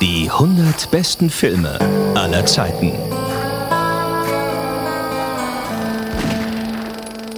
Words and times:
Die 0.00 0.30
100 0.30 0.90
besten 0.90 1.30
Filme 1.30 1.78
aller 2.14 2.44
Zeiten. 2.46 2.92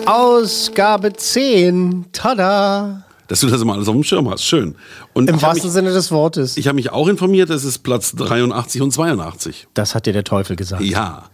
Ausgabe 0.06 1.12
10. 1.12 2.06
Tada! 2.12 3.04
Dass 3.28 3.40
du 3.40 3.46
das 3.48 3.62
immer 3.62 3.74
alles 3.74 3.88
auf 3.88 3.94
dem 3.94 4.04
Schirm 4.04 4.28
hast. 4.30 4.44
Schön. 4.44 4.74
Und 5.12 5.28
Im 5.28 5.40
wahrsten 5.40 5.66
mich, 5.66 5.72
Sinne 5.72 5.92
des 5.92 6.10
Wortes. 6.10 6.56
ich 6.56 6.66
habe 6.66 6.76
mich 6.76 6.90
auch 6.90 7.08
informiert, 7.08 7.50
es 7.50 7.64
ist 7.64 7.78
Platz 7.78 8.14
83 8.14 8.82
und 8.82 8.90
82. 8.92 9.68
das 9.74 9.94
hat 9.94 10.06
dir 10.06 10.12
der 10.12 10.24
Teufel 10.24 10.56
gesagt. 10.56 10.82
Ja. 10.82 11.24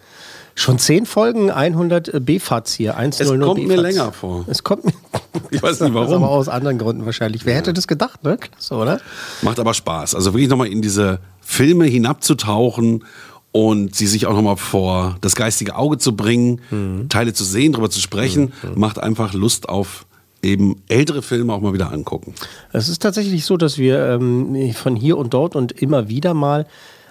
Schon 0.59 0.79
10 0.79 1.07
Folgen, 1.07 1.51
100 1.53 2.25
B-Fats 2.25 2.75
hier. 2.75 2.97
100 2.97 3.21
Es 3.21 3.29
kommt 3.41 3.67
mir 3.67 3.77
länger 3.77 4.11
vor. 4.13 4.45
Es 4.49 4.65
kommt 4.65 4.85
mir. 4.87 4.93
Ich 5.51 5.63
weiß 5.63 5.81
nicht 5.81 5.95
warum. 5.95 6.25
aber 6.25 6.31
aus 6.31 6.49
anderen 6.49 6.79
Gründen 6.79 7.07
wahrscheinlich. 7.07 7.47
Wer 7.47 7.55
hätte 7.55 7.73
das 7.73 7.87
gedacht, 7.87 8.25
ne? 8.25 8.37
Klasse, 8.39 8.75
oder? 8.75 9.01
Macht 9.43 9.61
aber 9.61 9.73
Spaß. 9.73 10.15
Also 10.17 10.33
wirklich 10.35 10.49
nochmal 10.51 10.67
in 10.67 10.83
diese 10.83 11.21
Filme 11.41 11.85
hinabzutauchen 11.87 13.05
und 13.53 13.95
sie 13.95 14.07
sich 14.09 14.27
auch 14.27 14.35
nochmal 14.35 14.57
vor 14.57 15.17
das 15.21 15.37
geistige 15.37 15.77
Auge 15.77 15.99
zu 15.99 16.17
bringen, 16.17 16.61
Mhm. 16.71 17.09
Teile 17.09 17.33
zu 17.33 17.45
sehen, 17.45 17.73
darüber 17.73 17.89
zu 17.89 18.01
sprechen, 18.01 18.53
macht 18.75 18.99
einfach 18.99 19.33
Lust 19.33 19.69
auf 19.69 20.07
eben 20.43 20.83
ältere 20.89 21.23
Filme 21.23 21.53
auch 21.55 21.61
mal 21.61 21.73
wieder 21.73 21.93
angucken. 21.93 22.35
Es 22.73 22.89
ist 22.89 23.01
tatsächlich 23.01 23.45
so, 23.45 23.57
dass 23.57 23.79
wir 23.79 24.07
ähm, 24.07 24.73
von 24.75 24.97
hier 24.97 25.17
und 25.19 25.33
dort 25.35 25.55
und 25.57 25.73
immer 25.73 26.09
wieder 26.09 26.35
mal 26.35 26.67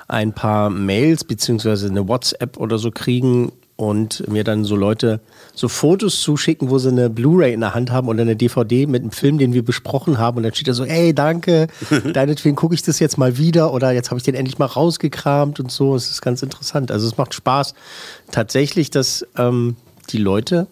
ein 0.07 0.33
paar 0.33 0.69
Mails 0.69 1.23
beziehungsweise 1.23 1.87
eine 1.87 2.07
WhatsApp 2.07 2.57
oder 2.57 2.77
so 2.77 2.91
kriegen 2.91 3.51
und 3.77 4.27
mir 4.27 4.43
dann 4.43 4.65
so 4.65 4.75
Leute 4.75 5.19
so 5.53 5.67
Fotos 5.67 6.21
zuschicken, 6.21 6.69
wo 6.69 6.79
sie 6.79 6.89
eine 6.89 7.09
Blu-ray 7.09 7.53
in 7.53 7.59
der 7.59 7.75
Hand 7.75 7.91
haben 7.91 8.07
oder 8.07 8.23
eine 8.23 8.35
DVD 8.35 8.87
mit 8.87 9.03
einem 9.03 9.11
Film, 9.11 9.37
den 9.37 9.53
wir 9.53 9.63
besprochen 9.63 10.17
haben 10.17 10.37
und 10.37 10.43
dann 10.43 10.53
steht 10.53 10.67
da 10.67 10.73
so, 10.73 10.83
ey, 10.83 11.13
danke, 11.13 11.67
deinetwegen 12.13 12.55
gucke 12.55 12.73
ich 12.73 12.81
das 12.81 12.99
jetzt 12.99 13.17
mal 13.17 13.37
wieder 13.37 13.71
oder 13.73 13.91
jetzt 13.91 14.09
habe 14.09 14.17
ich 14.17 14.23
den 14.23 14.35
endlich 14.35 14.57
mal 14.57 14.65
rausgekramt 14.65 15.59
und 15.59 15.71
so. 15.71 15.95
Es 15.95 16.09
ist 16.09 16.21
ganz 16.21 16.41
interessant. 16.41 16.91
Also 16.91 17.07
es 17.07 17.17
macht 17.17 17.35
Spaß 17.35 17.75
tatsächlich, 18.31 18.89
dass 18.89 19.25
ähm, 19.37 19.75
die 20.09 20.17
Leute 20.17 20.67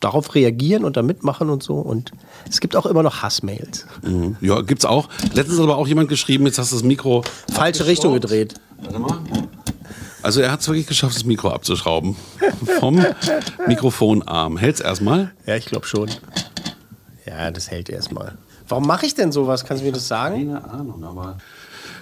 darauf 0.00 0.34
reagieren 0.34 0.84
und 0.84 0.96
da 0.96 1.02
mitmachen 1.02 1.50
und 1.50 1.62
so 1.62 1.74
und 1.74 2.10
es 2.48 2.60
gibt 2.60 2.74
auch 2.74 2.86
immer 2.86 3.02
noch 3.02 3.22
Hassmails. 3.22 3.86
Mhm. 4.02 4.36
Ja, 4.40 4.62
gibt's 4.62 4.84
auch. 4.84 5.08
Letztens 5.34 5.58
hat 5.58 5.64
aber 5.64 5.76
auch 5.76 5.86
jemand 5.86 6.08
geschrieben, 6.08 6.46
jetzt 6.46 6.58
hast 6.58 6.72
du 6.72 6.76
das 6.76 6.84
Mikro. 6.84 7.22
Falsche 7.52 7.86
Richtung 7.86 8.14
gedreht. 8.14 8.54
Warte 8.82 8.98
mal. 8.98 9.18
Also 10.22 10.40
er 10.40 10.52
hat 10.52 10.60
es 10.60 10.68
wirklich 10.68 10.86
geschafft, 10.86 11.16
das 11.16 11.24
Mikro 11.24 11.50
abzuschrauben. 11.50 12.16
Vom 12.80 13.04
Mikrofonarm. 13.66 14.56
Hält's 14.56 14.80
erstmal. 14.80 15.32
Ja, 15.46 15.56
ich 15.56 15.66
glaube 15.66 15.86
schon. 15.86 16.10
Ja, 17.26 17.50
das 17.50 17.70
hält 17.70 17.88
erstmal. 17.88 18.36
Warum 18.68 18.86
mache 18.86 19.06
ich 19.06 19.14
denn 19.14 19.32
sowas? 19.32 19.64
Kannst 19.64 19.82
du 19.82 19.86
mir 19.86 19.92
das 19.92 20.06
sagen? 20.08 20.36
Keine 20.36 20.64
Ahnung, 20.64 21.04
aber. 21.04 21.38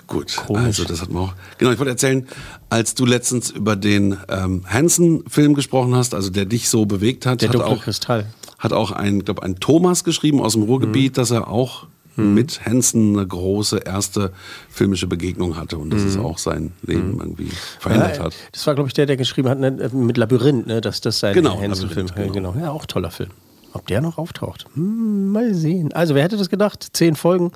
Gut, 0.09 0.39
also 0.53 0.85
das 0.85 1.01
hat 1.03 1.11
man 1.13 1.23
auch. 1.25 1.35
Genau, 1.59 1.71
ich 1.71 1.79
wollte 1.79 1.91
erzählen, 1.91 2.27
als 2.71 2.95
du 2.95 3.05
letztens 3.07 3.51
über 3.51 3.77
den 3.77 4.17
ähm, 4.29 4.65
Hansen-Film 4.67 5.55
gesprochen 5.55 5.95
hast, 5.95 6.15
also 6.15 6.31
der 6.31 6.47
dich 6.47 6.69
so 6.69 6.87
bewegt 6.87 7.27
hat, 7.27 7.43
Der 7.43 7.51
hat 7.51 7.57
auch, 7.57 7.83
Kristall. 7.83 8.27
hat 8.59 8.73
auch 8.73 8.91
ein, 8.91 9.25
glaube 9.25 9.43
ein 9.43 9.61
Thomas 9.61 10.03
geschrieben 10.05 10.41
aus 10.43 10.55
dem 10.55 10.63
Ruhrgebiet, 10.63 11.17
dass 11.19 11.31
er 11.31 11.49
auch 11.49 11.87
mit 12.17 12.67
Hansen 12.67 13.17
eine 13.17 13.25
große 13.29 13.79
erste 13.79 14.33
filmische 14.69 15.07
Begegnung 15.07 15.57
hatte 15.57 15.79
und 15.79 15.91
dass 15.91 16.03
es 16.03 16.17
auch 16.17 16.39
sein 16.39 16.73
Leben 16.83 17.19
irgendwie 17.21 17.49
verändert 17.79 18.17
Ja, 18.17 18.25
hat. 18.25 18.35
Das 18.51 18.67
war, 18.67 18.75
glaube 18.75 18.89
ich, 18.89 18.95
der, 18.95 19.07
der 19.07 19.17
geschrieben 19.17 19.49
hat 19.49 19.61
ne, 19.61 19.71
mit 19.93 20.17
Labyrinth, 20.17 20.67
ne, 20.67 20.81
dass 20.81 21.01
das 21.01 21.21
sein 21.21 21.33
Genau, 21.35 21.61
Hänsel-Film 21.61 22.09
Labyrinth, 22.09 22.33
genau. 22.33 22.57
Ja, 22.61 22.73
auch 22.73 22.87
toller 22.87 23.13
Film. 23.13 23.31
Ob 23.73 23.87
der 23.87 24.01
noch 24.01 24.19
auftaucht? 24.19 24.65
Hm, 24.75 25.31
mal 25.31 25.55
sehen. 25.55 25.93
Also, 25.93 26.17
wer 26.17 26.25
hätte 26.25 26.37
das 26.37 26.49
gedacht? 26.51 26.89
Zehn 26.93 27.15
Folgen. 27.15 27.53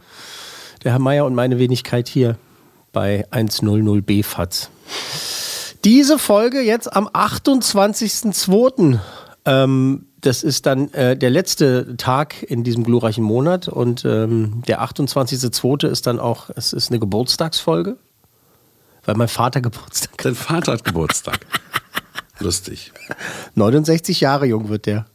Der 0.85 0.93
Herr 0.93 0.99
Meier 0.99 1.25
und 1.27 1.35
meine 1.35 1.59
Wenigkeit 1.59 2.09
hier 2.09 2.37
bei 2.93 3.27
100b 3.31 4.25
FATS. 4.25 4.71
Diese 5.85 6.19
Folge 6.19 6.61
jetzt 6.61 6.95
am 6.95 7.09
28.02. 7.09 8.99
Ähm, 9.45 10.07
das 10.21 10.43
ist 10.45 10.67
dann 10.67 10.93
äh, 10.93 11.17
der 11.17 11.31
letzte 11.31 11.97
Tag 11.97 12.43
in 12.43 12.63
diesem 12.63 12.85
glorreichen 12.85 13.25
Monat 13.25 13.69
und 13.69 14.05
ähm, 14.05 14.63
der 14.69 14.83
28.02. 14.83 15.89
ist 15.89 16.07
dann 16.07 16.21
auch, 16.21 16.51
es 16.55 16.73
ist 16.73 16.91
eine 16.91 17.01
Geburtstagsfolge, 17.01 17.97
weil 19.05 19.15
mein 19.17 19.29
Vater 19.29 19.61
Geburtstag 19.63 20.17
Dein 20.19 20.35
Vater 20.35 20.73
hat 20.73 20.85
Geburtstag. 20.85 21.41
Lustig. 22.39 22.93
69 23.55 24.21
Jahre 24.21 24.47
jung 24.47 24.69
wird 24.69 24.87
der. 24.87 25.07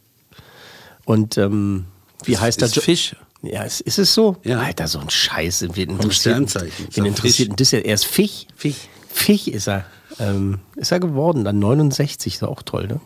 Und 1.04 1.38
ähm, 1.38 1.86
wie 2.24 2.36
heißt 2.36 2.62
ist 2.62 2.76
das? 2.76 2.84
Fisch. 2.84 3.16
Ja, 3.42 3.62
ist, 3.62 3.80
ist 3.82 3.98
es 3.98 4.14
so? 4.14 4.36
Ja. 4.44 4.60
Alter, 4.60 4.88
so 4.88 4.98
ein 4.98 5.10
Scheiß. 5.10 5.66
Wen 5.74 5.90
interessiert, 5.90 6.54
wen 6.54 7.04
er 7.04 7.08
interessiert 7.08 7.60
das 7.60 7.70
ja? 7.70 7.78
Er 7.78 7.94
ist 7.94 8.06
Fisch. 8.06 8.46
Fisch. 8.56 8.88
Fisch 9.08 9.48
ist 9.48 9.68
er. 9.68 9.84
Ähm, 10.18 10.58
ist 10.74 10.90
er 10.90 10.98
geworden, 10.98 11.44
dann 11.44 11.60
69, 11.60 12.34
ist 12.34 12.42
auch 12.42 12.62
toll, 12.62 12.88
ne? 12.88 13.00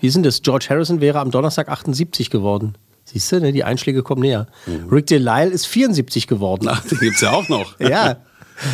Wie 0.00 0.08
ist 0.08 0.14
denn 0.14 0.22
das? 0.22 0.42
George 0.42 0.66
Harrison 0.70 1.00
wäre 1.00 1.20
am 1.20 1.30
Donnerstag 1.30 1.68
78 1.68 2.30
geworden. 2.30 2.74
Siehst 3.04 3.32
du, 3.32 3.40
ne? 3.40 3.52
die 3.52 3.64
Einschläge 3.64 4.02
kommen 4.02 4.20
näher. 4.20 4.48
Rick 4.90 5.06
Delisle 5.06 5.50
ist 5.50 5.66
74 5.66 6.26
geworden. 6.26 6.68
Ach, 6.68 6.84
den 6.84 6.98
gibt's 6.98 7.20
ja 7.20 7.32
auch 7.32 7.48
noch. 7.48 7.78
Ja. 7.80 8.18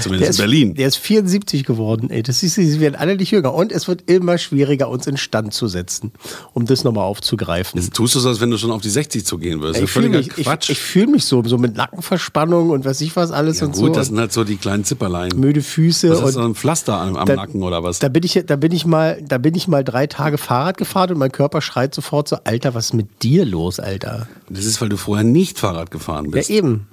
Zumindest 0.03 0.31
ist, 0.31 0.39
in 0.39 0.43
Berlin. 0.43 0.75
Der 0.75 0.89
ist 0.89 0.97
74 0.97 1.65
geworden. 1.65 2.11
Ey, 2.11 2.23
das 2.23 2.43
ist, 2.43 2.55
sie 2.55 2.81
werden 2.81 2.95
alle 2.97 3.17
nicht 3.17 3.31
jünger. 3.31 3.53
Und 3.55 3.73
es 3.73 3.87
wird 3.89 4.09
immer 4.11 4.39
schwieriger, 4.39 4.89
uns 4.89 5.07
in 5.07 5.17
Stand 5.17 5.53
zu 5.55 5.67
setzen, 5.69 6.13
um 6.53 6.65
das 6.67 6.85
nochmal 6.85 7.05
aufzugreifen. 7.05 7.81
Jetzt 7.81 7.95
tust 7.95 8.15
du 8.15 8.21
so, 8.21 8.29
als 8.29 8.41
wenn 8.41 8.51
du 8.51 8.59
schon 8.59 8.71
auf 8.71 8.81
die 8.83 8.91
60 8.91 9.25
zugehen 9.27 9.61
würdest. 9.61 9.77
ich 9.77 9.83
Das 9.83 9.91
ist 9.91 9.95
fühle 9.95 10.09
mich, 10.17 10.29
ich, 10.39 10.45
Quatsch. 10.45 10.71
ich 10.71 10.79
fühl 10.81 11.07
mich 11.07 11.25
so, 11.25 11.43
so 11.45 11.59
mit 11.59 11.77
Nackenverspannung 11.77 12.71
und 12.71 12.85
weiß 12.85 13.01
ich 13.03 13.15
was 13.17 13.31
alles 13.31 13.61
ja, 13.61 13.67
und 13.67 13.73
gut, 13.73 13.81
so. 13.81 13.89
das 13.89 14.09
und 14.09 14.15
sind 14.15 14.21
halt 14.21 14.33
so 14.33 14.45
die 14.45 14.57
kleinen 14.57 14.85
Zipperlein. 14.85 15.31
müde 15.37 15.63
Füße. 15.63 16.11
Was 16.11 16.21
und 16.21 16.29
ist 16.29 16.35
so 16.35 16.41
ein 16.43 16.55
Pflaster 16.55 17.01
am, 17.01 17.17
am 17.17 17.27
da- 17.27 17.37
Nacken 17.37 17.63
oder 17.63 17.83
was? 17.83 17.99
Da 17.99 18.09
bin, 18.09 18.23
ich, 18.25 18.43
da, 18.47 18.57
bin 18.57 18.73
ich 18.73 18.87
mal, 18.87 19.21
da 19.27 19.39
bin 19.39 19.55
ich 19.55 19.69
mal 19.69 19.85
drei 19.85 20.07
Tage 20.07 20.39
Fahrrad 20.39 20.77
gefahren 20.77 21.11
und 21.13 21.19
mein 21.19 21.33
Körper 21.33 21.61
schreit 21.61 21.95
sofort 21.95 22.29
so, 22.29 22.37
Alter, 22.45 22.75
was 22.75 22.87
ist 22.87 22.93
mit 22.95 23.23
dir 23.23 23.45
los, 23.45 23.81
Alter? 23.81 24.29
Das 24.49 24.65
ist, 24.65 24.81
weil 24.81 24.89
du 24.89 24.97
vorher 24.97 25.25
nicht 25.25 25.59
Fahrrad 25.59 25.91
gefahren 25.91 26.27
Ja, 26.27 26.31
bist. 26.33 26.51
eben. 26.51 26.87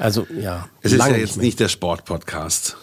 Also, 0.00 0.26
ja. 0.34 0.68
Es 0.80 0.92
ist 0.92 0.98
ja 0.98 1.16
jetzt 1.16 1.36
nicht 1.36 1.60
der 1.60 1.68
Sportpodcast. 1.68 2.76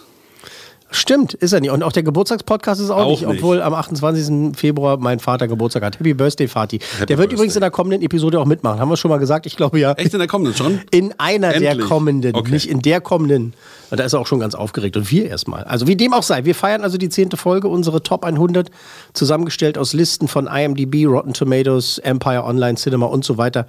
Stimmt, 0.90 1.34
ist 1.34 1.52
er 1.52 1.60
nicht. 1.60 1.70
Und 1.70 1.82
auch 1.82 1.92
der 1.92 2.02
Geburtstagspodcast 2.02 2.80
ist 2.80 2.90
auch, 2.90 2.96
Auch 3.04 3.10
nicht, 3.10 3.26
nicht. 3.26 3.38
obwohl 3.38 3.60
am 3.60 3.74
28. 3.74 4.56
Februar 4.56 4.96
mein 4.96 5.18
Vater 5.18 5.46
Geburtstag 5.46 5.82
hat. 5.82 5.98
Happy 5.98 6.14
Birthday, 6.14 6.48
Vati. 6.48 6.78
Der 6.78 6.86
wird 7.00 7.08
Birthday. 7.18 7.34
übrigens 7.34 7.56
in 7.56 7.60
der 7.60 7.70
kommenden 7.70 8.02
Episode 8.02 8.40
auch 8.40 8.46
mitmachen. 8.46 8.80
Haben 8.80 8.88
wir 8.88 8.96
schon 8.96 9.10
mal 9.10 9.18
gesagt? 9.18 9.44
Ich 9.46 9.56
glaube 9.56 9.78
ja. 9.78 9.92
Echt 9.92 10.14
in 10.14 10.18
der 10.18 10.28
kommenden 10.28 10.54
schon? 10.54 10.80
In 10.90 11.12
einer 11.18 11.52
der 11.52 11.72
Endlich. 11.72 11.88
kommenden, 11.88 12.34
Okay. 12.34 12.50
nicht 12.52 12.68
in 12.70 12.80
der 12.80 13.00
kommenden. 13.02 13.52
Und 13.90 14.00
da 14.00 14.04
ist 14.04 14.12
er 14.12 14.20
auch 14.20 14.26
schon 14.26 14.40
ganz 14.40 14.54
aufgeregt. 14.54 14.96
Und 14.96 15.10
wir 15.10 15.26
erstmal. 15.26 15.64
Also 15.64 15.86
wie 15.86 15.96
dem 15.96 16.12
auch 16.12 16.22
sei. 16.22 16.44
Wir 16.44 16.54
feiern 16.54 16.82
also 16.82 16.98
die 16.98 17.08
zehnte 17.08 17.36
Folge, 17.36 17.68
unsere 17.68 18.02
Top 18.02 18.24
100, 18.24 18.70
zusammengestellt 19.14 19.78
aus 19.78 19.92
Listen 19.92 20.28
von 20.28 20.46
IMDb, 20.46 21.06
Rotten 21.06 21.32
Tomatoes, 21.32 21.98
Empire 21.98 22.44
Online 22.44 22.76
Cinema 22.76 23.06
und 23.06 23.24
so 23.24 23.38
weiter. 23.38 23.66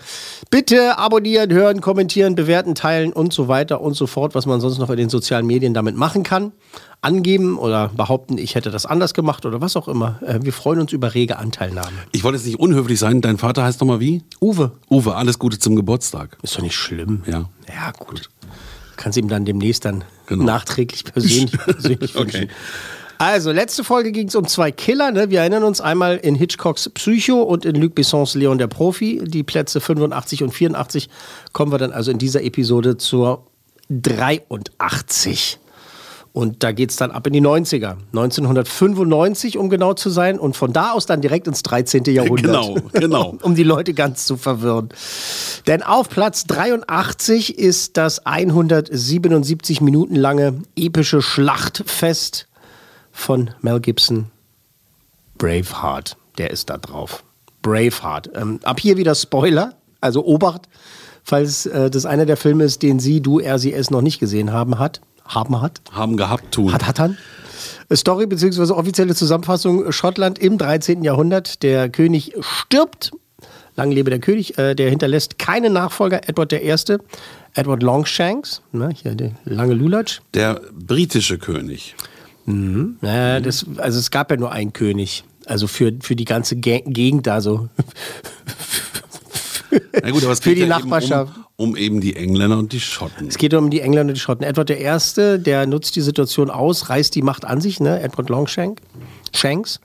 Bitte 0.52 0.98
abonnieren, 0.98 1.52
hören, 1.52 1.82
kommentieren, 1.82 2.36
bewerten, 2.36 2.76
teilen 2.76 3.14
und 3.14 3.34
so 3.34 3.48
weiter 3.48 3.82
und 3.82 3.94
so 3.96 4.08
fort, 4.08 4.36
was 4.36 4.46
man 4.46 4.60
sonst 4.62 4.78
noch 4.78 4.90
in 4.90 4.98
den 4.98 5.10
sozialen 5.10 5.46
Medien 5.46 5.74
damit 5.74 5.96
machen 5.96 6.24
kann. 6.24 6.52
Angeben 7.02 7.58
oder 7.58 7.88
behaupten, 7.90 8.38
ich 8.38 8.56
hätte 8.56 8.72
das 8.72 8.86
anders 8.86 9.14
gemacht 9.14 9.46
oder 9.46 9.62
was 9.62 9.76
auch 9.78 9.88
immer. 9.88 10.20
Äh, 10.22 10.40
Wir 10.42 10.52
freuen 10.52 10.80
uns 10.82 10.92
über 10.92 11.14
rege 11.14 11.38
Anteilnahme. 11.38 11.92
Ich 12.12 12.24
wollte 12.24 12.38
jetzt 12.38 12.46
nicht 12.46 12.60
unhöflich 12.60 13.00
sein. 13.00 13.22
Dein 13.22 13.38
Vater 13.38 13.64
heißt 13.64 13.80
nochmal 13.80 14.00
wie? 14.02 14.24
Uwe, 14.42 14.72
Uwe, 14.90 15.16
alles 15.16 15.40
Gute 15.40 15.60
zum 15.60 15.76
Geburtstag. 15.78 16.38
ist 16.42 16.58
doch 16.58 16.62
nicht 16.62 16.76
schlimm. 16.76 17.24
Ja. 17.26 17.50
Ja, 17.74 17.92
gut. 17.98 18.30
Kannst 18.98 19.18
ihm 19.18 19.30
dann 19.30 19.46
demnächst 19.46 19.86
dann 19.86 20.04
Genau. 20.28 20.44
nachträglich 20.44 21.06
persönlich, 21.06 21.52
persönlich 21.66 22.16
Okay. 22.18 22.34
wünschen. 22.34 22.50
Also, 23.18 23.52
letzte 23.52 23.84
Folge 23.84 24.12
ging 24.14 24.28
es 24.30 24.36
um 24.36 24.48
zwei 24.48 24.72
Killer. 24.72 25.12
Ne? 25.12 25.30
Wir 25.30 25.40
erinnern 25.42 25.64
uns 25.64 25.82
einmal 25.82 26.18
in 26.18 26.36
Hitchcocks 26.36 26.88
Psycho 26.90 27.42
und 27.44 27.66
in 27.66 27.76
Luc 27.76 27.96
Bessons 27.96 28.34
Leon 28.36 28.58
der 28.58 28.68
Profi. 28.68 29.22
Die 29.26 29.44
Plätze 29.44 29.82
85 29.82 30.44
und 30.44 30.52
84 30.52 31.10
kommen 31.52 31.72
wir 31.72 31.78
dann 31.80 31.92
also 31.92 32.12
in 32.12 32.18
dieser 32.18 32.44
Episode 32.44 32.96
zur 32.98 33.46
83. 33.90 35.60
Und 36.32 36.64
da 36.64 36.72
geht 36.72 36.92
es 36.92 36.96
dann 36.96 37.12
ab 37.12 37.26
in 37.28 37.34
die 37.34 37.42
90er. 37.42 37.98
1995, 38.12 39.58
um 39.58 39.70
genau 39.70 39.94
zu 39.94 40.10
sein. 40.10 40.40
Und 40.40 40.56
von 40.56 40.74
da 40.74 40.92
aus 40.92 41.06
dann 41.06 41.22
direkt 41.22 41.48
ins 41.48 41.64
13. 41.64 42.04
Jahrhundert. 42.06 42.44
Genau, 42.44 42.76
genau. 42.94 43.38
um 43.42 43.56
die 43.56 43.64
Leute 43.64 43.94
ganz 43.94 44.26
zu 44.26 44.38
verwirren. 44.38 44.90
Denn 45.68 45.82
auf 45.82 46.10
Platz 46.10 46.46
83 46.46 47.58
ist 47.58 47.98
das 47.98 48.26
177 48.26 49.82
Minuten 49.82 50.16
lange 50.16 50.62
epische 50.76 51.22
Schlachtfest 51.22 52.48
von 53.12 53.52
Mel 53.62 53.80
Gibson. 53.80 54.28
Braveheart, 55.38 56.16
der 56.38 56.52
ist 56.52 56.70
da 56.70 56.78
drauf. 56.78 57.24
Braveheart. 57.62 58.32
Ähm, 58.36 58.60
ab 58.64 58.80
hier 58.80 58.98
wieder 58.98 59.16
Spoiler, 59.16 59.74
also 60.00 60.26
Obacht, 60.26 60.70
falls 61.24 61.66
äh, 61.66 61.90
das 61.90 62.06
einer 62.06 62.26
der 62.26 62.38
Filme 62.38 62.64
ist, 62.64 62.84
den 62.84 63.00
Sie, 63.00 63.22
du, 63.22 63.40
er, 63.40 63.60
sie, 63.60 63.74
es 63.74 63.90
noch 63.90 64.02
nicht 64.02 64.20
gesehen 64.20 64.54
haben 64.54 64.80
hat. 64.80 65.02
Haben 65.30 65.62
hat? 65.62 65.82
Haben 65.92 66.18
gehabt, 66.18 66.52
tun. 66.52 66.74
Hat, 66.74 66.88
hat 66.88 67.00
han? 67.00 67.18
Story 67.94 68.26
bzw. 68.26 68.74
offizielle 68.74 69.14
Zusammenfassung 69.16 69.92
Schottland 69.92 70.40
im 70.40 70.58
13. 70.58 71.04
Jahrhundert. 71.04 71.62
Der 71.64 71.90
König 71.90 72.34
stirbt. 72.42 73.12
Lang 73.76 73.92
lebe 73.92 74.10
der 74.10 74.20
König. 74.20 74.58
Äh, 74.58 74.76
der 74.76 74.90
hinterlässt 74.90 75.38
keinen 75.38 75.74
Nachfolger. 75.74 76.28
Edward 76.28 76.52
I. 76.54 76.74
Edward 77.54 77.84
Longshanks. 77.84 78.62
Ne, 78.72 78.90
hier 78.94 79.16
der 79.16 79.32
lange 79.46 79.74
Lulatsch. 79.76 80.20
Der 80.34 80.62
britische 80.74 81.38
König. 81.38 81.96
Mhm. 82.46 82.98
Ja, 83.02 83.40
das, 83.40 83.66
also 83.78 84.00
es 84.00 84.10
gab 84.10 84.32
ja 84.32 84.38
nur 84.38 84.52
einen 84.52 84.74
König. 84.74 85.24
Also 85.46 85.68
für, 85.68 85.94
für 86.02 86.16
die 86.16 86.26
ganze 86.26 86.56
Ge 86.56 86.82
Gegend 86.86 87.28
da 87.28 87.42
so. 87.42 87.70
Na 89.72 90.12
gut, 90.12 90.24
aber 90.24 90.34
es 90.34 90.40
Für 90.42 90.50
geht 90.50 90.58
die 90.58 90.62
ja 90.62 90.68
Nachbarschaft. 90.68 91.34
Eben 91.36 91.46
um, 91.58 91.70
um 91.72 91.76
eben 91.76 92.02
die 92.02 92.16
Engländer 92.16 92.58
und 92.58 92.72
die 92.72 92.80
Schotten. 92.80 93.28
Es 93.28 93.38
geht 93.38 93.54
um 93.54 93.70
die 93.70 93.82
Engländer 93.82 94.12
und 94.12 94.16
die 94.16 94.22
Schotten. 94.22 94.44
Edward 94.44 94.70
I., 94.70 95.42
der 95.42 95.68
nutzt 95.68 95.96
die 95.96 96.02
Situation 96.02 96.50
aus, 96.50 96.90
reißt 96.90 97.14
die 97.16 97.22
Macht 97.22 97.46
an 97.46 97.62
sich, 97.62 97.80
ne? 97.80 98.02
Edward 98.02 98.30
Longshank. 98.30 98.80
Shanks. 99.34 99.80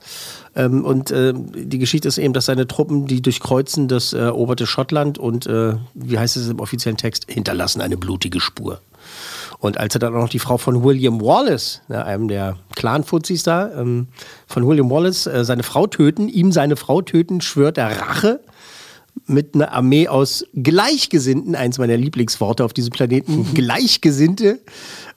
Ähm, 0.55 0.85
und 0.85 1.11
äh, 1.11 1.33
die 1.35 1.79
Geschichte 1.79 2.07
ist 2.07 2.17
eben, 2.17 2.33
dass 2.33 2.45
seine 2.45 2.67
Truppen, 2.67 3.05
die 3.05 3.21
durchkreuzen 3.21 3.87
das 3.87 4.13
äh, 4.13 4.19
eroberte 4.19 4.65
Schottland 4.65 5.17
und, 5.17 5.47
äh, 5.47 5.75
wie 5.93 6.17
heißt 6.17 6.37
es 6.37 6.47
im 6.47 6.59
offiziellen 6.59 6.97
Text, 6.97 7.25
hinterlassen 7.29 7.81
eine 7.81 7.97
blutige 7.97 8.39
Spur. 8.39 8.79
Und 9.59 9.77
als 9.77 9.95
er 9.95 9.99
dann 9.99 10.15
auch 10.15 10.21
noch 10.21 10.29
die 10.29 10.39
Frau 10.39 10.57
von 10.57 10.83
William 10.83 11.21
Wallace, 11.21 11.81
ne, 11.87 12.03
einem 12.05 12.27
der 12.27 12.57
Clan-Fuzis 12.75 13.43
da, 13.43 13.71
ähm, 13.79 14.07
von 14.47 14.67
William 14.67 14.89
Wallace, 14.89 15.27
äh, 15.27 15.43
seine 15.43 15.63
Frau 15.63 15.87
töten, 15.87 16.29
ihm 16.29 16.51
seine 16.51 16.75
Frau 16.75 17.01
töten, 17.01 17.41
schwört 17.41 17.77
er 17.77 17.99
Rache 17.99 18.39
mit 19.27 19.55
einer 19.55 19.71
Armee 19.71 20.07
aus 20.07 20.45
Gleichgesinnten, 20.53 21.55
eins 21.55 21.77
meiner 21.77 21.97
Lieblingsworte 21.97 22.63
auf 22.63 22.73
diesem 22.73 22.91
Planeten, 22.91 23.53
Gleichgesinnte, 23.53 24.59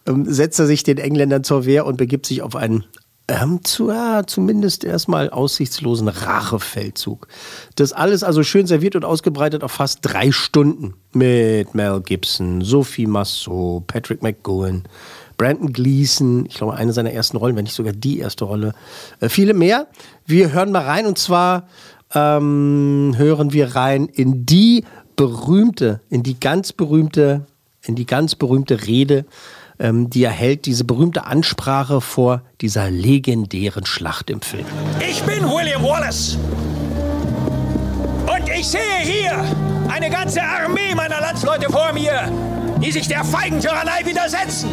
ähm, 0.06 0.24
setzt 0.26 0.58
er 0.58 0.66
sich 0.66 0.82
den 0.82 0.98
Engländern 0.98 1.44
zur 1.44 1.66
Wehr 1.66 1.86
und 1.86 1.96
begibt 1.96 2.26
sich 2.26 2.42
auf 2.42 2.56
einen 2.56 2.84
ähm, 3.28 3.62
zu, 3.62 3.90
ja, 3.90 4.26
zumindest 4.26 4.84
erstmal 4.84 5.28
aussichtslosen 5.28 6.08
Rachefeldzug. 6.08 7.28
Das 7.76 7.92
alles 7.92 8.22
also 8.22 8.42
schön 8.42 8.66
serviert 8.66 8.96
und 8.96 9.04
ausgebreitet 9.04 9.62
auf 9.62 9.72
fast 9.72 9.98
drei 10.02 10.32
Stunden 10.32 10.94
mit 11.12 11.74
Mel 11.74 12.00
Gibson, 12.00 12.62
Sophie 12.62 13.06
Massot, 13.06 13.86
Patrick 13.86 14.22
McGowan, 14.22 14.84
Brandon 15.36 15.72
Gleason, 15.72 16.46
ich 16.46 16.54
glaube 16.54 16.74
eine 16.74 16.92
seiner 16.92 17.12
ersten 17.12 17.36
Rollen, 17.36 17.54
wenn 17.54 17.64
nicht 17.64 17.74
sogar 17.74 17.92
die 17.92 18.18
erste 18.18 18.46
Rolle, 18.46 18.74
äh, 19.20 19.28
viele 19.28 19.52
mehr. 19.52 19.88
Wir 20.26 20.52
hören 20.52 20.72
mal 20.72 20.84
rein 20.84 21.06
und 21.06 21.18
zwar 21.18 21.68
ähm, 22.14 23.14
hören 23.16 23.52
wir 23.52 23.74
rein 23.74 24.06
in 24.06 24.46
die 24.46 24.84
berühmte, 25.16 26.00
in 26.08 26.22
die 26.22 26.38
ganz 26.38 26.72
berühmte, 26.72 27.46
in 27.82 27.94
die 27.94 28.06
ganz 28.06 28.34
berühmte 28.34 28.86
Rede, 28.86 29.24
ähm, 29.78 30.10
die 30.10 30.24
er 30.24 30.30
hält, 30.30 30.66
diese 30.66 30.84
berühmte 30.84 31.26
Ansprache 31.26 32.00
vor 32.00 32.42
dieser 32.60 32.90
legendären 32.90 33.86
Schlacht 33.86 34.30
im 34.30 34.40
Film. 34.40 34.66
Ich 35.00 35.22
bin 35.22 35.44
William 35.44 35.82
Wallace. 35.82 36.38
Und 38.26 38.48
ich 38.48 38.66
sehe 38.66 38.80
hier 39.02 39.44
eine 39.88 40.10
ganze 40.10 40.42
Armee 40.42 40.94
meiner 40.94 41.20
Landsleute 41.20 41.70
vor 41.70 41.92
mir, 41.92 42.30
die 42.82 42.92
sich 42.92 43.08
der 43.08 43.24
feigen 43.24 43.60
Tyrannei 43.60 44.04
widersetzen. 44.04 44.68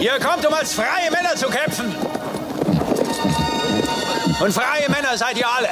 Ihr 0.00 0.18
kommt, 0.20 0.46
um 0.46 0.52
als 0.52 0.74
freie 0.74 1.10
Männer 1.10 1.34
zu 1.34 1.46
kämpfen. 1.46 1.94
Und 4.40 4.52
freie 4.52 4.88
Männer 4.90 5.16
seid 5.16 5.38
ihr 5.38 5.48
alle. 5.48 5.70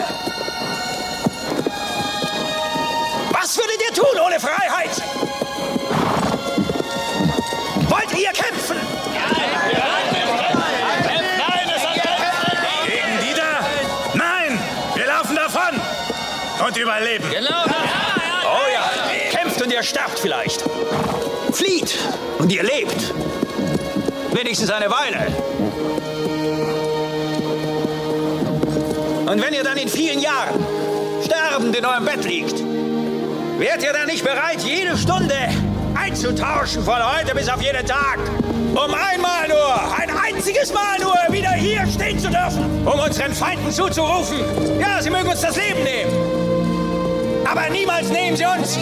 Was 3.32 3.56
würdet 3.56 3.82
ihr 3.88 3.94
tun 3.94 4.20
ohne 4.24 4.38
Freiheit? 4.38 4.90
Wollt 7.88 8.12
ihr 8.18 8.32
kämpfen? 8.32 8.76
Gegen 12.86 13.20
die 13.20 13.34
da? 13.34 13.66
Nein, 14.14 14.58
wir 14.94 15.06
laufen 15.06 15.36
davon 15.36 15.80
und 16.66 16.76
überleben. 16.76 17.28
Genau. 17.30 17.64
Oh 18.44 18.70
ja, 18.72 18.90
kämpft 19.30 19.60
und 19.60 19.72
ihr 19.72 19.82
sterbt 19.82 20.18
vielleicht. 20.18 20.64
Flieht 21.52 21.98
und 22.38 22.50
ihr 22.52 22.62
lebt. 22.62 23.12
Wenigstens 24.32 24.70
eine 24.70 24.90
Weile. 24.90 25.26
Und 29.32 29.40
wenn 29.40 29.54
ihr 29.54 29.64
dann 29.64 29.78
in 29.78 29.88
vielen 29.88 30.20
Jahren 30.20 30.62
sterbend 31.24 31.74
in 31.74 31.86
eurem 31.86 32.04
Bett 32.04 32.22
liegt, 32.26 32.58
wärt 33.58 33.82
ihr 33.82 33.94
dann 33.94 34.06
nicht 34.06 34.22
bereit, 34.22 34.60
jede 34.62 34.94
Stunde 34.98 35.34
einzutauschen 35.94 36.84
von 36.84 36.96
heute 36.96 37.34
bis 37.34 37.48
auf 37.48 37.62
jeden 37.62 37.86
Tag? 37.86 38.18
Um 38.72 38.92
einmal 38.92 39.48
nur, 39.48 39.98
ein 39.98 40.10
einziges 40.10 40.70
Mal 40.74 40.98
nur 41.00 41.16
wieder 41.30 41.48
hier 41.52 41.86
stehen 41.86 42.18
zu 42.18 42.28
dürfen, 42.28 42.86
um 42.86 43.00
unseren 43.00 43.32
Feinden 43.32 43.72
zuzurufen. 43.72 44.36
Ja, 44.78 45.00
sie 45.00 45.08
mögen 45.08 45.30
uns 45.30 45.40
das 45.40 45.56
Leben 45.56 45.82
nehmen. 45.82 46.12
Aber 47.50 47.70
niemals 47.70 48.10
nehmen 48.10 48.36
sie 48.36 48.44
uns 48.44 48.76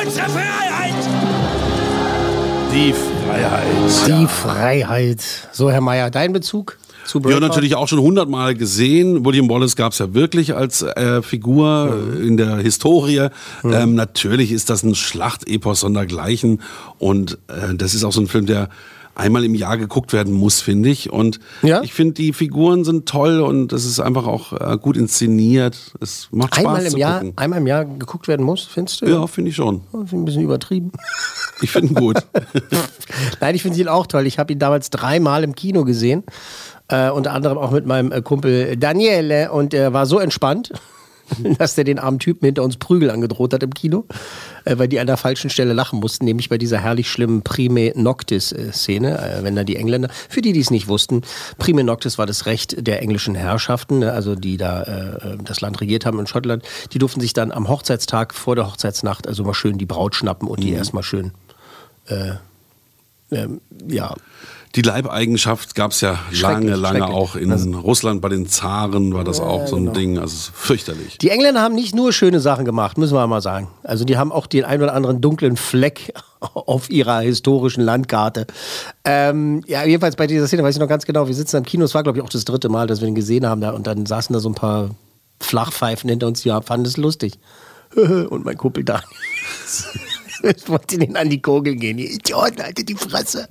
unsere 0.00 0.28
Freiheit. 0.28 0.94
Die 2.72 2.92
Freiheit. 2.92 4.06
Die 4.06 4.26
Freiheit. 4.28 5.20
So, 5.50 5.72
Herr 5.72 5.80
Mayer, 5.80 6.10
dein 6.10 6.32
Bezug 6.32 6.78
zu 7.04 7.18
Ja, 7.18 7.22
Braveheart? 7.22 7.40
natürlich 7.42 7.74
auch 7.74 7.88
schon 7.88 8.00
hundertmal 8.00 8.54
gesehen. 8.54 9.24
William 9.24 9.48
Wallace 9.48 9.76
gab 9.76 9.92
es 9.92 9.98
ja 9.98 10.14
wirklich 10.14 10.54
als 10.54 10.82
äh, 10.82 11.22
Figur 11.22 11.96
äh, 12.16 12.26
in 12.26 12.36
der 12.36 12.56
Historie. 12.56 13.28
Ähm, 13.64 13.94
natürlich 13.94 14.52
ist 14.52 14.70
das 14.70 14.82
ein 14.82 14.94
Schlachtepos 14.94 15.80
sondergleichen. 15.80 16.60
Und 16.98 17.38
äh, 17.48 17.74
das 17.74 17.94
ist 17.94 18.04
auch 18.04 18.12
so 18.12 18.20
ein 18.20 18.26
Film, 18.28 18.46
der 18.46 18.68
einmal 19.14 19.44
im 19.44 19.54
Jahr 19.54 19.76
geguckt 19.76 20.14
werden 20.14 20.32
muss, 20.32 20.62
finde 20.62 20.88
ich. 20.88 21.12
Und 21.12 21.38
Ja? 21.60 21.82
ich 21.82 21.92
finde, 21.92 22.14
die 22.14 22.32
Figuren 22.32 22.82
sind 22.82 23.06
toll 23.06 23.40
und 23.40 23.74
es 23.74 23.84
ist 23.84 24.00
einfach 24.00 24.26
auch 24.26 24.54
äh, 24.54 24.78
gut 24.78 24.96
inszeniert. 24.96 25.76
Es 26.00 26.28
macht 26.30 26.54
Spaß 26.54 26.64
Einmal 26.64 26.82
im, 26.86 26.90
zu 26.92 26.96
Jahr, 26.98 27.18
gucken. 27.20 27.32
einmal 27.36 27.58
im 27.58 27.66
Jahr 27.66 27.84
geguckt 27.84 28.26
werden 28.26 28.46
muss, 28.46 28.62
findest 28.64 29.02
du? 29.02 29.06
Ja, 29.06 29.26
finde 29.26 29.50
ich 29.50 29.56
schon. 29.56 29.82
Das 29.92 30.04
ist 30.04 30.12
ein 30.14 30.24
bisschen 30.24 30.42
übertrieben. 30.42 30.92
Ich 31.60 31.70
finde 31.70 31.88
ihn 31.88 31.94
gut. 31.94 32.16
Nein, 33.40 33.54
ich 33.54 33.60
finde 33.62 33.78
ihn 33.78 33.88
auch 33.88 34.06
toll. 34.06 34.26
Ich 34.26 34.38
habe 34.38 34.50
ihn 34.52 34.58
damals 34.58 34.88
dreimal 34.88 35.44
im 35.44 35.54
Kino 35.54 35.84
gesehen. 35.84 36.24
Äh, 36.92 37.10
unter 37.10 37.32
anderem 37.32 37.56
auch 37.56 37.70
mit 37.70 37.86
meinem 37.86 38.12
äh, 38.12 38.20
Kumpel 38.20 38.76
Daniele. 38.76 39.50
Und 39.50 39.72
er 39.72 39.94
war 39.94 40.04
so 40.04 40.18
entspannt, 40.18 40.72
dass 41.58 41.74
der 41.74 41.84
den 41.84 41.98
armen 41.98 42.18
Typen 42.18 42.44
hinter 42.44 42.62
uns 42.62 42.76
Prügel 42.76 43.10
angedroht 43.10 43.54
hat 43.54 43.62
im 43.62 43.72
Kino, 43.72 44.04
äh, 44.66 44.76
weil 44.76 44.88
die 44.88 45.00
an 45.00 45.06
der 45.06 45.16
falschen 45.16 45.48
Stelle 45.48 45.72
lachen 45.72 46.00
mussten, 46.00 46.26
nämlich 46.26 46.50
bei 46.50 46.58
dieser 46.58 46.78
herrlich 46.80 47.10
schlimmen 47.10 47.40
Prime 47.40 47.92
Noctis-Szene, 47.94 49.18
äh, 49.18 49.42
wenn 49.42 49.56
da 49.56 49.64
die 49.64 49.76
Engländer, 49.76 50.10
für 50.28 50.42
die, 50.42 50.52
die 50.52 50.60
es 50.60 50.70
nicht 50.70 50.86
wussten, 50.86 51.22
Prime 51.56 51.82
Noctis 51.82 52.18
war 52.18 52.26
das 52.26 52.44
Recht 52.44 52.86
der 52.86 53.00
englischen 53.00 53.34
Herrschaften, 53.34 54.00
ne, 54.00 54.12
also 54.12 54.34
die 54.34 54.58
da 54.58 54.82
äh, 54.82 55.38
das 55.42 55.62
Land 55.62 55.80
regiert 55.80 56.04
haben 56.04 56.20
in 56.20 56.26
Schottland, 56.26 56.62
die 56.92 56.98
durften 56.98 57.22
sich 57.22 57.32
dann 57.32 57.52
am 57.52 57.68
Hochzeitstag 57.68 58.34
vor 58.34 58.54
der 58.54 58.66
Hochzeitsnacht 58.66 59.26
also 59.26 59.44
mal 59.44 59.54
schön 59.54 59.78
die 59.78 59.86
Braut 59.86 60.14
schnappen 60.14 60.46
und 60.46 60.62
die 60.62 60.72
erstmal 60.72 61.02
schön, 61.02 61.32
äh, 62.08 62.32
ähm, 63.30 63.62
ja, 63.88 64.14
Die 64.74 64.82
Leibeigenschaft 64.82 65.74
gab 65.74 65.90
es 65.90 66.00
ja 66.00 66.18
lange, 66.30 66.76
lange 66.76 67.06
auch 67.06 67.36
in 67.36 67.52
Russland 67.74 68.22
bei 68.22 68.30
den 68.30 68.48
Zaren 68.48 69.12
war 69.12 69.22
das 69.22 69.38
auch 69.38 69.66
so 69.66 69.76
ein 69.76 69.84
genau. 69.84 69.94
Ding. 69.94 70.18
Also 70.18 70.34
es 70.34 70.48
ist 70.48 70.52
fürchterlich. 70.54 71.18
Die 71.18 71.28
Engländer 71.28 71.60
haben 71.60 71.74
nicht 71.74 71.94
nur 71.94 72.12
schöne 72.12 72.40
Sachen 72.40 72.64
gemacht, 72.64 72.96
müssen 72.96 73.14
wir 73.14 73.26
mal 73.26 73.42
sagen. 73.42 73.68
Also 73.82 74.06
die 74.06 74.16
haben 74.16 74.32
auch 74.32 74.46
den 74.46 74.64
ein 74.64 74.82
oder 74.82 74.94
anderen 74.94 75.20
dunklen 75.20 75.58
Fleck 75.58 76.14
auf 76.40 76.88
ihrer 76.88 77.20
historischen 77.20 77.82
Landkarte. 77.82 78.46
Ähm, 79.04 79.62
ja, 79.66 79.84
jedenfalls 79.84 80.16
bei 80.16 80.26
dieser 80.26 80.46
Szene 80.46 80.62
weiß 80.62 80.76
ich 80.76 80.80
noch 80.80 80.88
ganz 80.88 81.04
genau, 81.04 81.26
wir 81.26 81.34
sitzen 81.34 81.58
im 81.58 81.64
Kino, 81.64 81.84
es 81.84 81.94
war 81.94 82.02
glaube 82.02 82.18
ich 82.18 82.24
auch 82.24 82.30
das 82.30 82.46
dritte 82.46 82.70
Mal, 82.70 82.86
dass 82.86 83.00
wir 83.00 83.06
den 83.06 83.14
gesehen 83.14 83.46
haben 83.46 83.60
da 83.60 83.72
und 83.72 83.86
dann 83.86 84.06
saßen 84.06 84.32
da 84.32 84.40
so 84.40 84.48
ein 84.48 84.54
paar 84.54 84.90
Flachpfeifen 85.40 86.08
hinter 86.08 86.28
uns, 86.28 86.40
die 86.40 86.50
fanden 86.64 86.86
es 86.86 86.96
lustig. 86.96 87.38
Und 87.94 88.44
mein 88.44 88.56
Kumpel 88.56 88.84
da. 88.84 89.02
Ich 90.44 90.68
wollte 90.68 90.98
den 90.98 91.16
an 91.16 91.30
die 91.30 91.40
Kugel 91.40 91.76
gehen. 91.76 91.98
Ihr 91.98 92.10
Idioten, 92.10 92.60
haltet 92.60 92.88
die 92.88 92.96
Fresse. 92.96 93.48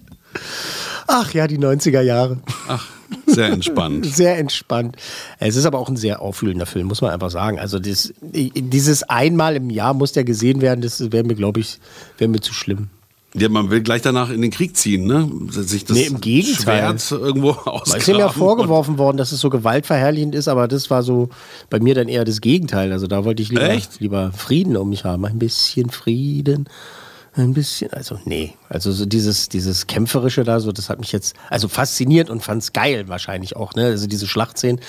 Ach 1.07 1.33
ja, 1.33 1.47
die 1.47 1.57
90er 1.57 2.01
Jahre. 2.01 2.37
Ach, 2.67 2.87
sehr 3.27 3.49
entspannt. 3.49 4.05
Sehr 4.15 4.37
entspannt. 4.37 4.95
Es 5.39 5.55
ist 5.55 5.65
aber 5.65 5.79
auch 5.79 5.89
ein 5.89 5.97
sehr 5.97 6.21
auffühlender 6.21 6.65
Film, 6.65 6.87
muss 6.87 7.01
man 7.01 7.11
einfach 7.11 7.29
sagen. 7.31 7.59
Also 7.59 7.79
das, 7.79 8.13
dieses 8.21 9.03
einmal 9.03 9.55
im 9.57 9.69
Jahr 9.69 9.93
muss 9.93 10.13
der 10.13 10.23
gesehen 10.23 10.61
werden, 10.61 10.81
das 10.81 11.11
wäre 11.11 11.23
mir, 11.25 11.35
glaube 11.35 11.59
ich, 11.59 11.79
wäre 12.17 12.29
mir 12.29 12.39
zu 12.41 12.53
schlimm. 12.53 12.87
Ja, 13.33 13.47
man 13.47 13.69
will 13.69 13.81
gleich 13.81 14.01
danach 14.01 14.29
in 14.29 14.41
den 14.41 14.51
Krieg 14.51 14.75
ziehen, 14.75 15.05
ne? 15.07 15.29
Sich 15.49 15.85
das 15.85 15.95
Nee, 15.95 16.07
im 16.07 16.19
Gegenteil. 16.19 16.97
Schwert 16.97 17.11
irgendwo 17.11 17.51
Es 17.85 17.93
ist 17.95 18.07
ja 18.07 18.15
ausgraben. 18.15 18.33
vorgeworfen 18.33 18.97
worden, 18.97 19.15
dass 19.15 19.31
es 19.31 19.39
so 19.39 19.49
gewaltverherrlichend 19.49 20.35
ist, 20.35 20.49
aber 20.49 20.67
das 20.67 20.89
war 20.89 21.01
so 21.01 21.29
bei 21.69 21.79
mir 21.79 21.95
dann 21.95 22.09
eher 22.09 22.25
das 22.25 22.41
Gegenteil. 22.41 22.91
Also 22.91 23.07
da 23.07 23.23
wollte 23.23 23.41
ich 23.41 23.47
lieber, 23.49 23.69
Echt? 23.69 24.01
lieber 24.01 24.31
Frieden 24.33 24.75
um 24.75 24.89
mich 24.89 25.05
haben. 25.05 25.25
Ein 25.25 25.39
bisschen 25.39 25.89
Frieden. 25.91 26.67
Ein 27.33 27.53
bisschen, 27.53 27.93
also 27.93 28.19
nee, 28.25 28.55
also 28.67 28.91
so 28.91 29.05
dieses, 29.05 29.47
dieses 29.47 29.87
Kämpferische 29.87 30.43
da, 30.43 30.59
so, 30.59 30.73
das 30.73 30.89
hat 30.89 30.99
mich 30.99 31.13
jetzt, 31.13 31.33
also 31.49 31.69
fasziniert 31.69 32.29
und 32.29 32.43
fand's 32.43 32.73
geil 32.73 33.07
wahrscheinlich 33.07 33.55
auch, 33.55 33.73
ne? 33.73 33.85
Also 33.85 34.05
diese 34.05 34.27
Schlachtszenen 34.27 34.81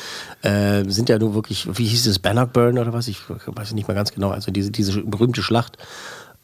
äh, 0.43 0.83
sind 0.89 1.09
ja 1.09 1.21
nur 1.21 1.35
wirklich, 1.35 1.69
wie 1.79 1.85
hieß 1.85 2.09
es, 2.09 2.19
Bannockburn 2.19 2.79
oder 2.79 2.93
was? 2.93 3.07
Ich 3.07 3.19
weiß 3.29 3.75
nicht 3.75 3.87
mehr 3.87 3.95
ganz 3.95 4.13
genau. 4.13 4.31
Also 4.31 4.51
diese, 4.51 4.73
diese 4.73 5.03
berühmte 5.03 5.41
Schlacht. 5.41 5.79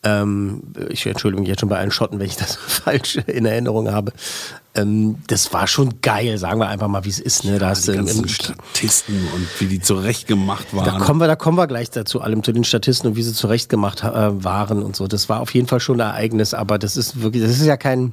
Ähm, 0.05 0.63
ich 0.91 1.05
entschuldige 1.07 1.41
mich 1.41 1.49
jetzt 1.49 1.61
schon 1.61 1.69
bei 1.69 1.79
allen 1.79 1.91
Schotten, 1.91 2.19
wenn 2.21 2.27
ich 2.27 2.37
das 2.37 2.55
falsch 2.57 3.17
in 3.27 3.47
Erinnerung 3.47 3.91
habe. 3.91 4.13
Ähm, 4.75 5.17
das 5.27 5.53
war 5.53 5.67
schon 5.67 6.01
geil, 6.03 6.39
sagen 6.39 6.61
wir 6.61 6.69
einfach 6.69 6.87
mal, 6.89 7.05
wie 7.05 7.09
es 7.09 7.19
ist. 7.19 7.45
Ne? 7.45 7.59
Da 7.59 7.71
hast 7.71 7.89
die 7.89 7.93
ganzen 7.93 8.23
im- 8.23 8.29
Statisten 8.29 9.27
und 9.35 9.49
wie 9.61 9.67
die 9.67 9.81
zurechtgemacht 9.81 10.73
waren. 10.75 10.85
da 10.85 10.99
kommen 11.05 11.21
wir, 11.21 11.27
da 11.27 11.35
kommen 11.37 11.59
wir 11.59 11.67
gleich 11.67 11.91
dazu, 11.91 12.21
allem 12.21 12.45
zu 12.45 12.53
den 12.53 12.63
Statisten 12.65 13.09
und 13.11 13.17
wie 13.17 13.23
sie 13.23 13.33
zurechtgemacht 13.33 14.05
äh, 14.05 14.45
waren 14.45 14.83
und 14.83 14.95
so. 14.95 15.09
Das 15.09 15.29
war 15.29 15.41
auf 15.41 15.53
jeden 15.55 15.67
Fall 15.67 15.81
schon 15.81 16.01
ein 16.01 16.09
Ereignis, 16.09 16.55
aber 16.55 16.79
das 16.79 16.97
ist 16.97 17.21
wirklich, 17.21 17.43
das 17.43 17.53
ist 17.53 17.67
ja 17.67 17.77
kein 17.77 18.13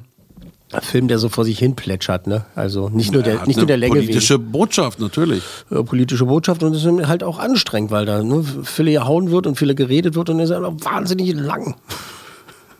Film, 0.82 1.06
der 1.08 1.18
so 1.18 1.28
vor 1.28 1.44
sich 1.44 1.58
hin 1.58 1.76
plätschert, 1.76 2.26
ne? 2.26 2.44
Also 2.56 2.88
nicht 2.88 3.12
nur 3.12 3.24
Er 3.24 3.36
der, 3.36 3.46
nicht 3.46 3.56
nur 3.56 3.66
der 3.66 3.76
Länge 3.76 3.94
politische 3.94 4.38
Botschaft, 4.38 4.98
natürlich. 4.98 5.42
wegen, 5.70 5.80
äh, 5.80 5.84
politische 5.84 6.26
Botschaft 6.26 6.62
und 6.64 6.74
es 6.74 6.84
ist 6.84 7.06
halt 7.06 7.22
auch 7.22 7.38
anstrengend, 7.38 7.90
weil 7.92 8.04
da 8.04 8.22
ne, 8.22 8.44
viele 8.64 8.90
gehauen 8.92 9.30
wird 9.30 9.46
und 9.46 9.56
viele 9.56 9.74
geredet 9.76 10.16
wird 10.16 10.28
und 10.28 10.40
es 10.40 10.50
ist 10.50 10.56
einfach 10.56 10.74
wahnsinnig 10.84 11.34
lang. 11.34 11.76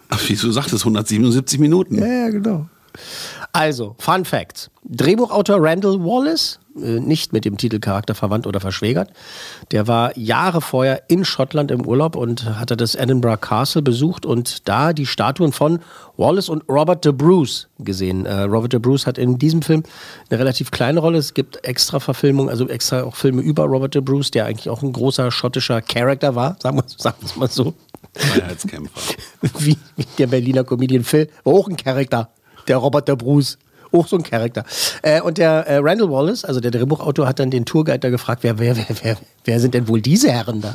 Ach, 0.08 0.20
wie 0.28 0.34
du 0.34 0.50
sagtest, 0.50 0.82
177 0.84 1.58
Minuten. 1.60 1.98
Ja, 1.98 2.06
ja, 2.06 2.28
genau. 2.30 2.66
Also, 3.52 3.94
Fun 3.98 4.24
Facts. 4.24 4.70
Drehbuchautor 4.84 5.58
Randall 5.60 5.98
Wallace, 6.00 6.58
nicht 6.76 7.32
mit 7.32 7.44
dem 7.44 7.56
Titelcharakter 7.56 8.14
verwandt 8.14 8.46
oder 8.46 8.60
verschwägert, 8.60 9.10
der 9.70 9.88
war 9.88 10.16
Jahre 10.16 10.60
vorher 10.60 11.02
in 11.08 11.24
Schottland 11.24 11.70
im 11.70 11.84
Urlaub 11.86 12.16
und 12.16 12.44
hatte 12.58 12.76
das 12.76 12.94
Edinburgh 12.94 13.40
Castle 13.40 13.82
besucht 13.82 14.26
und 14.26 14.68
da 14.68 14.92
die 14.92 15.06
Statuen 15.06 15.52
von 15.52 15.80
Wallace 16.16 16.48
und 16.48 16.68
Robert 16.68 17.04
de 17.04 17.12
Bruce 17.12 17.68
gesehen. 17.78 18.26
Äh, 18.26 18.42
Robert 18.42 18.72
de 18.72 18.80
Bruce 18.80 19.06
hat 19.06 19.18
in 19.18 19.38
diesem 19.38 19.62
Film 19.62 19.82
eine 20.30 20.38
relativ 20.38 20.70
kleine 20.70 21.00
Rolle. 21.00 21.18
Es 21.18 21.34
gibt 21.34 21.64
extra 21.64 22.00
Verfilmungen, 22.00 22.48
also 22.48 22.68
extra 22.68 23.02
auch 23.02 23.16
Filme 23.16 23.42
über 23.42 23.64
Robert 23.64 23.94
de 23.94 24.02
Bruce, 24.02 24.30
der 24.30 24.46
eigentlich 24.46 24.70
auch 24.70 24.82
ein 24.82 24.92
großer 24.92 25.30
schottischer 25.30 25.82
Charakter 25.82 26.34
war, 26.34 26.56
sagen 26.62 26.78
wir 26.78 26.84
es 26.84 27.36
mal 27.36 27.50
so. 27.50 27.74
Freiheitskämpfer. 28.14 29.14
wie, 29.58 29.76
wie 29.96 30.06
der 30.18 30.26
Berliner 30.26 30.64
Comedian 30.64 31.04
Phil, 31.04 31.28
auch 31.44 31.68
ein 31.68 31.76
Charakter. 31.76 32.30
Der 32.68 32.78
Robert 32.78 33.08
der 33.08 33.16
Bruce. 33.16 33.58
Auch 33.92 34.06
so 34.06 34.16
ein 34.16 34.22
Charakter. 34.22 34.64
Äh, 35.02 35.20
und 35.20 35.38
der 35.38 35.66
äh, 35.66 35.78
Randall 35.78 36.10
Wallace, 36.10 36.44
also 36.44 36.60
der 36.60 36.70
Drehbuchautor, 36.70 37.26
hat 37.26 37.38
dann 37.38 37.50
den 37.50 37.64
Tourguide 37.64 38.00
da 38.00 38.10
gefragt, 38.10 38.42
wer, 38.42 38.58
wer, 38.58 38.76
wer, 38.76 38.86
wer, 39.02 39.16
wer 39.44 39.60
sind 39.60 39.74
denn 39.74 39.88
wohl 39.88 40.00
diese 40.00 40.30
Herren 40.30 40.60
da? 40.60 40.74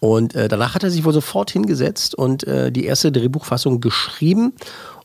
Und 0.00 0.34
äh, 0.34 0.48
danach 0.48 0.74
hat 0.74 0.82
er 0.82 0.90
sich 0.90 1.04
wohl 1.04 1.12
sofort 1.12 1.50
hingesetzt 1.50 2.14
und 2.14 2.44
äh, 2.46 2.72
die 2.72 2.86
erste 2.86 3.12
Drehbuchfassung 3.12 3.80
geschrieben. 3.80 4.54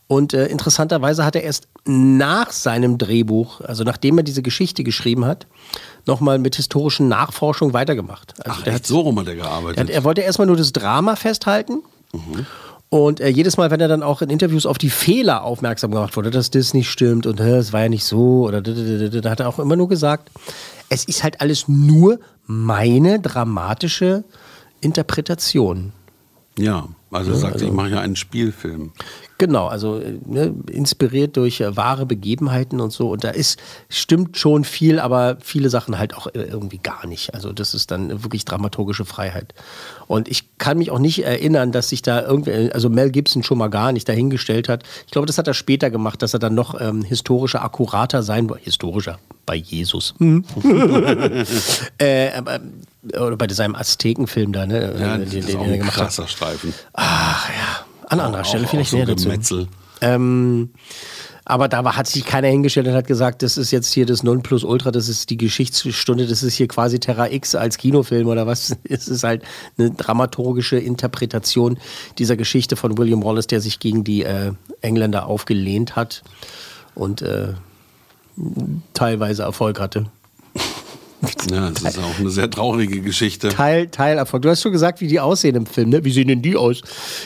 Und 0.08 0.34
äh, 0.34 0.46
interessanterweise 0.46 1.24
hat 1.24 1.34
er 1.34 1.42
erst 1.42 1.66
nach 1.84 2.52
seinem 2.52 2.96
Drehbuch, 2.96 3.60
also 3.60 3.82
nachdem 3.82 4.18
er 4.18 4.24
diese 4.24 4.40
Geschichte 4.40 4.84
geschrieben 4.84 5.24
hat, 5.24 5.46
nochmal 6.06 6.38
mit 6.38 6.56
historischen 6.56 7.08
Nachforschungen 7.08 7.74
weitergemacht. 7.74 8.34
Also 8.38 8.58
Ach, 8.60 8.62
der 8.62 8.72
echt, 8.72 8.82
hat 8.82 8.86
so 8.86 9.00
rum 9.00 9.18
hat 9.18 9.26
er 9.26 9.34
gearbeitet. 9.34 9.80
hat, 9.80 9.90
er 9.90 10.04
wollte 10.04 10.20
erstmal 10.20 10.46
nur 10.46 10.56
das 10.56 10.72
Drama 10.72 11.16
festhalten. 11.16 11.82
Und 12.88 13.20
äh, 13.20 13.28
jedes 13.28 13.56
Mal, 13.56 13.70
wenn 13.70 13.80
er 13.80 13.88
dann 13.88 14.02
auch 14.02 14.22
in 14.22 14.30
Interviews 14.30 14.64
auf 14.64 14.78
die 14.78 14.90
Fehler 14.90 15.42
aufmerksam 15.42 15.90
gemacht 15.90 16.16
wurde, 16.16 16.30
dass 16.30 16.50
das 16.50 16.72
nicht 16.72 16.88
stimmt 16.88 17.26
und 17.26 17.40
es 17.40 17.72
war 17.72 17.82
ja 17.82 17.88
nicht 17.88 18.04
so, 18.04 18.46
oder 18.46 18.62
da, 18.62 19.30
hat 19.30 19.40
er 19.40 19.48
auch 19.48 19.58
immer 19.58 19.76
nur 19.76 19.88
gesagt, 19.88 20.30
es 20.88 21.04
ist 21.04 21.24
halt 21.24 21.40
alles 21.40 21.66
nur 21.66 22.20
meine 22.46 23.18
dramatische 23.18 24.24
Interpretation. 24.80 25.92
ja, 26.58 26.88
also 27.16 27.32
er 27.32 27.36
sagte, 27.36 27.64
ich 27.64 27.72
mache 27.72 27.90
ja 27.90 28.00
einen 28.00 28.16
Spielfilm. 28.16 28.92
Genau, 29.38 29.66
also 29.66 29.98
äh, 29.98 30.18
ne, 30.24 30.54
inspiriert 30.70 31.36
durch 31.36 31.60
äh, 31.60 31.76
wahre 31.76 32.06
Begebenheiten 32.06 32.80
und 32.80 32.92
so. 32.92 33.10
Und 33.10 33.22
da 33.22 33.30
ist, 33.30 33.60
stimmt 33.90 34.38
schon 34.38 34.64
viel, 34.64 34.98
aber 34.98 35.36
viele 35.42 35.68
Sachen 35.68 35.98
halt 35.98 36.14
auch 36.14 36.28
äh, 36.28 36.42
irgendwie 36.42 36.78
gar 36.78 37.06
nicht. 37.06 37.34
Also 37.34 37.52
das 37.52 37.74
ist 37.74 37.90
dann 37.90 38.22
wirklich 38.22 38.46
dramaturgische 38.46 39.04
Freiheit. 39.04 39.52
Und 40.06 40.28
ich 40.28 40.56
kann 40.56 40.78
mich 40.78 40.90
auch 40.90 40.98
nicht 40.98 41.22
erinnern, 41.24 41.70
dass 41.70 41.90
sich 41.90 42.00
da 42.00 42.22
irgendwie, 42.22 42.72
also 42.72 42.88
Mel 42.88 43.10
Gibson 43.10 43.42
schon 43.42 43.58
mal 43.58 43.68
gar 43.68 43.92
nicht 43.92 44.08
dahingestellt 44.08 44.68
hat. 44.68 44.84
Ich 45.04 45.12
glaube, 45.12 45.26
das 45.26 45.36
hat 45.36 45.48
er 45.48 45.54
später 45.54 45.90
gemacht, 45.90 46.22
dass 46.22 46.32
er 46.32 46.40
dann 46.40 46.54
noch 46.54 46.80
ähm, 46.80 47.02
historischer, 47.02 47.62
akkurater 47.62 48.22
sein 48.22 48.48
wollte. 48.48 48.64
Historischer, 48.64 49.18
bei 49.46 49.56
Jesus. 49.56 50.14
äh, 51.98 52.30
aber, 52.32 52.60
oder 53.20 53.36
bei 53.36 53.48
seinem 53.48 53.74
Aztekenfilm 53.74 54.52
da, 54.52 54.66
ne? 54.66 54.94
Ja, 54.98 55.16
äh, 55.16 55.20
das 55.20 55.30
den, 55.30 55.38
ist 55.40 55.48
den 55.48 55.56
auch 55.56 55.64
er 55.64 55.72
ein 55.72 55.78
gemacht 55.78 55.96
hat. 55.96 56.04
krasser 56.04 56.28
Streifen. 56.28 56.74
Ach 56.92 57.48
ja, 57.48 57.86
an 58.08 58.20
anderer 58.20 58.44
Stelle 58.44 58.66
Auch- 58.66 58.70
vielleicht 58.70 58.88
auch 58.88 58.90
so 58.92 58.96
mehr 58.98 59.06
dazu. 59.06 59.24
Gemetzel. 59.28 59.68
Ähm, 60.02 60.70
aber 61.48 61.68
da 61.68 61.84
war, 61.84 61.96
hat 61.96 62.08
sich 62.08 62.24
keiner 62.24 62.48
hingestellt 62.48 62.88
und 62.88 62.94
hat 62.94 63.06
gesagt, 63.06 63.40
das 63.42 63.56
ist 63.56 63.70
jetzt 63.70 63.92
hier 63.92 64.04
das 64.04 64.24
Nonplusultra, 64.24 64.90
das 64.90 65.08
ist 65.08 65.30
die 65.30 65.36
Geschichtsstunde, 65.36 66.26
das 66.26 66.42
ist 66.42 66.54
hier 66.54 66.66
quasi 66.66 66.98
Terra 66.98 67.30
X 67.30 67.54
als 67.54 67.78
Kinofilm 67.78 68.26
oder 68.26 68.48
was. 68.48 68.76
Es 68.88 69.06
ist 69.06 69.22
halt 69.22 69.42
eine 69.78 69.92
dramaturgische 69.92 70.76
Interpretation 70.76 71.78
dieser 72.18 72.36
Geschichte 72.36 72.74
von 72.74 72.98
William 72.98 73.22
Wallace, 73.22 73.46
der 73.46 73.60
sich 73.60 73.78
gegen 73.78 74.02
die 74.02 74.24
äh, 74.24 74.52
Engländer 74.80 75.26
aufgelehnt 75.26 75.94
hat 75.94 76.24
und 76.96 77.22
äh, 77.22 77.54
teilweise 78.94 79.42
Erfolg 79.42 79.80
hatte. 79.80 80.06
Ja, 81.50 81.70
das 81.70 81.82
ist 81.82 81.98
auch 81.98 82.18
eine 82.20 82.28
sehr 82.28 82.48
traurige 82.50 83.00
Geschichte. 83.00 83.48
Teil, 83.48 83.88
Teilerfolg. 83.88 84.42
Du 84.42 84.50
hast 84.50 84.62
schon 84.62 84.70
gesagt, 84.70 85.00
wie 85.00 85.08
die 85.08 85.18
aussehen 85.18 85.56
im 85.56 85.66
Film. 85.66 85.88
Ne? 85.88 86.04
Wie 86.04 86.12
sehen 86.12 86.28
denn 86.28 86.42
die 86.42 86.56
aus? 86.56 86.82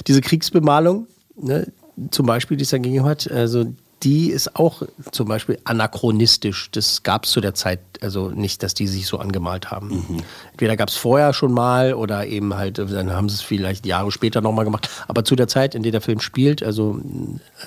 Diese 0.06 0.20
Kriegsbemalung, 0.20 1.06
ne? 1.36 1.70
zum 2.10 2.24
Beispiel, 2.24 2.56
die 2.56 2.62
es 2.62 2.70
dann 2.70 2.82
gegeben 2.82 3.04
hat, 3.04 3.30
also 3.30 3.66
die 4.02 4.30
ist 4.30 4.56
auch 4.56 4.82
zum 5.12 5.28
Beispiel 5.28 5.58
anachronistisch. 5.64 6.70
Das 6.70 7.02
gab 7.02 7.24
es 7.24 7.30
zu 7.30 7.40
der 7.40 7.54
Zeit 7.54 7.80
also 8.00 8.30
nicht, 8.30 8.62
dass 8.62 8.74
die 8.74 8.86
sich 8.86 9.06
so 9.06 9.18
angemalt 9.18 9.70
haben. 9.70 10.22
Entweder 10.52 10.76
gab 10.76 10.88
es 10.88 10.96
vorher 10.96 11.32
schon 11.32 11.52
mal 11.52 11.94
oder 11.94 12.26
eben 12.26 12.54
halt, 12.54 12.78
dann 12.78 13.12
haben 13.12 13.28
sie 13.28 13.34
es 13.34 13.42
vielleicht 13.42 13.86
Jahre 13.86 14.10
später 14.10 14.40
nochmal 14.40 14.64
gemacht. 14.64 14.88
Aber 15.08 15.24
zu 15.24 15.36
der 15.36 15.48
Zeit, 15.48 15.74
in 15.74 15.82
der 15.82 15.92
der 15.92 16.00
Film 16.00 16.20
spielt, 16.20 16.62
also 16.62 17.00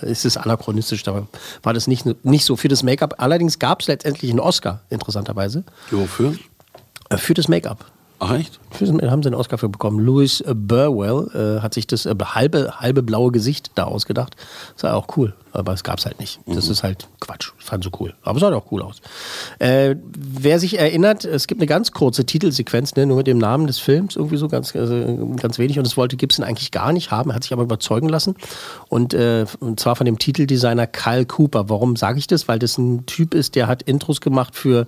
äh, 0.01 0.11
ist 0.11 0.25
es 0.25 0.37
anachronistisch. 0.37 1.03
Da 1.03 1.27
war 1.61 1.73
das 1.73 1.87
nicht, 1.87 2.05
nicht 2.25 2.45
so 2.45 2.55
für 2.55 2.67
das 2.67 2.83
Make-up. 2.83 3.15
Allerdings 3.17 3.59
gab 3.59 3.81
es 3.81 3.87
letztendlich 3.87 4.31
einen 4.31 4.39
Oscar, 4.39 4.81
interessanterweise, 4.89 5.63
Wofür? 5.91 6.33
für 7.15 7.33
das 7.33 7.47
Make-up. 7.47 7.85
Ach 8.25 8.31
echt? 8.31 8.57
Für 8.71 8.85
haben 8.87 9.21
sie 9.21 9.27
einen 9.27 9.35
Oscar 9.35 9.57
für 9.57 9.67
bekommen. 9.67 9.99
Louis 9.99 10.41
Burwell 10.47 11.57
äh, 11.57 11.61
hat 11.61 11.73
sich 11.73 11.87
das 11.87 12.05
äh, 12.05 12.15
halbe, 12.23 12.79
halbe 12.79 13.03
blaue 13.03 13.33
Gesicht 13.33 13.71
da 13.75 13.83
ausgedacht. 13.83 14.37
Das 14.75 14.83
war 14.83 14.95
auch 14.95 15.17
cool, 15.17 15.33
aber 15.51 15.73
es 15.73 15.83
gab 15.83 15.99
es 15.99 16.05
halt 16.05 16.21
nicht. 16.21 16.39
Das 16.45 16.69
ist 16.69 16.83
halt 16.83 17.09
Quatsch. 17.19 17.51
Ich 17.59 17.65
fand 17.65 17.83
so 17.83 17.89
cool. 17.99 18.13
Aber 18.23 18.37
es 18.37 18.39
sah 18.39 18.55
auch 18.55 18.71
cool 18.71 18.81
aus. 18.81 19.01
Äh, 19.59 19.97
wer 20.17 20.57
sich 20.57 20.79
erinnert, 20.79 21.25
es 21.25 21.47
gibt 21.47 21.59
eine 21.59 21.67
ganz 21.67 21.91
kurze 21.91 22.25
Titelsequenz, 22.25 22.95
ne, 22.95 23.05
nur 23.05 23.17
mit 23.17 23.27
dem 23.27 23.39
Namen 23.39 23.67
des 23.67 23.79
Films, 23.79 24.15
irgendwie 24.15 24.37
so 24.37 24.47
ganz, 24.47 24.73
also 24.73 24.95
ganz 25.35 25.59
wenig. 25.59 25.77
Und 25.77 25.85
das 25.85 25.97
wollte 25.97 26.15
Gibson 26.15 26.45
eigentlich 26.45 26.71
gar 26.71 26.93
nicht 26.93 27.11
haben, 27.11 27.33
hat 27.33 27.43
sich 27.43 27.51
aber 27.51 27.63
überzeugen 27.63 28.07
lassen. 28.07 28.37
Und, 28.87 29.13
äh, 29.13 29.45
und 29.59 29.81
zwar 29.81 29.97
von 29.97 30.05
dem 30.05 30.17
Titeldesigner 30.17 30.87
Kyle 30.87 31.25
Cooper. 31.25 31.67
Warum 31.67 31.97
sage 31.97 32.19
ich 32.19 32.27
das? 32.27 32.47
Weil 32.47 32.59
das 32.59 32.77
ein 32.77 33.05
Typ 33.05 33.33
ist, 33.33 33.55
der 33.55 33.67
hat 33.67 33.83
Intros 33.83 34.21
gemacht 34.21 34.55
für 34.55 34.87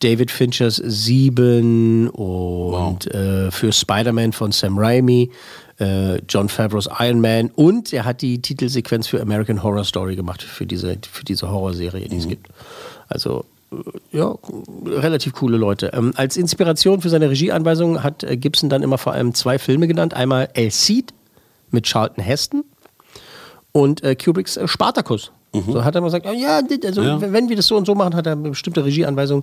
David 0.00 0.30
Finchers 0.30 0.76
Sieben 0.76 2.08
und 2.08 3.06
äh, 3.14 3.50
für 3.50 3.72
Spider-Man 3.72 4.32
von 4.32 4.50
Sam 4.50 4.78
Raimi, 4.78 5.30
äh, 5.78 6.16
John 6.28 6.48
Favreau's 6.48 6.88
Iron 6.98 7.20
Man 7.20 7.50
und 7.54 7.92
er 7.92 8.04
hat 8.04 8.22
die 8.22 8.40
Titelsequenz 8.40 9.06
für 9.06 9.20
American 9.20 9.62
Horror 9.62 9.84
Story 9.84 10.16
gemacht, 10.16 10.42
für 10.42 10.66
diese, 10.66 10.96
für 11.10 11.24
diese 11.24 11.50
Horrorserie, 11.50 12.08
die 12.08 12.16
es 12.16 12.28
gibt. 12.28 12.48
Also 13.08 13.44
äh, 13.72 14.16
ja, 14.16 14.34
relativ 14.86 15.34
coole 15.34 15.58
Leute. 15.58 15.90
Ähm, 15.92 16.12
als 16.16 16.36
Inspiration 16.36 17.02
für 17.02 17.10
seine 17.10 17.28
Regieanweisungen 17.28 18.02
hat 18.02 18.24
äh, 18.24 18.36
Gibson 18.36 18.70
dann 18.70 18.82
immer 18.82 18.98
vor 18.98 19.12
allem 19.12 19.34
zwei 19.34 19.58
Filme 19.58 19.86
genannt. 19.86 20.14
Einmal 20.14 20.48
El 20.54 20.70
Cid 20.70 21.12
mit 21.70 21.84
Charlton 21.84 22.24
Heston 22.24 22.64
und 23.72 24.02
äh, 24.02 24.16
Kubricks 24.16 24.56
äh, 24.56 24.66
Spartacus. 24.66 25.30
So 25.52 25.84
hat 25.84 25.94
er 25.96 26.00
mal 26.00 26.06
gesagt, 26.08 26.26
oh, 26.28 26.32
ja, 26.32 26.60
also, 26.84 27.02
Ja. 27.02 27.20
wenn 27.20 27.48
wir 27.48 27.56
das 27.56 27.66
so 27.66 27.76
und 27.76 27.84
so 27.84 27.94
machen, 27.96 28.14
hat 28.14 28.26
er 28.26 28.32
eine 28.32 28.50
bestimmte 28.50 28.84
Regieanweisung 28.84 29.42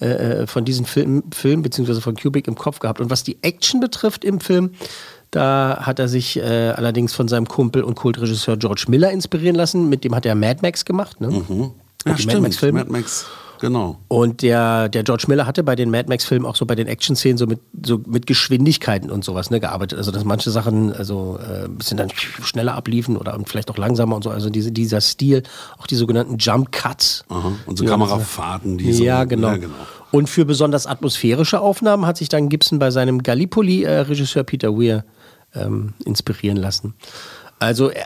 äh, 0.00 0.06
äh, 0.06 0.46
von 0.48 0.64
diesem 0.64 0.84
Film, 0.84 1.22
Film 1.32 1.62
beziehungsweise 1.62 2.00
von 2.00 2.16
Kubrick 2.16 2.48
im 2.48 2.56
Kopf 2.56 2.80
gehabt. 2.80 3.00
Und 3.00 3.08
was 3.10 3.22
die 3.22 3.38
Action 3.42 3.78
betrifft 3.78 4.24
im 4.24 4.40
Film, 4.40 4.70
da 5.30 5.78
hat 5.82 5.98
er 6.00 6.08
sich 6.08 6.36
äh, 6.38 6.42
allerdings 6.76 7.12
von 7.14 7.28
seinem 7.28 7.46
Kumpel 7.46 7.82
und 7.84 7.94
Kultregisseur 7.94 8.56
George 8.56 8.86
Miller 8.88 9.10
inspirieren 9.12 9.54
lassen. 9.56 9.88
Mit 9.88 10.02
dem 10.04 10.14
hat 10.14 10.26
er 10.26 10.34
Mad 10.34 10.60
Max 10.62 10.84
gemacht. 10.84 11.20
Ne? 11.20 11.28
Ja, 11.32 11.36
Die 11.38 12.10
Mad 12.10 12.22
stimmt. 12.22 12.42
Max-Filme. 12.42 12.78
Mad 12.80 12.90
Max. 12.92 13.26
Genau. 13.60 13.98
Und 14.08 14.42
der, 14.42 14.88
der 14.88 15.04
George 15.04 15.24
Miller 15.28 15.46
hatte 15.46 15.62
bei 15.62 15.76
den 15.76 15.90
Mad 15.90 16.08
Max-Filmen 16.08 16.46
auch 16.46 16.56
so 16.56 16.66
bei 16.66 16.74
den 16.74 16.86
Action-Szenen 16.86 17.38
so 17.38 17.46
mit, 17.46 17.60
so 17.84 18.00
mit 18.06 18.26
Geschwindigkeiten 18.26 19.10
und 19.10 19.24
sowas 19.24 19.50
ne, 19.50 19.60
gearbeitet. 19.60 19.98
Also, 19.98 20.10
dass 20.10 20.24
manche 20.24 20.50
Sachen 20.50 20.92
also 20.92 21.38
äh, 21.38 21.64
ein 21.64 21.76
bisschen 21.76 21.96
dann 21.96 22.10
schneller 22.10 22.74
abliefen 22.74 23.16
oder 23.16 23.38
vielleicht 23.46 23.70
auch 23.70 23.78
langsamer 23.78 24.16
und 24.16 24.24
so. 24.24 24.30
Also, 24.30 24.50
diese, 24.50 24.72
dieser 24.72 25.00
Stil, 25.00 25.42
auch 25.78 25.86
die 25.86 25.96
sogenannten 25.96 26.36
Jump 26.38 26.72
Cuts. 26.72 27.24
Aha. 27.28 27.52
Und 27.66 27.78
so 27.78 27.84
Kamerafahrten, 27.84 28.78
die 28.78 28.92
so. 28.92 29.04
ja, 29.04 29.24
genau. 29.24 29.48
Ja, 29.48 29.56
genau. 29.56 29.74
Und 30.10 30.28
für 30.28 30.44
besonders 30.44 30.86
atmosphärische 30.86 31.60
Aufnahmen 31.60 32.06
hat 32.06 32.18
sich 32.18 32.28
dann 32.28 32.48
Gibson 32.48 32.78
bei 32.78 32.90
seinem 32.90 33.22
Gallipoli-Regisseur 33.22 34.44
Peter 34.44 34.76
Weir 34.78 35.04
ähm, 35.54 35.94
inspirieren 36.04 36.56
lassen. 36.56 36.94
Also, 37.58 37.90
äh, 37.90 38.02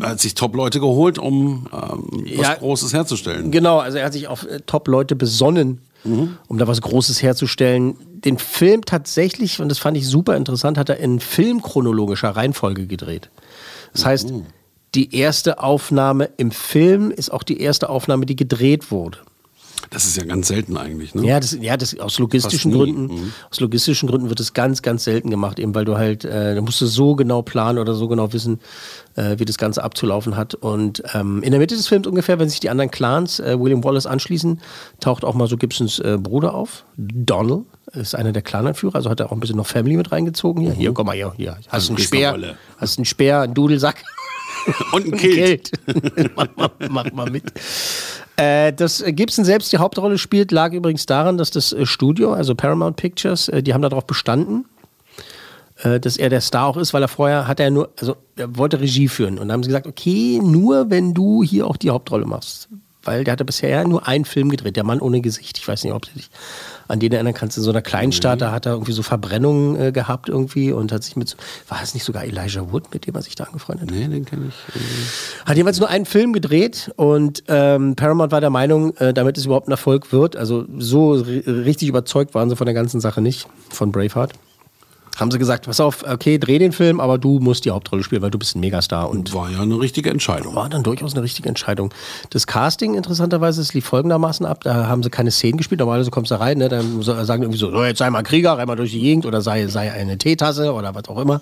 Er 0.00 0.08
hat 0.10 0.20
sich 0.20 0.34
Top-Leute 0.34 0.80
geholt, 0.80 1.18
um 1.18 1.68
ähm, 1.72 2.24
was 2.36 2.46
Ja. 2.46 2.54
Großes 2.54 2.92
herzustellen. 2.92 3.50
Genau, 3.50 3.78
also 3.78 3.98
er 3.98 4.06
hat 4.06 4.12
sich 4.12 4.26
auf 4.28 4.44
äh, 4.46 4.60
Top-Leute 4.66 5.14
besonnen, 5.16 5.80
um 6.04 6.58
da 6.58 6.66
was 6.68 6.82
Großes 6.82 7.22
herzustellen. 7.22 7.96
Den 8.24 8.38
Film 8.38 8.84
tatsächlich, 8.84 9.60
und 9.60 9.70
das 9.70 9.78
fand 9.78 9.96
ich 9.96 10.06
super 10.06 10.36
interessant, 10.36 10.76
hat 10.76 10.90
er 10.90 10.98
in 10.98 11.18
filmchronologischer 11.20 12.30
Reihenfolge 12.30 12.86
gedreht. 12.86 13.30
Das 13.94 14.04
heißt, 14.04 14.32
die 14.94 15.16
erste 15.16 15.60
Aufnahme 15.60 16.28
im 16.36 16.50
Film 16.50 17.10
ist 17.10 17.32
auch 17.32 17.42
die 17.42 17.58
erste 17.60 17.88
Aufnahme, 17.88 18.26
die 18.26 18.36
gedreht 18.36 18.90
wurde. 18.90 19.18
Das 19.90 20.04
ist 20.04 20.16
ja 20.16 20.24
ganz 20.24 20.48
selten 20.48 20.76
eigentlich, 20.76 21.14
ne? 21.14 21.26
Ja, 21.26 21.40
das, 21.40 21.56
ja, 21.60 21.76
das 21.76 21.98
aus 21.98 22.18
logistischen. 22.18 22.72
Gründen. 22.72 23.06
Mhm. 23.06 23.32
Aus 23.50 23.60
logistischen 23.60 24.08
Gründen 24.08 24.28
wird 24.28 24.40
es 24.40 24.52
ganz, 24.52 24.82
ganz 24.82 25.04
selten 25.04 25.30
gemacht, 25.30 25.58
eben 25.58 25.74
weil 25.74 25.84
du 25.84 25.96
halt, 25.96 26.24
äh, 26.24 26.54
da 26.54 26.60
musst 26.60 26.80
du 26.80 26.86
so 26.86 27.14
genau 27.14 27.42
planen 27.42 27.78
oder 27.78 27.94
so 27.94 28.08
genau 28.08 28.32
wissen, 28.32 28.60
äh, 29.16 29.38
wie 29.38 29.44
das 29.44 29.58
Ganze 29.58 29.84
abzulaufen 29.84 30.36
hat. 30.36 30.54
Und 30.54 31.02
ähm, 31.14 31.42
in 31.42 31.50
der 31.50 31.60
Mitte 31.60 31.76
des 31.76 31.88
Films 31.88 32.06
ungefähr, 32.06 32.38
wenn 32.38 32.48
sich 32.48 32.60
die 32.60 32.70
anderen 32.70 32.90
Clans 32.90 33.40
äh, 33.40 33.58
William 33.58 33.84
Wallace 33.84 34.06
anschließen, 34.06 34.60
taucht 35.00 35.24
auch 35.24 35.34
mal 35.34 35.48
so 35.48 35.56
Gibsons 35.56 35.98
äh, 35.98 36.18
Bruder 36.20 36.54
auf. 36.54 36.84
Donald 36.96 37.64
ist 37.92 38.14
einer 38.14 38.32
der 38.32 38.42
Clananführer, 38.42 38.96
also 38.96 39.10
hat 39.10 39.20
er 39.20 39.26
auch 39.26 39.32
ein 39.32 39.40
bisschen 39.40 39.56
noch 39.56 39.66
Family 39.66 39.96
mit 39.96 40.10
reingezogen. 40.12 40.62
Hier, 40.62 40.72
hier 40.72 40.92
komm 40.92 41.06
mal 41.06 41.14
hier, 41.14 41.32
hier. 41.36 41.56
Hast 41.56 41.72
Also 41.72 41.92
einen 41.92 41.98
Speer, 41.98 42.56
hast 42.78 42.98
einen 42.98 43.04
Speer, 43.04 43.40
einen 43.40 43.54
Dudelsack. 43.54 44.02
Und 44.92 45.06
ein 45.06 45.18
Kilt. 45.18 45.70
Geld. 45.86 46.30
mach, 46.36 46.48
mal, 46.56 46.70
mach 46.88 47.12
mal 47.12 47.30
mit. 47.30 47.52
Äh, 48.36 48.72
dass 48.72 49.04
Gibson 49.06 49.44
selbst 49.44 49.72
die 49.72 49.78
Hauptrolle 49.78 50.18
spielt, 50.18 50.50
lag 50.50 50.72
übrigens 50.72 51.06
daran, 51.06 51.38
dass 51.38 51.50
das 51.50 51.72
äh, 51.72 51.86
Studio, 51.86 52.32
also 52.32 52.54
Paramount 52.54 52.96
Pictures, 52.96 53.48
äh, 53.48 53.62
die 53.62 53.72
haben 53.72 53.82
darauf 53.82 54.06
bestanden, 54.06 54.64
äh, 55.82 56.00
dass 56.00 56.16
er 56.16 56.30
der 56.30 56.40
Star 56.40 56.66
auch 56.66 56.76
ist, 56.76 56.92
weil 56.92 57.02
er 57.02 57.08
vorher 57.08 57.46
hat 57.46 57.60
er 57.60 57.70
nur, 57.70 57.90
also 58.00 58.16
er 58.36 58.56
wollte 58.56 58.80
Regie 58.80 59.06
führen 59.06 59.34
und 59.34 59.48
dann 59.48 59.52
haben 59.52 59.62
sie 59.62 59.68
gesagt, 59.68 59.86
okay, 59.86 60.40
nur 60.42 60.90
wenn 60.90 61.14
du 61.14 61.44
hier 61.44 61.66
auch 61.66 61.76
die 61.76 61.90
Hauptrolle 61.90 62.26
machst. 62.26 62.68
Weil 63.04 63.22
der 63.22 63.32
hatte 63.32 63.44
bisher 63.44 63.86
nur 63.86 64.08
einen 64.08 64.24
Film 64.24 64.48
gedreht, 64.48 64.76
Der 64.76 64.84
Mann 64.84 65.00
ohne 65.00 65.20
Gesicht. 65.20 65.58
Ich 65.58 65.68
weiß 65.68 65.84
nicht, 65.84 65.92
ob 65.92 66.02
du 66.02 66.10
dich 66.14 66.30
an 66.88 67.00
den 67.00 67.12
erinnern 67.12 67.34
kannst. 67.34 67.56
In 67.56 67.62
so 67.62 67.70
einer 67.70 67.82
Kleinstadt, 67.82 68.40
da 68.40 68.52
hat 68.52 68.66
er 68.66 68.72
irgendwie 68.72 68.92
so 68.92 69.02
Verbrennungen 69.02 69.80
äh, 69.80 69.92
gehabt 69.92 70.28
irgendwie 70.28 70.72
und 70.72 70.92
hat 70.92 71.02
sich 71.04 71.16
mit, 71.16 71.28
so, 71.28 71.36
war 71.68 71.82
es 71.82 71.94
nicht 71.94 72.04
sogar 72.04 72.24
Elijah 72.24 72.70
Wood, 72.72 72.92
mit 72.92 73.06
dem 73.06 73.14
er 73.14 73.22
sich 73.22 73.34
da 73.34 73.44
angefreundet 73.44 73.90
hat? 73.90 73.96
Nee, 73.96 74.08
den 74.08 74.24
kenne 74.24 74.46
ich. 74.48 74.76
äh, 74.76 75.46
Hat 75.48 75.56
jeweils 75.56 75.78
nur 75.80 75.88
einen 75.88 76.06
Film 76.06 76.32
gedreht 76.32 76.92
und 76.96 77.44
ähm, 77.48 77.96
Paramount 77.96 78.32
war 78.32 78.40
der 78.40 78.50
Meinung, 78.50 78.96
äh, 78.96 79.12
damit 79.14 79.38
es 79.38 79.46
überhaupt 79.46 79.68
ein 79.68 79.72
Erfolg 79.72 80.12
wird, 80.12 80.36
also 80.36 80.64
so 80.78 81.12
ri- 81.14 81.46
richtig 81.64 81.88
überzeugt 81.88 82.34
waren 82.34 82.48
sie 82.50 82.56
von 82.56 82.66
der 82.66 82.74
ganzen 82.74 83.00
Sache 83.00 83.20
nicht, 83.20 83.46
von 83.70 83.92
Braveheart. 83.92 84.32
Haben 85.16 85.30
sie 85.30 85.38
gesagt, 85.38 85.66
pass 85.66 85.78
auf, 85.78 86.04
okay, 86.08 86.38
dreh 86.38 86.58
den 86.58 86.72
Film, 86.72 86.98
aber 86.98 87.18
du 87.18 87.38
musst 87.38 87.64
die 87.64 87.70
Hauptrolle 87.70 88.02
spielen, 88.02 88.22
weil 88.22 88.30
du 88.30 88.38
bist 88.38 88.56
ein 88.56 88.60
Megastar. 88.60 89.08
Und 89.08 89.32
War 89.32 89.50
ja 89.50 89.60
eine 89.60 89.78
richtige 89.78 90.10
Entscheidung. 90.10 90.54
war 90.56 90.68
dann 90.68 90.82
durchaus 90.82 91.14
eine 91.14 91.22
richtige 91.22 91.48
Entscheidung. 91.48 91.92
Das 92.30 92.46
Casting, 92.46 92.94
interessanterweise, 92.94 93.60
es 93.60 93.74
lief 93.74 93.84
folgendermaßen 93.84 94.44
ab. 94.44 94.64
Da 94.64 94.88
haben 94.88 95.02
sie 95.02 95.10
keine 95.10 95.30
Szenen 95.30 95.56
gespielt. 95.56 95.78
Normalerweise 95.80 96.10
kommst 96.10 96.30
du 96.30 96.40
rein, 96.40 96.58
ne, 96.58 96.68
dann 96.68 97.02
sagen 97.02 97.42
irgendwie 97.42 97.58
so, 97.58 97.70
so, 97.70 97.84
jetzt 97.84 97.98
sei 97.98 98.10
mal 98.10 98.22
Krieger, 98.22 98.58
renn 98.58 98.66
mal 98.66 98.76
durch 98.76 98.90
die 98.90 99.00
Gegend 99.00 99.24
oder 99.26 99.40
sei, 99.40 99.66
sei 99.68 99.92
eine 99.92 100.18
Teetasse 100.18 100.72
oder 100.72 100.94
was 100.94 101.08
auch 101.08 101.18
immer. 101.18 101.40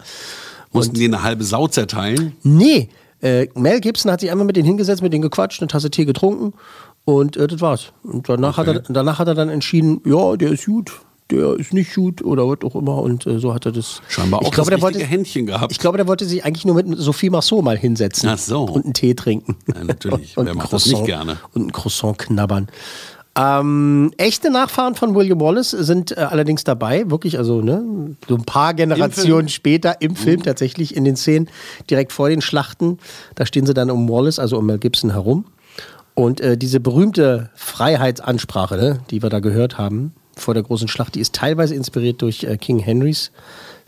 Mussten 0.73 0.95
die 0.95 1.05
eine 1.05 1.23
halbe 1.23 1.45
Sau 1.45 1.67
zerteilen? 1.67 2.35
Nee, 2.43 2.89
äh, 3.21 3.47
Mel 3.55 3.81
Gibson 3.81 4.11
hat 4.11 4.21
sich 4.21 4.31
einmal 4.31 4.47
mit 4.47 4.57
denen 4.57 4.67
hingesetzt, 4.67 5.03
mit 5.03 5.13
denen 5.13 5.23
gequatscht, 5.23 5.61
eine 5.61 5.69
Tasse 5.69 5.91
Tee 5.91 6.05
getrunken 6.05 6.55
und 7.05 7.37
äh, 7.37 7.47
das 7.47 7.61
war's. 7.61 7.93
Und 8.03 8.29
danach, 8.29 8.57
hat 8.57 8.67
er, 8.69 8.81
danach 8.81 9.19
hat 9.19 9.29
er 9.29 9.35
dann 9.35 9.49
entschieden, 9.49 10.01
ja, 10.05 10.37
der 10.37 10.53
ist 10.53 10.67
gut, 10.67 10.93
der 11.31 11.55
ist 11.59 11.73
nicht 11.73 11.95
gut 11.95 12.23
oder 12.23 12.49
was 12.49 12.59
auch 12.63 12.75
immer. 12.75 12.99
Und 12.99 13.27
äh, 13.27 13.39
so 13.39 13.55
hat 13.55 13.67
er 13.67 13.73
das. 13.73 14.03
Scheinbar 14.09 14.41
auch 14.41 14.47
ich 14.47 14.51
glaube, 14.53 14.71
das 14.71 14.81
der 14.81 14.83
wollte, 14.83 15.05
Händchen 15.05 15.47
gehabt. 15.47 15.73
Ich 15.73 15.79
glaube, 15.79 15.97
der 15.97 16.07
wollte 16.07 16.25
sich 16.25 16.45
eigentlich 16.45 16.65
nur 16.65 16.75
mit 16.75 16.87
Sophie 16.99 17.31
Marceau 17.31 17.63
mal 17.63 17.77
hinsetzen 17.79 18.29
Ach 18.29 18.39
so. 18.39 18.65
und 18.65 18.85
einen 18.85 18.95
Tee 18.95 19.15
trinken. 19.15 19.57
Ja, 19.75 19.85
natürlich. 19.85 20.37
und 20.37 20.47
Wer 20.47 20.55
macht 20.55 20.73
das 20.73 20.87
nicht 20.87 20.95
Croissant- 20.95 21.07
gerne? 21.07 21.37
Und 21.55 21.67
ein 21.69 21.73
Croissant 21.73 22.19
knabbern. 22.19 22.69
Ähm, 23.35 24.13
echte 24.19 24.51
Nachfahren 24.51 24.95
von 24.95 25.15
William 25.15 25.41
Wallace 25.41 25.71
sind 25.71 26.13
äh, 26.13 26.21
allerdings 26.21 26.65
dabei, 26.65 27.11
wirklich, 27.11 27.39
also 27.39 27.63
ne, 27.63 28.15
so 28.29 28.35
ein 28.35 28.45
paar 28.45 28.75
Generationen 28.75 29.49
später 29.49 30.03
im 30.03 30.17
Film 30.17 30.43
tatsächlich 30.43 30.95
in 30.95 31.05
den 31.05 31.17
Szenen 31.17 31.49
direkt 31.89 32.13
vor 32.13 32.29
den 32.29 32.43
Schlachten. 32.43 32.99
Da 33.35 33.47
stehen 33.47 33.65
sie 33.65 33.73
dann 33.73 33.91
um 33.91 34.07
Wallace, 34.07 34.39
also 34.39 34.59
um 34.59 34.67
Mel 34.67 34.79
Gibson 34.79 35.13
herum. 35.13 35.47
Und 36.15 36.43
äh, 36.43 36.59
diese 36.59 36.79
berühmte 36.79 37.49
Freiheitsansprache, 37.55 38.77
ne, 38.77 38.99
die 39.11 39.23
wir 39.23 39.31
da 39.31 39.41
gehört 39.41 39.79
haben 39.79 40.13
vor 40.37 40.55
der 40.55 40.63
großen 40.63 40.89
Schlacht, 40.89 41.15
die 41.15 41.21
ist 41.21 41.35
teilweise 41.35 41.75
inspiriert 41.75 42.23
durch 42.23 42.45
äh, 42.45 42.57
King 42.57 42.79
Henrys 42.79 43.31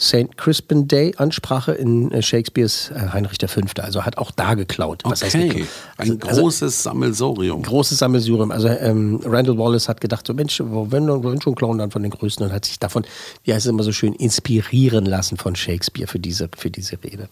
St. 0.00 0.36
Crispin 0.36 0.88
Day 0.88 1.14
Ansprache 1.18 1.70
in 1.72 2.10
äh, 2.10 2.20
Shakespeares 2.20 2.90
äh, 2.90 3.10
Heinrich 3.12 3.38
V. 3.46 3.60
Also 3.80 4.04
hat 4.04 4.18
auch 4.18 4.32
da 4.32 4.54
geklaut. 4.54 5.02
Was 5.04 5.22
heißt 5.22 5.36
Okay. 5.36 5.48
geklaut? 5.48 5.68
Ein 5.98 6.10
Also- 6.22 6.40
großes 6.42 6.82
Sammelsorium. 6.82 7.62
großes 7.62 7.98
Sammelsurium. 7.98 8.50
Also 8.50 8.68
ähm, 8.68 9.20
Randall 9.24 9.56
Wallace 9.56 9.88
hat 9.88 10.00
gedacht, 10.00 10.26
so 10.26 10.34
Mensch, 10.34 10.60
wenn, 10.60 11.06
wenn 11.08 11.40
schon 11.40 11.54
klauen, 11.54 11.78
dann 11.78 11.92
von 11.92 12.02
den 12.02 12.10
Größten 12.10 12.44
und 12.46 12.52
hat 12.52 12.64
sich 12.64 12.78
davon, 12.80 13.04
wie 13.44 13.54
heißt 13.54 13.66
es 13.66 13.70
immer 13.70 13.84
so 13.84 13.92
schön, 13.92 14.14
inspirieren 14.14 15.06
lassen 15.06 15.36
von 15.36 15.54
Shakespeare 15.54 16.08
für 16.08 16.18
diese, 16.18 16.48
für 16.56 16.70
diese 16.70 16.98
Rede. 17.04 17.28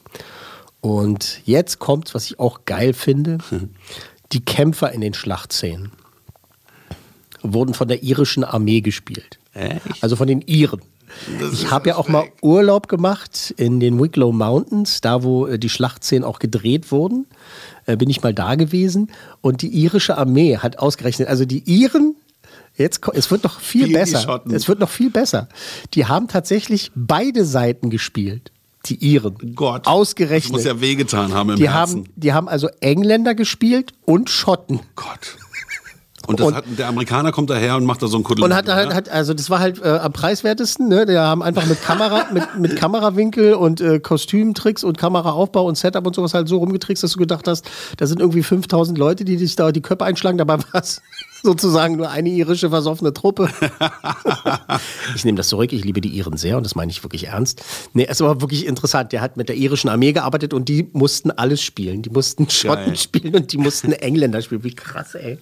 Und 0.80 1.40
jetzt 1.44 1.78
kommt, 1.80 2.14
was 2.14 2.26
ich 2.26 2.38
auch 2.38 2.60
geil 2.64 2.92
finde, 2.92 3.38
die 4.32 4.44
Kämpfer 4.44 4.92
in 4.92 5.00
den 5.00 5.14
Schlachtszenen 5.14 5.90
wurden 7.42 7.74
von 7.74 7.88
der 7.88 8.02
irischen 8.02 8.44
Armee 8.44 8.80
gespielt. 8.80 9.38
Echt? 9.54 10.02
Also 10.02 10.16
von 10.16 10.26
den 10.26 10.40
Iren. 10.42 10.80
Das 11.40 11.52
Ich 11.52 11.70
habe 11.70 11.90
ja 11.90 11.96
auch 11.96 12.08
mal 12.08 12.24
Urlaub 12.40 12.88
gemacht 12.88 13.52
in 13.56 13.80
den 13.80 14.00
Wicklow 14.00 14.32
Mountains, 14.32 15.00
da 15.00 15.22
wo 15.22 15.46
äh, 15.46 15.58
die 15.58 15.68
Schlachtszenen 15.68 16.24
auch 16.24 16.38
gedreht 16.38 16.90
wurden. 16.90 17.26
Äh, 17.86 17.96
bin 17.96 18.08
ich 18.10 18.22
mal 18.22 18.32
da 18.32 18.54
gewesen 18.54 19.10
und 19.40 19.62
die 19.62 19.68
irische 19.68 20.16
Armee 20.16 20.56
hat 20.56 20.78
ausgerechnet, 20.78 21.28
also 21.28 21.44
die 21.44 21.62
Iren, 21.66 22.16
jetzt 22.76 23.00
es 23.12 23.30
wird 23.30 23.44
noch 23.44 23.60
viel 23.60 23.88
die 23.88 23.92
besser. 23.92 24.42
Es 24.50 24.68
wird 24.68 24.78
noch 24.80 24.88
viel 24.88 25.10
besser. 25.10 25.48
Die 25.94 26.06
haben 26.06 26.28
tatsächlich 26.28 26.90
beide 26.94 27.44
Seiten 27.44 27.90
gespielt. 27.90 28.52
Die 28.86 28.96
Iren. 28.96 29.54
Gott. 29.54 29.86
Ausgerechnet. 29.86 30.44
Das 30.44 30.50
muss 30.52 30.64
ja 30.64 30.80
wehgetan 30.80 31.32
haben 31.32 31.50
im 31.50 31.56
die, 31.56 31.70
Herzen. 31.70 32.00
haben, 32.00 32.08
die 32.16 32.32
haben 32.32 32.48
also 32.48 32.68
Engländer 32.80 33.34
gespielt 33.34 33.92
und 34.04 34.28
Schotten. 34.28 34.80
Gott. 34.96 35.36
Und, 36.26 36.40
hat, 36.54 36.64
der 36.78 36.88
Amerikaner 36.88 37.32
kommt 37.32 37.50
daher 37.50 37.76
und 37.76 37.84
macht 37.84 38.02
da 38.02 38.06
so 38.06 38.16
einen 38.16 38.24
Kuddel. 38.24 38.44
Und 38.44 38.54
hat, 38.54 38.68
halt, 38.68 38.94
hat 38.94 39.08
also 39.08 39.34
das 39.34 39.50
war 39.50 39.58
halt 39.58 39.82
äh, 39.82 39.88
am 39.88 40.12
preiswertesten, 40.12 40.88
ne? 40.88 41.04
Die 41.06 41.16
haben 41.16 41.42
einfach 41.42 41.66
mit 41.66 41.82
Kamera, 41.82 42.26
mit, 42.32 42.58
mit 42.58 42.76
Kamerawinkel 42.76 43.54
und 43.54 43.80
äh, 43.80 43.98
Kostümtricks 43.98 44.84
und 44.84 44.98
Kameraaufbau 44.98 45.66
und 45.66 45.76
Setup 45.76 46.06
und 46.06 46.14
sowas 46.14 46.34
halt 46.34 46.48
so 46.48 46.58
rumgetrickst, 46.58 47.02
dass 47.02 47.12
du 47.12 47.18
gedacht 47.18 47.48
hast, 47.48 47.68
da 47.96 48.06
sind 48.06 48.20
irgendwie 48.20 48.42
5000 48.42 48.96
Leute, 48.96 49.24
die 49.24 49.36
dich 49.36 49.56
da 49.56 49.72
die 49.72 49.82
Köpfe 49.82 50.04
einschlagen, 50.04 50.38
dabei 50.38 50.58
war 50.72 50.80
es 50.80 51.02
sozusagen 51.42 51.96
nur 51.96 52.10
eine 52.10 52.28
irische 52.28 52.70
versoffene 52.70 53.12
Truppe. 53.12 53.48
ich 55.16 55.24
nehme 55.24 55.36
das 55.36 55.48
zurück, 55.48 55.72
ich 55.72 55.84
liebe 55.84 56.00
die 56.00 56.10
Iren 56.10 56.36
sehr 56.36 56.56
und 56.56 56.64
das 56.64 56.74
meine 56.74 56.90
ich 56.90 57.02
wirklich 57.02 57.28
ernst. 57.28 57.64
Nee, 57.92 58.06
es 58.08 58.20
war 58.20 58.40
wirklich 58.40 58.66
interessant. 58.66 59.12
Der 59.12 59.20
hat 59.20 59.36
mit 59.36 59.48
der 59.48 59.56
irischen 59.56 59.88
Armee 59.88 60.12
gearbeitet 60.12 60.54
und 60.54 60.68
die 60.68 60.88
mussten 60.92 61.30
alles 61.30 61.62
spielen. 61.62 62.02
Die 62.02 62.10
mussten 62.10 62.48
Schotten 62.48 62.86
Geil. 62.86 62.96
spielen 62.96 63.34
und 63.34 63.52
die 63.52 63.58
mussten 63.58 63.92
Engländer 63.92 64.40
spielen. 64.40 64.64
Wie 64.64 64.74
krass, 64.74 65.14
ey. 65.14 65.38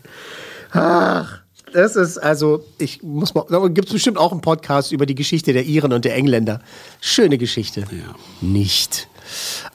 Ach, 0.72 1.40
das 1.72 1.96
ist 1.96 2.18
also, 2.18 2.64
ich 2.78 3.02
muss 3.02 3.34
mal, 3.34 3.44
da 3.48 3.66
gibt 3.68 3.88
es 3.88 3.94
bestimmt 3.94 4.18
auch 4.18 4.32
einen 4.32 4.40
Podcast 4.40 4.92
über 4.92 5.06
die 5.06 5.14
Geschichte 5.14 5.52
der 5.52 5.64
Iren 5.64 5.92
und 5.92 6.04
der 6.04 6.16
Engländer. 6.16 6.60
Schöne 7.00 7.38
Geschichte. 7.38 7.80
Ja. 7.80 8.14
Nicht. 8.40 9.08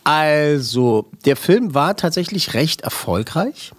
Also, 0.04 1.10
der 1.26 1.36
Film 1.36 1.74
war 1.74 1.96
tatsächlich 1.96 2.54
recht 2.54 2.82
erfolgreich. 2.82 3.72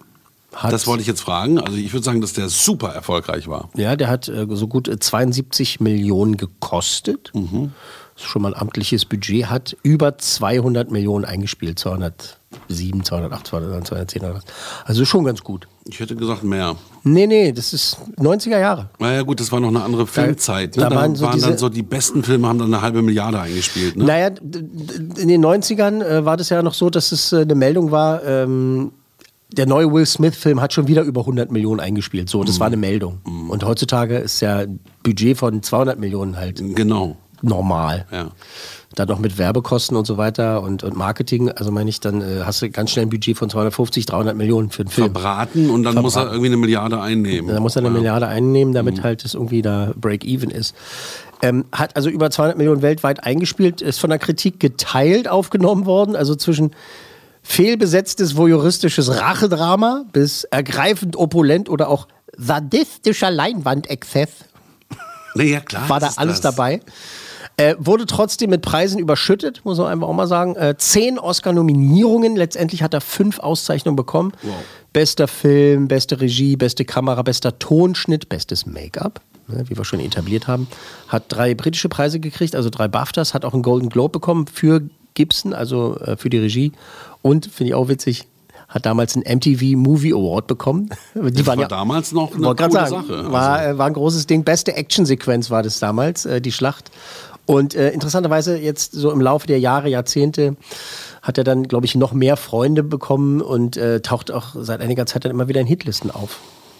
Hat, 0.53 0.73
Das 0.73 0.87
wollte 0.87 1.01
ich 1.01 1.07
jetzt 1.07 1.21
fragen. 1.21 1.59
Also 1.59 1.77
ich 1.77 1.93
würde 1.93 2.03
sagen, 2.03 2.21
dass 2.21 2.33
der 2.33 2.49
super 2.49 2.89
erfolgreich 2.89 3.47
war. 3.47 3.69
Ja, 3.75 3.95
der 3.95 4.07
hat 4.07 4.27
äh, 4.27 4.47
so 4.49 4.67
gut 4.67 4.87
äh, 4.87 4.97
72 4.97 5.79
Millionen 5.81 6.37
gekostet. 6.37 7.31
Mhm. 7.35 7.73
Das 8.15 8.23
ist 8.23 8.29
schon 8.31 8.41
mal 8.41 8.55
ein 8.55 8.59
amtliches 8.59 9.05
Budget, 9.05 9.47
hat 9.47 9.77
über 9.83 10.17
200 10.17 10.89
Millionen 10.89 11.25
eingespielt. 11.25 11.77
207, 11.77 13.03
208, 13.03 13.45
209, 13.45 13.85
210 13.85 14.21
oder 14.23 14.35
was. 14.35 14.45
Also 14.85 15.05
schon 15.05 15.25
ganz 15.25 15.43
gut. 15.43 15.67
Ich 15.89 15.99
hätte 15.99 16.15
gesagt 16.15 16.43
mehr. 16.43 16.75
Nee, 17.03 17.27
nee, 17.27 17.51
das 17.51 17.73
ist 17.73 17.97
90er 18.17 18.59
Jahre. 18.59 18.89
Naja 18.99 19.21
gut, 19.21 19.39
das 19.39 19.51
war 19.51 19.59
noch 19.59 19.69
eine 19.69 19.81
andere 19.83 20.05
Filmzeit. 20.07 20.75
Ne? 20.75 20.83
da 20.83 20.89
waren 20.89 20.95
waren, 20.95 21.15
so 21.15 21.29
diese- 21.31 21.47
dann 21.49 21.57
so 21.57 21.69
die 21.69 21.83
besten 21.83 22.23
Filme, 22.23 22.47
haben 22.47 22.59
dann 22.59 22.73
eine 22.73 22.81
halbe 22.81 23.01
Milliarde 23.01 23.39
eingespielt. 23.39 23.95
Ne? 23.95 24.03
Naja, 24.05 24.27
in 24.27 25.27
den 25.27 25.41
90ern 25.45 26.01
äh, 26.03 26.25
war 26.25 26.35
das 26.37 26.49
ja 26.49 26.61
noch 26.61 26.73
so, 26.73 26.89
dass 26.89 27.11
es 27.11 27.31
äh, 27.31 27.41
eine 27.41 27.55
Meldung 27.55 27.91
war, 27.91 28.23
ähm, 28.25 28.91
der 29.49 29.65
neue 29.65 29.91
Will 29.93 30.05
Smith-Film 30.05 30.59
hat 30.59 30.73
schon 30.73 30.87
wieder 30.89 31.03
über 31.03 31.21
100 31.21 31.51
Millionen 31.51 31.79
eingespielt. 31.79 32.29
So, 32.29 32.43
das 32.43 32.59
war 32.59 32.67
eine 32.67 32.75
Meldung. 32.75 33.19
Und 33.47 33.63
heutzutage 33.63 34.17
ist 34.17 34.41
ja 34.41 34.57
ein 34.57 34.81
Budget 35.03 35.37
von 35.37 35.63
200 35.63 35.97
Millionen 35.97 36.35
halt 36.35 36.61
Genau. 36.75 37.15
normal. 37.41 38.05
Ja. 38.11 38.31
Dann 38.97 39.07
noch 39.09 39.19
mit 39.19 39.37
Werbekosten 39.37 39.95
und 39.95 40.07
so 40.07 40.17
weiter 40.17 40.63
und, 40.63 40.83
und 40.83 40.97
Marketing, 40.97 41.51
also 41.51 41.71
meine 41.71 41.87
ich, 41.87 41.99
dann 41.99 42.21
äh, 42.21 42.41
hast 42.43 42.63
du 42.63 42.69
ganz 42.71 42.89
schnell 42.89 43.05
ein 43.05 43.09
Budget 43.09 43.37
von 43.37 43.47
250, 43.47 44.07
300 44.07 44.35
Millionen 44.35 44.71
für 44.71 44.81
einen 44.81 44.89
Film. 44.89 45.11
Verbraten 45.11 45.69
und 45.69 45.83
dann 45.83 45.93
muss 45.95 46.15
er 46.15 46.21
Verbraten. 46.21 46.33
irgendwie 46.35 46.47
eine 46.47 46.57
Milliarde 46.57 46.99
einnehmen. 46.99 47.53
Da 47.53 47.59
muss 47.59 47.75
er 47.75 47.83
eine 47.83 47.91
Milliarde 47.91 48.27
einnehmen, 48.27 48.73
damit 48.73 49.03
halt 49.03 49.23
es 49.23 49.35
irgendwie 49.35 49.61
da 49.61 49.93
Break-Even 49.95 50.49
ist. 50.49 50.75
Ähm, 51.43 51.65
hat 51.71 51.95
also 51.95 52.09
über 52.09 52.31
200 52.31 52.57
Millionen 52.57 52.81
weltweit 52.81 53.23
eingespielt, 53.23 53.83
ist 53.83 53.99
von 53.99 54.09
der 54.09 54.17
Kritik 54.17 54.59
geteilt 54.59 55.27
aufgenommen 55.27 55.85
worden, 55.85 56.15
also 56.15 56.33
zwischen 56.33 56.71
fehlbesetztes 57.43 58.35
voyeuristisches 58.35 59.21
Rachedrama 59.21 60.05
bis 60.11 60.43
ergreifend 60.45 61.15
opulent 61.15 61.69
oder 61.69 61.89
auch 61.89 62.07
sadistischer 62.35 63.29
Leinwandexzess 63.29 64.29
Nee, 65.35 65.51
ja 65.51 65.59
klar. 65.59 65.87
war 65.87 65.99
da 65.99 66.09
alles 66.15 66.41
das. 66.41 66.55
dabei. 66.55 66.81
Äh, 67.59 67.75
wurde 67.79 68.05
trotzdem 68.05 68.51
mit 68.51 68.61
Preisen 68.61 68.99
überschüttet, 68.99 69.61
muss 69.63 69.79
man 69.79 69.87
einfach 69.87 70.07
auch 70.07 70.13
mal 70.13 70.27
sagen. 70.27 70.55
Äh, 70.55 70.75
zehn 70.77 71.17
Oscar-Nominierungen, 71.17 72.35
letztendlich 72.35 72.83
hat 72.83 72.93
er 72.93 73.01
fünf 73.01 73.39
Auszeichnungen 73.39 73.95
bekommen. 73.95 74.31
Bester 74.93 75.27
Film, 75.27 75.87
beste 75.87 76.21
Regie, 76.21 76.55
beste 76.55 76.85
Kamera, 76.85 77.23
bester 77.23 77.57
Tonschnitt, 77.57 78.29
bestes 78.29 78.67
Make-up, 78.67 79.21
ne, 79.47 79.63
wie 79.67 79.75
wir 79.75 79.85
schon 79.85 79.99
etabliert 79.99 80.47
haben. 80.47 80.67
Hat 81.07 81.23
drei 81.29 81.55
britische 81.55 81.89
Preise 81.89 82.19
gekriegt, 82.19 82.55
also 82.55 82.69
drei 82.69 82.87
BAFTAs, 82.87 83.33
hat 83.33 83.43
auch 83.43 83.53
einen 83.53 83.63
Golden 83.63 83.89
Globe 83.89 84.11
bekommen 84.11 84.45
für 84.45 84.81
Gibson, 85.15 85.53
also 85.53 85.97
äh, 85.97 86.15
für 86.15 86.29
die 86.29 86.37
Regie. 86.37 86.73
Und, 87.23 87.47
finde 87.47 87.69
ich 87.69 87.73
auch 87.73 87.87
witzig, 87.87 88.27
hat 88.67 88.85
damals 88.85 89.15
einen 89.15 89.23
MTV 89.37 89.77
Movie 89.77 90.13
Award 90.13 90.45
bekommen. 90.45 90.89
Die 91.15 91.31
Das 91.31 91.47
waren 91.47 91.57
war 91.57 91.63
ja 91.63 91.67
damals 91.69 92.11
noch 92.11 92.35
eine 92.35 92.53
coole 92.53 92.71
sagen, 92.71 92.89
Sache. 92.89 93.31
War, 93.31 93.53
Also, 93.53 93.69
äh, 93.71 93.77
war 93.79 93.87
ein 93.87 93.93
großes 93.93 94.27
Ding. 94.27 94.43
Beste 94.43 94.75
Actionsequenz 94.75 95.49
war 95.49 95.63
das 95.63 95.79
damals, 95.79 96.27
die 96.41 96.51
Schlacht. 96.51 96.91
Und 97.47 97.75
äh, 97.75 97.91
interessanterweise 97.91 98.57
jetzt 98.57 98.91
so 98.91 99.09
im 99.09 99.21
Laufe 99.21 99.47
der 99.47 99.57
Jahre, 99.59 99.87
Jahrzehnte 99.87 100.57
hat 101.21 101.37
er 101.37 101.45
dann, 101.45 101.63
glaube 101.63 101.85
ich, 101.85 101.95
noch 101.95 102.11
mehr 102.11 102.35
Freunde 102.35 102.83
bekommen 102.83 103.41
und 103.41 103.77
äh, 103.77 104.01
taucht 104.01 104.31
auch 104.31 104.53
seit 104.59 104.81
einiger 104.81 105.05
Zeit 105.05 105.23
dann 105.23 105.31
immer 105.31 105.47
wieder 105.47 105.61
in 105.61 105.67
Hitlisten 105.67 106.11
auf. 106.11 106.39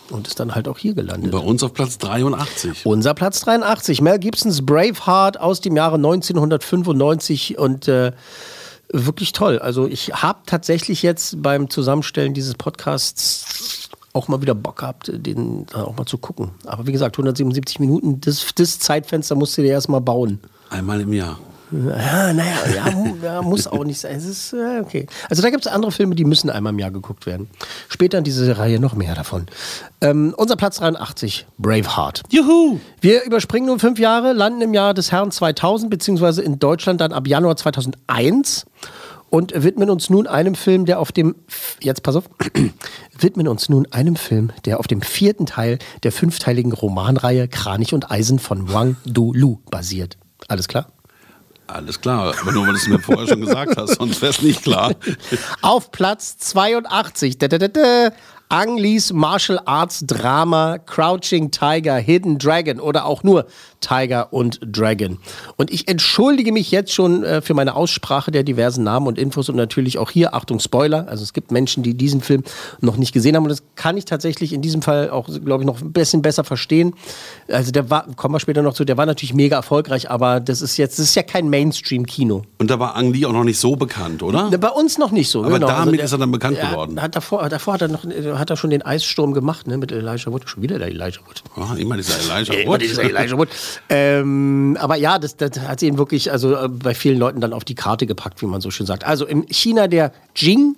Und 0.09 0.27
ist 0.27 0.39
dann 0.41 0.55
halt 0.55 0.67
auch 0.67 0.77
hier 0.77 0.93
gelandet. 0.93 1.31
bei 1.31 1.37
uns 1.37 1.63
auf 1.63 1.73
Platz 1.73 1.97
83. 1.97 2.85
Unser 2.85 3.13
Platz 3.13 3.41
83, 3.41 4.01
Mel 4.01 4.19
Gibsons 4.19 4.65
Braveheart 4.65 5.39
aus 5.39 5.61
dem 5.61 5.75
Jahre 5.75 5.95
1995 5.95 7.57
und 7.57 7.87
äh, 7.87 8.11
wirklich 8.91 9.31
toll. 9.31 9.59
Also 9.59 9.87
ich 9.87 10.13
habe 10.13 10.39
tatsächlich 10.45 11.01
jetzt 11.01 11.41
beim 11.41 11.69
Zusammenstellen 11.69 12.33
dieses 12.33 12.55
Podcasts 12.55 13.89
auch 14.13 14.27
mal 14.27 14.41
wieder 14.41 14.55
Bock 14.55 14.77
gehabt, 14.79 15.11
den 15.13 15.65
auch 15.73 15.95
mal 15.95 16.05
zu 16.05 16.17
gucken. 16.17 16.51
Aber 16.65 16.87
wie 16.87 16.91
gesagt, 16.91 17.15
177 17.15 17.79
Minuten, 17.79 18.19
das, 18.19 18.45
das 18.55 18.79
Zeitfenster 18.79 19.35
musst 19.35 19.57
du 19.57 19.61
dir 19.61 19.71
erstmal 19.71 20.01
bauen. 20.01 20.39
Einmal 20.69 21.01
im 21.01 21.13
Jahr. 21.13 21.39
Ja, 21.69 22.31
naja, 22.31 22.55
ja, 22.73 22.91
mu- 22.91 23.17
ja, 23.21 23.41
muss 23.41 23.67
auch 23.67 23.83
nicht 23.83 23.99
sein. 23.99 24.15
Es 24.15 24.23
ist 24.23 24.53
äh, 24.53 24.79
okay. 24.81 25.05
Also 25.29 25.41
da 25.41 25.49
gibt 25.49 25.65
es 25.65 25.71
andere 25.71 25.91
Filme, 25.91 26.15
die 26.15 26.23
müssen 26.23 26.49
einmal 26.49 26.71
im 26.71 26.79
Jahr 26.79 26.91
geguckt 26.91 27.25
werden. 27.25 27.49
Später 27.89 28.17
in 28.19 28.23
dieser 28.23 28.57
Reihe 28.57 28.79
noch 28.79 28.95
mehr 28.95 29.15
davon. 29.15 29.47
Ähm, 29.99 30.33
unser 30.37 30.55
Platz 30.55 30.77
83, 30.77 31.45
Braveheart. 31.57 32.23
Juhu! 32.29 32.79
Wir 33.01 33.25
überspringen 33.25 33.67
nun 33.67 33.79
fünf 33.79 33.99
Jahre, 33.99 34.31
landen 34.31 34.61
im 34.61 34.73
Jahr 34.73 34.93
des 34.93 35.11
Herrn 35.11 35.29
2000, 35.29 35.89
beziehungsweise 35.89 36.41
in 36.41 36.57
Deutschland 36.57 37.01
dann 37.01 37.11
ab 37.11 37.27
Januar 37.27 37.57
2001 37.57 38.65
und 39.29 39.51
widmen 39.61 39.89
uns 39.89 40.09
nun 40.09 40.25
einem 40.25 40.55
Film, 40.55 40.85
der 40.85 40.99
auf 41.01 41.11
dem, 41.11 41.35
jetzt 41.81 42.01
pass 42.01 42.15
auf, 42.15 42.29
widmen 43.19 43.49
uns 43.49 43.67
nun 43.67 43.85
einem 43.91 44.15
Film, 44.15 44.53
der 44.63 44.79
auf 44.79 44.87
dem 44.87 45.01
vierten 45.01 45.45
Teil 45.45 45.79
der 46.03 46.13
fünfteiligen 46.13 46.71
Romanreihe 46.71 47.49
Kranich 47.49 47.93
und 47.93 48.09
Eisen 48.09 48.39
von 48.39 48.71
Wang 48.71 48.95
Du 49.05 49.33
Lu 49.33 49.57
basiert. 49.69 50.17
Alles 50.47 50.67
klar? 50.67 50.87
Alles 51.67 51.99
klar, 51.99 52.33
aber 52.39 52.51
nur 52.53 52.65
weil 52.65 52.73
du 52.73 52.79
es 52.79 52.87
mir 52.87 52.99
vorher 52.99 53.27
schon 53.27 53.41
gesagt 53.41 53.75
hast, 53.75 53.95
sonst 53.95 54.21
wäre 54.21 54.31
es 54.31 54.41
nicht 54.41 54.63
klar. 54.63 54.95
Auf 55.61 55.91
Platz 55.91 56.37
82, 56.37 57.37
da, 57.37 57.49
da, 57.49 57.57
da, 57.57 57.67
da, 57.67 58.11
Ang 58.49 58.77
Lees 58.77 59.11
Martial 59.11 59.59
Arts 59.65 60.05
Drama 60.07 60.77
Crouching 60.77 61.51
Tiger, 61.51 61.97
Hidden 61.97 62.37
Dragon 62.37 62.79
oder 62.79 63.05
auch 63.05 63.21
nur 63.23 63.47
Tiger 63.79 64.33
und 64.33 64.59
Dragon. 64.63 65.19
Und 65.55 65.71
ich 65.71 65.87
entschuldige 65.87 66.51
mich 66.51 66.71
jetzt 66.71 66.93
schon 66.93 67.23
äh, 67.23 67.41
für 67.41 67.53
meine 67.53 67.75
Aussprache 67.75 68.31
der 68.31 68.43
diversen 68.43 68.83
Namen 68.83 69.07
und 69.07 69.17
Infos 69.17 69.49
und 69.49 69.55
natürlich 69.55 69.97
auch 69.97 70.11
hier, 70.11 70.33
Achtung, 70.33 70.59
Spoiler. 70.59 71.07
Also 71.07 71.23
es 71.23 71.33
gibt 71.33 71.51
Menschen, 71.51 71.83
die 71.83 71.93
diesen 71.93 72.21
Film 72.21 72.43
noch 72.81 72.97
nicht 72.97 73.13
gesehen 73.13 73.35
haben 73.35 73.43
und 73.43 73.49
das 73.49 73.63
kann 73.75 73.97
ich 73.97 74.05
tatsächlich 74.05 74.53
in 74.53 74.61
diesem 74.61 74.81
Fall 74.81 75.09
auch, 75.09 75.27
glaube 75.45 75.63
ich, 75.63 75.67
noch 75.67 75.81
ein 75.81 75.93
bisschen 75.93 76.21
besser 76.21 76.43
verstehen. 76.43 76.93
Also 77.49 77.71
der 77.71 77.89
war, 77.89 78.07
kommen 78.15 78.33
wir 78.35 78.39
später 78.39 78.61
noch 78.61 78.73
zu, 78.73 78.85
der 78.85 78.97
war 78.97 79.05
natürlich 79.05 79.33
mega 79.33 79.55
erfolgreich, 79.55 80.09
aber 80.09 80.39
das 80.39 80.61
ist 80.61 80.77
jetzt, 80.77 80.99
das 80.99 81.05
ist 81.07 81.15
ja 81.15 81.23
kein 81.23 81.49
Mainstream-Kino. 81.49 82.43
Und 82.59 82.69
da 82.69 82.79
war 82.79 82.95
Ang 82.95 83.13
Lee 83.13 83.25
auch 83.25 83.31
noch 83.33 83.43
nicht 83.43 83.59
so 83.59 83.75
bekannt, 83.75 84.23
oder? 84.23 84.49
Bei 84.57 84.69
uns 84.69 84.97
noch 84.97 85.11
nicht 85.11 85.29
so. 85.29 85.43
Aber 85.43 85.53
genau. 85.59 85.67
damit 85.67 85.99
der- 85.99 86.05
ist 86.05 86.11
er 86.11 86.17
dann 86.17 86.31
bekannt 86.31 86.57
ja, 86.57 86.69
geworden. 86.71 87.01
Hat 87.01 87.15
davor, 87.15 87.47
davor 87.49 87.75
hat 87.75 87.81
er 87.83 87.87
noch, 87.89 88.03
hat 88.03 88.49
er 88.49 88.57
schon 88.57 88.69
den 88.69 88.81
Eissturm 88.81 89.33
gemacht, 89.33 89.67
ne, 89.67 89.77
mit 89.77 89.91
Elijah 89.91 90.31
Wood. 90.31 90.49
Schon 90.49 90.63
wieder 90.63 90.79
der 90.79 90.87
Elijah 90.87 91.19
Wood. 91.27 91.43
Ah, 91.55 91.75
immer 91.75 91.95
dieser 91.97 92.15
Elijah 92.19 92.53
Immer 92.53 92.73
Wood. 92.73 92.81
dieser 92.81 93.03
Elijah 93.03 93.37
Wood. 93.37 93.49
Ähm, 93.89 94.77
aber 94.79 94.95
ja, 94.95 95.19
das, 95.19 95.37
das 95.37 95.59
hat 95.59 95.81
ihn 95.81 95.97
wirklich, 95.97 96.31
also 96.31 96.55
äh, 96.55 96.67
bei 96.69 96.93
vielen 96.93 97.17
Leuten 97.17 97.41
dann 97.41 97.53
auf 97.53 97.63
die 97.63 97.75
Karte 97.75 98.05
gepackt, 98.05 98.41
wie 98.41 98.45
man 98.45 98.61
so 98.61 98.71
schön 98.71 98.85
sagt. 98.85 99.05
Also 99.05 99.25
im 99.25 99.45
China 99.49 99.87
der 99.87 100.11
Jing 100.35 100.75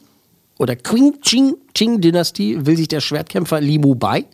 oder 0.57 0.75
Qing 0.75 1.19
Jing, 1.23 1.55
Jing 1.75 2.01
Dynastie 2.01 2.65
will 2.65 2.77
sich 2.77 2.87
der 2.87 3.01
Schwertkämpfer 3.01 3.61
Li 3.61 3.77
Mu 3.77 3.95
Bai 3.95 4.25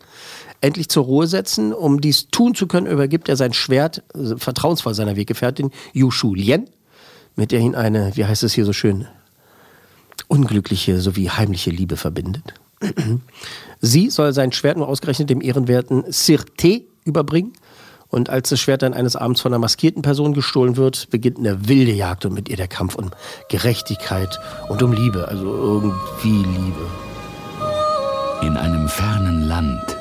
endlich 0.61 0.89
zur 0.89 1.05
Ruhe 1.05 1.27
setzen. 1.27 1.73
Um 1.73 2.01
dies 2.01 2.27
tun 2.29 2.55
zu 2.55 2.67
können, 2.67 2.87
übergibt 2.87 3.29
er 3.29 3.35
sein 3.35 3.53
Schwert 3.53 4.03
äh, 4.13 4.35
vertrauensvoll 4.37 4.93
seiner 4.93 5.15
Weggefährtin 5.15 5.71
Yu 5.93 6.11
Shu 6.11 6.33
Lien, 6.33 6.69
mit 7.35 7.51
der 7.51 7.59
ihn 7.59 7.75
eine, 7.75 8.15
wie 8.15 8.25
heißt 8.25 8.43
es 8.43 8.53
hier 8.53 8.65
so 8.65 8.73
schön, 8.73 9.07
unglückliche 10.27 10.99
sowie 10.99 11.29
heimliche 11.29 11.69
Liebe 11.69 11.97
verbindet. 11.97 12.53
Sie 13.81 14.09
soll 14.09 14.33
sein 14.33 14.51
Schwert 14.51 14.77
nur 14.77 14.87
ausgerechnet 14.87 15.29
dem 15.29 15.41
ehrenwerten 15.41 16.03
Sirte 16.07 16.83
überbringen. 17.03 17.53
Und 18.15 18.29
als 18.29 18.47
das 18.47 18.61
Schwert 18.61 18.81
dann 18.81 18.93
eines 18.93 19.17
Abends 19.17 19.41
von 19.41 19.51
einer 19.51 19.59
maskierten 19.59 20.01
Person 20.01 20.33
gestohlen 20.33 20.77
wird, 20.77 21.09
beginnt 21.09 21.37
eine 21.37 21.67
wilde 21.67 21.91
Jagd 21.91 22.23
und 22.23 22.33
mit 22.33 22.47
ihr 22.47 22.55
der 22.55 22.69
Kampf 22.69 22.95
um 22.95 23.11
Gerechtigkeit 23.49 24.39
und 24.69 24.81
um 24.81 24.93
Liebe. 24.93 25.27
Also 25.27 25.53
irgendwie 25.53 26.37
Liebe. 26.37 26.87
In 28.41 28.55
einem 28.55 28.87
fernen 28.87 29.49
Land, 29.49 29.97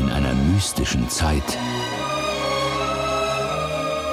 in 0.00 0.10
einer 0.10 0.34
mystischen 0.52 1.08
Zeit, 1.08 1.56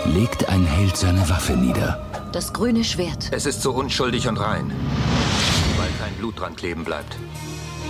legt 0.06 0.48
ein 0.48 0.64
Held 0.64 0.96
seine 0.96 1.28
Waffe 1.28 1.54
nieder. 1.54 2.06
Das 2.34 2.54
grüne 2.54 2.84
Schwert. 2.84 3.30
Es 3.32 3.48
ist 3.48 3.64
so 3.64 3.72
unschuldig 3.72 4.28
und 4.28 4.38
rein, 4.38 4.72
weil 5.80 5.90
kein 6.00 6.14
Blut 6.20 6.40
dran 6.40 6.56
kleben 6.56 6.84
bleibt. 6.84 7.18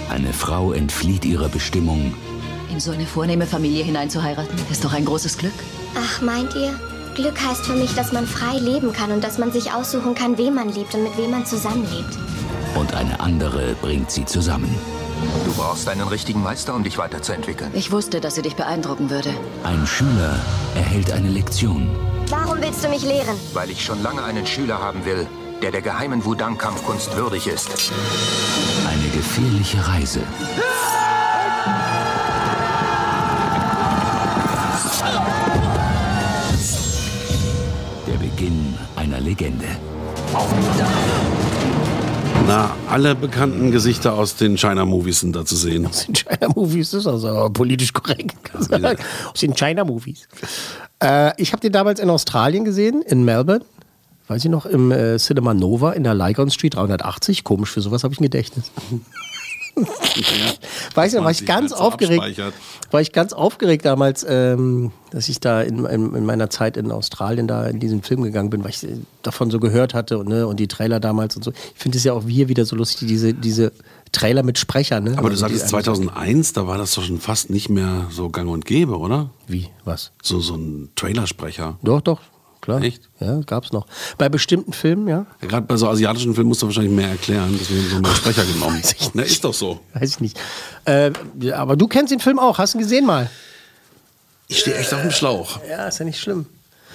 Eine 0.09 0.31
Frau 0.31 0.71
entflieht 0.71 1.25
ihrer 1.25 1.49
Bestimmung, 1.49 2.13
In 2.77 2.81
so 2.81 2.91
eine 2.91 3.07
vornehme 3.07 3.47
Familie 3.47 3.83
hineinzuheiraten, 3.83 4.55
ist 4.69 4.85
doch 4.85 4.93
ein 4.93 5.03
großes 5.03 5.39
Glück. 5.39 5.51
Ach, 5.95 6.21
meint 6.21 6.53
ihr? 6.53 6.79
Glück 7.15 7.33
heißt 7.43 7.65
für 7.65 7.73
mich, 7.73 7.95
dass 7.95 8.11
man 8.11 8.27
frei 8.27 8.59
leben 8.59 8.93
kann 8.93 9.11
und 9.11 9.23
dass 9.23 9.39
man 9.39 9.51
sich 9.51 9.73
aussuchen 9.73 10.13
kann, 10.13 10.37
wen 10.37 10.53
man 10.53 10.69
liebt 10.71 10.93
und 10.93 11.01
mit 11.01 11.17
wem 11.17 11.31
man 11.31 11.43
zusammenlebt. 11.43 12.15
und 12.75 12.93
eine 12.93 13.19
andere 13.19 13.73
bringt 13.81 14.11
sie 14.11 14.25
zusammen. 14.25 14.69
Du 15.43 15.53
brauchst 15.53 15.89
einen 15.89 16.07
richtigen 16.07 16.43
Meister, 16.43 16.75
um 16.75 16.83
dich 16.83 16.99
weiterzuentwickeln. 16.99 17.71
Ich 17.73 17.91
wusste, 17.91 18.21
dass 18.21 18.35
sie 18.35 18.43
dich 18.43 18.55
beeindrucken 18.55 19.09
würde. 19.09 19.31
Ein 19.63 19.87
Schüler 19.87 20.39
erhält 20.75 21.11
eine 21.11 21.29
Lektion. 21.29 21.89
Warum 22.29 22.61
willst 22.61 22.83
du 22.83 22.89
mich 22.89 23.01
lehren? 23.01 23.35
Weil 23.55 23.71
ich 23.71 23.83
schon 23.83 24.03
lange 24.03 24.23
einen 24.23 24.45
Schüler 24.45 24.77
haben 24.79 25.03
will, 25.03 25.25
der 25.63 25.71
der 25.71 25.81
geheimen 25.81 26.23
Wudang-Kampfkunst 26.23 27.15
würdig 27.15 27.47
ist. 27.47 27.91
Eine 28.87 29.09
gefährliche 29.09 29.87
Reise. 29.87 30.19
Der 30.19 31.06
Beginn 38.37 38.75
einer 38.95 39.19
Legende. 39.19 39.65
Na, 42.47 42.75
alle 42.87 43.15
bekannten 43.15 43.71
Gesichter 43.71 44.13
aus 44.13 44.35
den 44.35 44.57
China-Movies 44.57 45.21
sind 45.21 45.35
da 45.35 45.43
zu 45.43 45.55
sehen. 45.55 45.87
Aus 45.87 46.05
den 46.05 46.13
China-Movies 46.13 46.93
ist 46.93 47.07
also 47.07 47.29
aber 47.29 47.49
politisch 47.49 47.93
korrekt 47.93 48.35
gesagt. 48.53 49.03
Aus 49.33 49.39
den 49.39 49.55
China-Movies. 49.55 50.27
Äh, 51.01 51.31
ich 51.41 51.51
habe 51.51 51.61
den 51.61 51.71
damals 51.71 51.99
in 51.99 52.11
Australien 52.11 52.63
gesehen, 52.63 53.01
in 53.01 53.25
Melbourne. 53.25 53.65
Weiß 54.27 54.45
ich 54.45 54.51
noch, 54.51 54.67
im 54.67 54.91
äh, 54.91 55.17
Cinema 55.17 55.55
Nova 55.55 55.93
in 55.93 56.03
der 56.03 56.13
Lygon 56.13 56.51
Street 56.51 56.75
380. 56.75 57.43
Komisch, 57.43 57.71
für 57.71 57.81
sowas 57.81 58.03
habe 58.03 58.13
ich 58.13 58.19
ein 58.19 58.23
Gedächtnis. 58.23 58.71
Weißt 60.95 61.15
du, 61.15 61.23
war 61.23 61.31
ich 61.31 61.45
ganz 61.45 61.71
halt 61.71 61.81
aufgeregt. 61.81 62.41
War 62.91 63.01
ich 63.01 63.11
ganz 63.11 63.33
aufgeregt 63.33 63.85
damals, 63.85 64.25
ähm, 64.27 64.91
dass 65.11 65.29
ich 65.29 65.39
da 65.39 65.61
in, 65.61 65.85
in, 65.85 66.15
in 66.15 66.25
meiner 66.25 66.49
Zeit 66.49 66.77
in 66.77 66.91
Australien 66.91 67.47
da 67.47 67.65
in 67.67 67.79
diesen 67.79 68.01
Film 68.01 68.23
gegangen 68.23 68.49
bin, 68.49 68.63
weil 68.63 68.71
ich 68.71 68.83
äh, 68.83 68.97
davon 69.21 69.51
so 69.51 69.59
gehört 69.59 69.93
hatte 69.93 70.17
und, 70.17 70.29
ne, 70.29 70.47
und 70.47 70.59
die 70.59 70.67
Trailer 70.67 70.99
damals 70.99 71.35
und 71.35 71.43
so. 71.43 71.51
Ich 71.51 71.81
finde 71.81 71.97
es 71.97 72.03
ja 72.03 72.13
auch 72.13 72.23
hier 72.27 72.47
wieder 72.49 72.65
so 72.65 72.75
lustig, 72.75 73.07
diese, 73.07 73.33
diese 73.33 73.71
Trailer 74.11 74.43
mit 74.43 74.57
Sprechern. 74.57 75.03
Ne? 75.03 75.11
Aber 75.11 75.29
du 75.29 75.35
Also 75.35 75.41
sagtest 75.41 75.69
2001, 75.69 76.53
da 76.53 76.67
war 76.67 76.77
das 76.77 76.93
doch 76.93 77.03
schon 77.03 77.19
fast 77.19 77.49
nicht 77.49 77.69
mehr 77.69 78.07
so 78.09 78.29
gang 78.29 78.49
und 78.49 78.65
gäbe, 78.65 78.97
oder? 78.97 79.29
Wie? 79.47 79.69
Was? 79.85 80.11
So, 80.21 80.39
so 80.39 80.55
ein 80.55 80.89
Trailersprecher. 80.95 81.77
Doch, 81.83 82.01
doch, 82.01 82.21
klar. 82.67 82.83
Echt? 82.83 83.09
Ja, 83.21 83.39
gab's 83.45 83.71
noch. 83.71 83.87
Bei 84.17 84.27
bestimmten 84.27 84.73
Filmen, 84.73 85.07
ja. 85.07 85.25
Ja, 85.41 85.47
Gerade 85.47 85.65
bei 85.65 85.77
so 85.77 85.87
asiatischen 85.87 86.35
Filmen 86.35 86.49
musst 86.49 86.61
du 86.61 86.65
wahrscheinlich 86.65 86.91
mehr 86.93 87.09
erklären, 87.09 87.55
deswegen 87.57 87.81
haben 87.83 87.89
sie 87.89 88.01
mal 88.01 88.09
einen 88.09 88.17
Sprecher 88.17 88.45
genommen. 88.53 88.81
Na, 89.13 89.23
ist 89.23 89.43
doch 89.43 89.53
so. 89.53 89.79
Weiß 89.93 90.09
ich 90.09 90.19
nicht. 90.19 90.39
Äh, 90.85 91.11
ja, 91.39 91.55
aber 91.57 91.77
du 91.77 91.87
kennst 91.87 92.11
den 92.11 92.19
Film 92.19 92.39
auch, 92.39 92.57
hast 92.57 92.75
ihn 92.75 92.81
gesehen 92.81 93.05
mal? 93.05 93.29
Ich 94.49 94.59
stehe 94.59 94.75
echt 94.77 94.93
auf 94.93 95.01
dem 95.01 95.11
Schlauch. 95.11 95.59
Ja, 95.69 95.87
ist 95.87 95.99
ja 95.99 96.05
nicht 96.05 96.19
schlimm. 96.19 96.45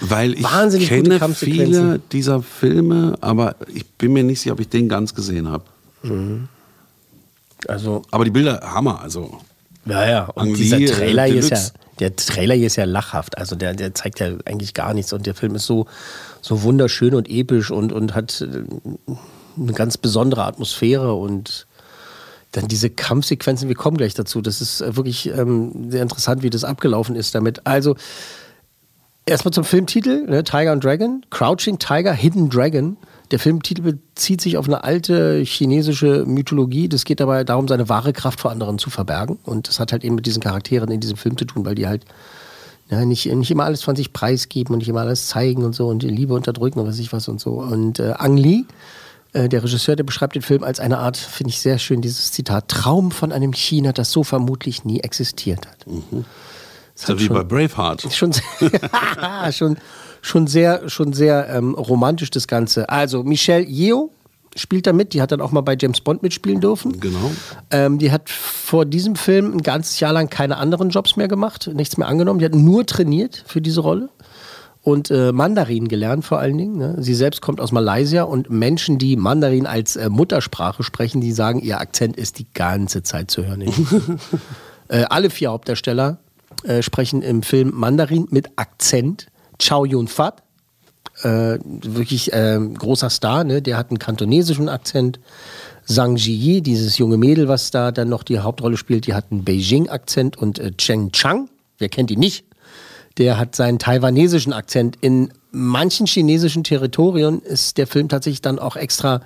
Weil 0.01 0.35
ich 0.35 0.43
Wahnsinnig 0.43 0.89
kenne 0.89 1.21
viele 1.35 2.01
dieser 2.11 2.43
Filme, 2.43 3.17
aber 3.21 3.57
ich 3.73 3.87
bin 3.87 4.13
mir 4.13 4.25
nicht 4.25 4.41
sicher, 4.41 4.53
ob 4.53 4.61
ich 4.61 4.69
den 4.69 4.89
ganz 4.89 5.15
gesehen 5.15 5.49
habe. 5.49 5.65
Also, 7.67 8.03
Aber 8.11 8.25
die 8.25 8.31
Bilder, 8.31 8.61
Hammer. 8.63 9.01
Also, 9.01 9.39
ja, 9.87 10.09
ja. 10.09 10.25
Und 10.35 10.55
dieser 10.55 10.85
Trailer 10.85 11.25
hier 11.25 11.37
ist 11.37 11.51
ja. 11.51 11.59
Der 12.03 12.17
Trailer 12.17 12.55
hier 12.55 12.67
ist 12.67 12.77
ja 12.77 12.85
lachhaft. 12.85 13.39
Also 13.39 13.55
der, 13.55 13.75
der 13.75 13.95
zeigt 13.95 14.19
ja 14.19 14.33
eigentlich 14.45 14.75
gar 14.75 14.93
nichts. 14.93 15.13
Und 15.13 15.25
der 15.25 15.35
Film 15.35 15.55
ist 15.55 15.67
so, 15.67 15.87
so 16.41 16.63
wunderschön 16.63 17.15
und 17.15 17.31
episch 17.31 17.71
und, 17.71 17.93
und 17.93 18.15
hat 18.15 18.41
äh, 18.41 18.65
eine 19.57 19.73
ganz 19.73 19.99
besondere 19.99 20.45
Atmosphäre 20.45 21.15
und 21.15 21.67
dann 22.51 22.69
diese 22.69 22.91
Kampfsequenzen, 22.91 23.69
wir 23.69 23.77
kommen 23.77 23.97
gleich 23.97 24.15
dazu. 24.15 24.41
Das 24.41 24.61
ist 24.61 24.81
äh, 24.81 24.97
wirklich 24.97 25.29
ähm, 25.29 25.91
sehr 25.91 26.03
interessant, 26.03 26.43
wie 26.43 26.51
das 26.51 26.65
abgelaufen 26.65 27.15
ist 27.15 27.35
damit. 27.35 27.67
Also, 27.67 27.95
erstmal 29.25 29.53
zum 29.53 29.65
Filmtitel: 29.65 30.27
ne? 30.27 30.43
Tiger 30.43 30.73
and 30.73 30.83
Dragon. 30.83 31.25
Crouching 31.31 31.79
Tiger, 31.79 32.13
Hidden 32.13 32.51
Dragon. 32.51 32.97
Der 33.33 33.39
Filmtitel 33.39 33.81
bezieht 33.83 34.43
sich 34.43 34.59
auf 34.59 34.67
eine 34.67 34.85
alte 34.85 35.41
chinesische 35.41 36.25
Mythologie. 36.27 36.89
Das 36.89 37.05
geht 37.05 37.19
dabei 37.19 37.45
darum, 37.45 37.67
seine 37.67 37.89
wahre 37.89 38.13
Kraft 38.13 38.41
vor 38.41 38.51
anderen 38.51 38.79
zu 38.79 38.91
verbergen. 38.91 39.39
Und 39.45 39.69
das 39.69 39.81
hat 39.81 39.91
halt 39.91 40.05
eben 40.05 40.15
mit 40.15 40.27
diesen 40.27 40.43
Charakteren 40.43 40.91
in 40.91 41.01
diesem 41.01 41.17
Film 41.17 41.39
zu 41.39 41.47
tun, 41.47 41.65
weil 41.65 41.75
die 41.75 41.87
halt 41.87 42.05
ja, 42.91 43.07
nicht, 43.07 43.25
nicht 43.25 43.51
immer 43.51 43.65
alles 43.65 43.83
von 43.83 43.97
sich 43.97 44.13
preisgeben 44.13 44.75
und 44.75 44.81
nicht 44.81 44.89
immer 44.89 45.01
alles 45.01 45.29
zeigen 45.29 45.65
und 45.65 45.75
so 45.75 45.89
und 45.89 46.03
die 46.03 46.09
Liebe 46.09 46.35
unterdrücken 46.35 46.79
und 46.79 46.87
was 46.87 46.97
weiß 46.97 47.01
ich 47.01 47.13
was 47.15 47.27
und 47.27 47.41
so. 47.41 47.53
Und 47.53 48.01
äh, 48.01 48.13
Ang 48.19 48.37
Lee, 48.37 48.65
äh, 49.33 49.49
der 49.49 49.65
Regisseur, 49.65 49.97
der 49.97 50.05
beschreibt 50.05 50.35
den 50.35 50.43
Film 50.43 50.63
als 50.63 50.79
eine 50.79 50.99
Art, 50.99 51.17
finde 51.17 51.51
ich 51.51 51.61
sehr 51.61 51.79
schön, 51.79 52.03
dieses 52.03 52.33
Zitat, 52.33 52.69
Traum 52.69 53.13
von 53.13 53.33
einem 53.33 53.55
China, 53.55 53.93
das 53.93 54.13
so 54.13 54.25
vermutlich 54.25 54.85
nie 54.85 55.01
existiert 55.01 55.67
hat. 55.67 55.87
Ist 56.95 57.09
ja 57.09 57.19
wie 57.19 57.29
bei 57.29 57.43
Braveheart. 57.43 58.13
Schon, 58.13 58.33
sehr- 58.33 59.53
schon, 59.53 59.77
schon 60.21 60.47
sehr, 60.47 60.89
schon 60.89 61.13
sehr 61.13 61.49
ähm, 61.49 61.75
romantisch 61.75 62.31
das 62.31 62.47
Ganze. 62.47 62.89
Also 62.89 63.23
Michelle 63.23 63.65
Yeoh 63.67 64.11
spielt 64.57 64.87
da 64.87 64.93
mit, 64.93 65.15
die 65.15 65.23
hat 65.23 65.33
dann 65.33 65.41
auch 65.41 65.53
mal 65.53 65.63
bei 65.63 65.77
James 65.81 66.01
Bond 66.01 66.23
mitspielen 66.23 66.61
dürfen. 66.61 67.01
Genau. 67.01 67.31
Ähm, 67.71 67.99
die 67.99 68.13
hat 68.13 68.29
vor 68.29 68.85
diesem 68.85 69.17
Film 69.17 69.53
ein 69.53 69.63
ganzes 69.63 69.99
Jahr 70.01 70.13
lang 70.13 70.29
keine 70.29 70.59
anderen 70.59 70.91
Jobs 70.91 71.17
mehr 71.17 71.29
gemacht, 71.29 71.71
nichts 71.73 71.97
mehr 71.97 72.09
angenommen. 72.09 72.39
Die 72.39 72.45
hat 72.45 72.55
nur 72.55 72.85
trainiert 72.87 73.45
für 73.47 73.61
diese 73.61 73.81
Rolle 73.81 74.11
und 74.83 75.11
äh, 75.11 75.33
Mandarin 75.33 75.89
gelernt 75.89 76.25
vor 76.25 76.39
allen 76.39 76.59
Dingen. 76.59 76.77
Ne? 76.77 76.97
Sie 76.99 77.15
selbst 77.15 77.41
kommt 77.41 77.61
aus 77.61 77.73
Malaysia 77.73 78.25
und 78.25 78.51
Menschen, 78.51 78.99
die 78.99 79.17
Mandarin 79.17 79.67
als 79.67 79.97
äh, 79.97 80.09
Muttersprache 80.09 80.83
sprechen, 80.83 81.21
die 81.21 81.33
sagen, 81.33 81.61
ihr 81.61 81.81
Akzent 81.81 82.17
ist 82.17 82.39
die 82.39 82.47
ganze 82.53 83.03
Zeit 83.03 83.31
zu 83.31 83.47
hören. 83.47 83.63
äh, 84.89 85.05
alle 85.09 85.31
vier 85.31 85.51
Hauptdarsteller 85.51 86.19
äh, 86.65 86.83
sprechen 86.83 87.23
im 87.23 87.43
Film 87.43 87.73
Mandarin 87.75 88.27
mit 88.31 88.51
Akzent. 88.57 89.27
Chow 89.59 89.87
Yun-Fat, 89.87 90.43
äh, 91.23 91.59
wirklich 91.65 92.33
äh, 92.33 92.59
großer 92.59 93.11
Star, 93.11 93.45
ne? 93.45 93.63
der 93.63 93.77
hat 93.77 93.91
einen 93.91 93.99
kantonesischen 93.99 94.69
Akzent. 94.69 95.21
Zhang 95.85 96.17
Ziyi, 96.17 96.63
dieses 96.63 96.99
junge 96.99 97.17
Mädel, 97.17 97.49
was 97.49 97.71
da 97.71 97.91
dann 97.91 98.09
noch 98.09 98.23
die 98.23 98.39
Hauptrolle 98.39 98.77
spielt, 98.77 99.07
die 99.07 99.15
hat 99.15 99.27
einen 99.31 99.45
Beijing-Akzent 99.45 100.39
und 100.39 100.59
äh, 100.59 100.73
Cheng 100.73 101.11
Chang, 101.13 101.49
wer 101.79 101.89
kennt 101.89 102.11
ihn 102.11 102.21
nicht, 102.21 102.45
der 103.19 103.37
hat 103.39 103.57
seinen 103.57 103.79
taiwanesischen 103.79 104.53
Akzent. 104.53 104.97
In 105.01 105.33
manchen 105.51 106.07
chinesischen 106.07 106.65
Territorien 106.65 107.41
ist 107.43 107.79
der 107.79 107.87
Film 107.87 108.09
tatsächlich 108.09 108.43
dann 108.43 108.59
auch 108.59 108.77
extra 108.77 109.21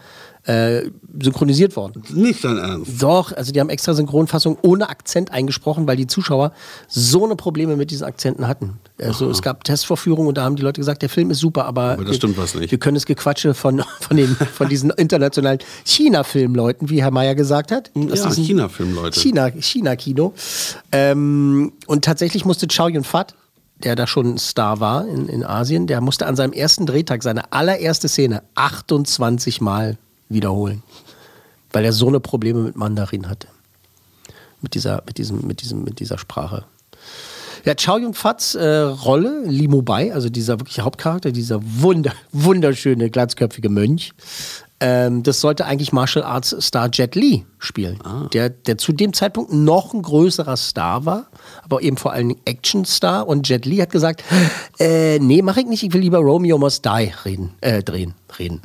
äh, 0.46 0.90
synchronisiert 1.20 1.74
worden. 1.76 2.02
Nicht 2.10 2.44
dein 2.44 2.56
Ernst. 2.58 3.02
Doch, 3.02 3.32
also 3.32 3.52
die 3.52 3.60
haben 3.60 3.68
extra 3.68 3.94
Synchronfassung 3.94 4.56
ohne 4.62 4.88
Akzent 4.88 5.32
eingesprochen, 5.32 5.86
weil 5.88 5.96
die 5.96 6.06
Zuschauer 6.06 6.52
so 6.88 7.24
eine 7.24 7.34
Probleme 7.36 7.74
mit 7.76 7.90
diesen 7.90 8.04
Akzenten 8.04 8.46
hatten. 8.46 8.78
Also 9.00 9.28
es 9.28 9.42
gab 9.42 9.64
Testvorführungen 9.64 10.28
und 10.28 10.38
da 10.38 10.44
haben 10.44 10.56
die 10.56 10.62
Leute 10.62 10.80
gesagt, 10.80 11.02
der 11.02 11.08
Film 11.08 11.30
ist 11.30 11.40
super, 11.40 11.64
aber, 11.64 11.92
Aber 11.92 12.04
da 12.04 12.12
stimmt 12.12 12.38
was 12.38 12.54
nicht. 12.54 12.70
wir 12.70 12.78
können 12.78 12.94
das 12.94 13.06
Gequatsche 13.06 13.54
von, 13.54 13.82
von, 14.00 14.16
den, 14.16 14.28
von 14.36 14.68
diesen 14.68 14.90
internationalen 14.90 15.58
China-Filmleuten, 15.84 16.88
wie 16.90 17.02
Herr 17.02 17.10
Mayer 17.10 17.34
gesagt 17.34 17.72
hat. 17.72 17.90
aus 17.94 18.18
Ja, 18.18 18.30
China-Filmleute. 18.30 19.18
China, 19.18 19.50
China-Kino. 19.50 20.32
Ähm, 20.92 21.72
und 21.86 22.04
tatsächlich 22.04 22.44
musste 22.44 22.68
Chow 22.68 22.88
Yun-Fat, 22.88 23.34
der 23.82 23.96
da 23.96 24.06
schon 24.06 24.34
ein 24.34 24.38
Star 24.38 24.80
war 24.80 25.06
in, 25.06 25.28
in 25.28 25.44
Asien, 25.44 25.86
der 25.86 26.00
musste 26.00 26.26
an 26.26 26.36
seinem 26.36 26.52
ersten 26.52 26.86
Drehtag 26.86 27.22
seine 27.22 27.52
allererste 27.52 28.08
Szene 28.08 28.42
28 28.54 29.60
Mal 29.60 29.98
wiederholen. 30.28 30.82
Weil 31.72 31.84
er 31.84 31.92
so 31.92 32.08
eine 32.08 32.20
Probleme 32.20 32.60
mit 32.60 32.76
Mandarin 32.76 33.28
hatte. 33.28 33.48
Mit 34.60 34.74
dieser, 34.74 35.02
mit 35.06 35.18
diesem, 35.18 35.46
mit 35.46 35.62
diesem, 35.62 35.84
mit 35.84 36.00
dieser 36.00 36.18
Sprache. 36.18 36.64
Ja, 37.64 37.74
Chow 37.74 37.98
Yun-Fats 37.98 38.54
äh, 38.54 38.78
Rolle, 38.78 39.44
Li 39.46 39.66
Mubai, 39.66 40.14
also 40.14 40.28
dieser 40.28 40.60
wirkliche 40.60 40.82
Hauptcharakter, 40.82 41.32
dieser 41.32 41.60
wunder, 41.62 42.12
wunderschöne, 42.30 43.10
glatzköpfige 43.10 43.68
Mönch, 43.68 44.12
ähm, 44.78 45.22
das 45.22 45.40
sollte 45.40 45.64
eigentlich 45.64 45.92
Martial 45.92 46.24
Arts 46.24 46.54
Star 46.60 46.90
Jet 46.92 47.14
Li 47.14 47.46
spielen, 47.58 47.98
der, 48.34 48.50
der 48.50 48.76
zu 48.76 48.92
dem 48.92 49.14
Zeitpunkt 49.14 49.52
noch 49.52 49.94
ein 49.94 50.02
größerer 50.02 50.56
Star 50.56 51.06
war, 51.06 51.26
aber 51.62 51.80
eben 51.80 51.96
vor 51.96 52.12
allem 52.12 52.36
Action-Star. 52.44 53.26
Und 53.26 53.48
Jet 53.48 53.64
Li 53.64 53.78
hat 53.78 53.90
gesagt, 53.90 54.22
äh, 54.78 55.18
nee, 55.18 55.40
mach 55.40 55.56
ich 55.56 55.66
nicht, 55.66 55.82
ich 55.82 55.92
will 55.94 56.02
lieber 56.02 56.18
Romeo 56.18 56.58
Must 56.58 56.84
Die 56.84 57.10
reden, 57.24 57.54
äh, 57.62 57.82
drehen, 57.82 58.14
reden. 58.38 58.60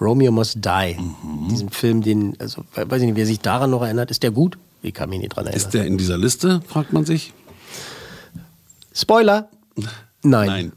Romeo 0.00 0.30
Must 0.32 0.56
Die. 0.64 0.96
Diesen 1.50 1.70
Film, 1.70 2.02
den, 2.02 2.36
also 2.38 2.64
weiß 2.74 3.00
ich 3.02 3.06
nicht, 3.08 3.16
wer 3.16 3.26
sich 3.26 3.40
daran 3.40 3.70
noch 3.70 3.82
erinnert, 3.82 4.10
ist 4.10 4.22
der 4.22 4.30
gut? 4.30 4.58
Ich 4.82 4.94
kann 4.94 5.08
mich 5.08 5.20
nicht 5.20 5.30
dran 5.34 5.46
erinnern. 5.46 5.56
Ist 5.56 5.74
der 5.74 5.86
in 5.86 5.98
dieser 5.98 6.18
Liste, 6.18 6.60
fragt 6.68 6.92
man 6.92 7.04
sich? 7.04 7.32
Spoiler! 8.94 9.48
Nein. 10.22 10.48
Nein. 10.48 10.72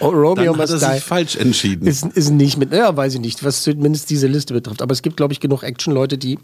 Romeo 0.00 0.34
Dann 0.34 0.48
hat 0.48 0.56
Must 0.56 0.72
er 0.72 0.78
sich 0.78 0.88
Die 0.88 1.00
falsch 1.00 1.36
entschieden. 1.36 1.86
ist, 1.86 2.04
ist 2.06 2.30
nicht 2.30 2.56
mit, 2.56 2.72
ja, 2.72 2.96
weiß 2.96 3.14
ich 3.14 3.20
nicht, 3.20 3.44
was 3.44 3.62
zumindest 3.62 4.10
diese 4.10 4.26
Liste 4.26 4.54
betrifft. 4.54 4.82
Aber 4.82 4.92
es 4.92 5.02
gibt, 5.02 5.16
glaube 5.16 5.32
ich, 5.32 5.40
genug 5.40 5.62
Action-Leute, 5.62 6.18
die 6.18 6.38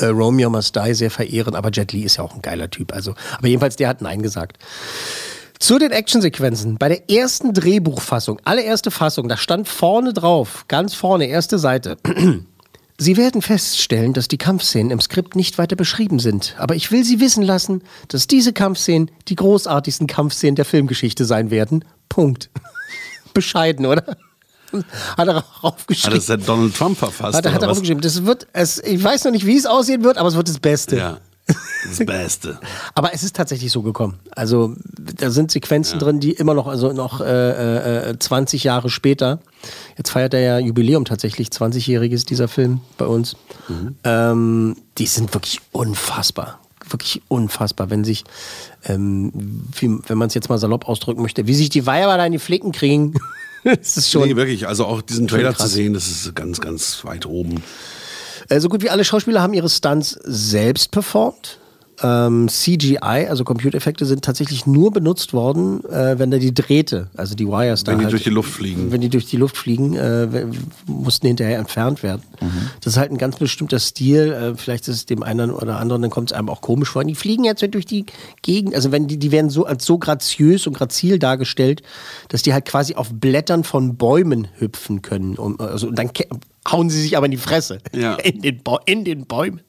äh, 0.00 0.06
Romeo 0.06 0.48
Must 0.48 0.76
Die 0.76 0.94
sehr 0.94 1.10
verehren. 1.10 1.54
Aber 1.54 1.70
Jet 1.72 1.92
Li 1.92 2.02
ist 2.02 2.16
ja 2.16 2.24
auch 2.24 2.34
ein 2.34 2.42
geiler 2.42 2.70
Typ. 2.70 2.92
Also, 2.92 3.14
aber 3.36 3.48
jedenfalls, 3.48 3.76
der 3.76 3.88
hat 3.88 4.00
Nein 4.00 4.22
gesagt. 4.22 4.58
Zu 5.62 5.78
den 5.78 5.92
Actionsequenzen. 5.92 6.76
Bei 6.76 6.88
der 6.88 7.08
ersten 7.08 7.54
Drehbuchfassung, 7.54 8.40
allererste 8.42 8.90
Fassung, 8.90 9.28
da 9.28 9.36
stand 9.36 9.68
vorne 9.68 10.12
drauf, 10.12 10.64
ganz 10.66 10.92
vorne, 10.92 11.26
erste 11.26 11.56
Seite. 11.56 11.98
Sie 12.98 13.16
werden 13.16 13.42
feststellen, 13.42 14.12
dass 14.12 14.26
die 14.26 14.38
Kampfszenen 14.38 14.90
im 14.90 15.00
Skript 15.00 15.36
nicht 15.36 15.58
weiter 15.58 15.76
beschrieben 15.76 16.18
sind. 16.18 16.56
Aber 16.58 16.74
ich 16.74 16.90
will 16.90 17.04
Sie 17.04 17.20
wissen 17.20 17.44
lassen, 17.44 17.84
dass 18.08 18.26
diese 18.26 18.52
Kampfszenen 18.52 19.12
die 19.28 19.36
großartigsten 19.36 20.08
Kampfszenen 20.08 20.56
der 20.56 20.64
Filmgeschichte 20.64 21.24
sein 21.26 21.52
werden. 21.52 21.84
Punkt. 22.08 22.50
Bescheiden, 23.32 23.86
oder? 23.86 24.16
Hat 25.16 25.28
er 25.28 25.36
Hat 25.36 25.44
aufgeschrieben. 25.60 26.16
das 26.16 26.26
der 26.26 26.38
Donald 26.38 26.74
Trump 26.74 26.98
verfasst? 26.98 27.36
Hat 27.36 27.46
er, 27.46 27.54
hat 27.54 27.62
er 27.62 27.70
aufgeschrieben. 27.70 28.02
Das 28.02 28.24
wird, 28.24 28.48
es, 28.52 28.82
ich 28.82 29.00
weiß 29.00 29.22
noch 29.26 29.30
nicht, 29.30 29.46
wie 29.46 29.56
es 29.56 29.66
aussehen 29.66 30.02
wird, 30.02 30.18
aber 30.18 30.28
es 30.28 30.34
wird 30.34 30.48
das 30.48 30.58
Beste. 30.58 30.96
Ja. 30.96 31.18
Das 31.88 31.98
Beste. 32.06 32.58
Aber 32.94 33.12
es 33.12 33.22
ist 33.22 33.36
tatsächlich 33.36 33.72
so 33.72 33.82
gekommen. 33.82 34.18
Also 34.30 34.74
da 35.16 35.30
sind 35.30 35.50
Sequenzen 35.50 35.98
drin, 35.98 36.20
die 36.20 36.32
immer 36.32 36.54
noch, 36.54 36.66
also 36.66 36.92
noch 36.92 37.20
äh, 37.20 38.10
äh, 38.10 38.18
20 38.18 38.64
Jahre 38.64 38.88
später, 38.90 39.40
jetzt 39.96 40.10
feiert 40.10 40.34
er 40.34 40.40
ja 40.40 40.58
Jubiläum 40.58 41.04
tatsächlich, 41.04 41.48
20-jähriges 41.48 42.24
dieser 42.24 42.48
Film 42.48 42.80
bei 42.98 43.06
uns, 43.06 43.36
ähm, 44.04 44.76
die 44.98 45.06
sind 45.06 45.34
wirklich 45.34 45.60
unfassbar. 45.72 46.60
Wirklich 46.88 47.22
unfassbar, 47.28 47.90
wenn 47.90 48.04
sich, 48.04 48.24
ähm, 48.84 49.32
wie, 49.78 49.98
wenn 50.06 50.18
man 50.18 50.28
es 50.28 50.34
jetzt 50.34 50.48
mal 50.48 50.58
salopp 50.58 50.88
ausdrücken 50.88 51.22
möchte, 51.22 51.46
wie 51.46 51.54
sich 51.54 51.70
die 51.70 51.86
Weiber 51.86 52.16
da 52.16 52.26
in 52.26 52.32
die 52.32 52.38
Flicken 52.38 52.72
kriegen. 52.72 53.14
das 53.64 53.96
ist 53.96 54.10
schon 54.10 54.28
nee, 54.28 54.36
wirklich. 54.36 54.66
Also 54.66 54.84
auch 54.86 55.00
diesen 55.00 55.28
Trailer 55.28 55.52
zu 55.52 55.58
krass. 55.58 55.72
sehen, 55.72 55.94
das 55.94 56.08
ist 56.08 56.34
ganz, 56.34 56.60
ganz 56.60 57.04
weit 57.04 57.26
oben. 57.26 57.62
So 58.60 58.68
gut 58.68 58.82
wie 58.82 58.90
alle 58.90 59.04
Schauspieler 59.04 59.42
haben 59.42 59.54
ihre 59.54 59.68
Stunts 59.68 60.18
selbst 60.24 60.90
performt. 60.90 61.58
ähm, 62.02 62.48
CGI, 62.48 63.26
also 63.28 63.44
Computereffekte, 63.44 64.06
sind 64.06 64.24
tatsächlich 64.24 64.66
nur 64.66 64.90
benutzt 64.90 65.32
worden, 65.32 65.84
äh, 65.84 66.18
wenn 66.18 66.30
da 66.30 66.38
die 66.38 66.52
Drähte, 66.52 67.08
also 67.16 67.34
die 67.34 67.46
Wires 67.46 67.84
da 67.84 67.92
Wenn 67.92 67.98
die 67.98 68.04
halt, 68.04 68.12
durch 68.12 68.24
die 68.24 68.30
Luft 68.30 68.50
fliegen. 68.50 68.90
Wenn 68.90 69.00
die 69.00 69.08
durch 69.08 69.26
die 69.26 69.36
Luft 69.36 69.56
fliegen, 69.56 69.94
äh, 69.94 70.46
mussten 70.86 71.26
hinterher 71.26 71.58
entfernt 71.58 72.02
werden. 72.02 72.22
Das 72.80 72.94
ist 72.94 72.98
halt 72.98 73.12
ein 73.12 73.18
ganz 73.18 73.36
bestimmter 73.36 73.78
Stil. 73.78 74.32
Äh, 74.32 74.54
vielleicht 74.56 74.88
ist 74.88 74.96
es 74.96 75.06
dem 75.06 75.22
einen 75.22 75.50
oder 75.50 75.78
anderen, 75.78 76.02
dann 76.02 76.10
kommt 76.10 76.32
es 76.32 76.36
einem 76.36 76.48
auch 76.48 76.60
komisch 76.60 76.90
vor. 76.90 77.04
Die 77.04 77.14
fliegen 77.14 77.44
jetzt 77.44 77.62
durch 77.72 77.86
die 77.86 78.06
Gegend, 78.42 78.74
also 78.74 78.90
wenn 78.90 79.06
die, 79.06 79.18
die 79.18 79.30
werden 79.30 79.50
so 79.50 79.64
als 79.66 79.84
so 79.84 79.98
graziös 79.98 80.66
und 80.66 80.72
grazil 80.72 81.18
dargestellt, 81.18 81.82
dass 82.28 82.42
die 82.42 82.52
halt 82.52 82.64
quasi 82.64 82.94
auf 82.94 83.10
Blättern 83.12 83.64
von 83.64 83.96
Bäumen 83.96 84.48
hüpfen 84.58 85.02
können. 85.02 85.36
Und, 85.36 85.60
also, 85.60 85.86
und 85.88 85.98
dann 85.98 86.10
hauen 86.70 86.90
sie 86.90 87.00
sich 87.00 87.16
aber 87.16 87.26
in 87.26 87.32
die 87.32 87.36
Fresse. 87.38 87.78
Ja. 87.92 88.14
In, 88.22 88.40
den 88.42 88.62
in 88.86 89.04
den 89.04 89.26
Bäumen. 89.26 89.60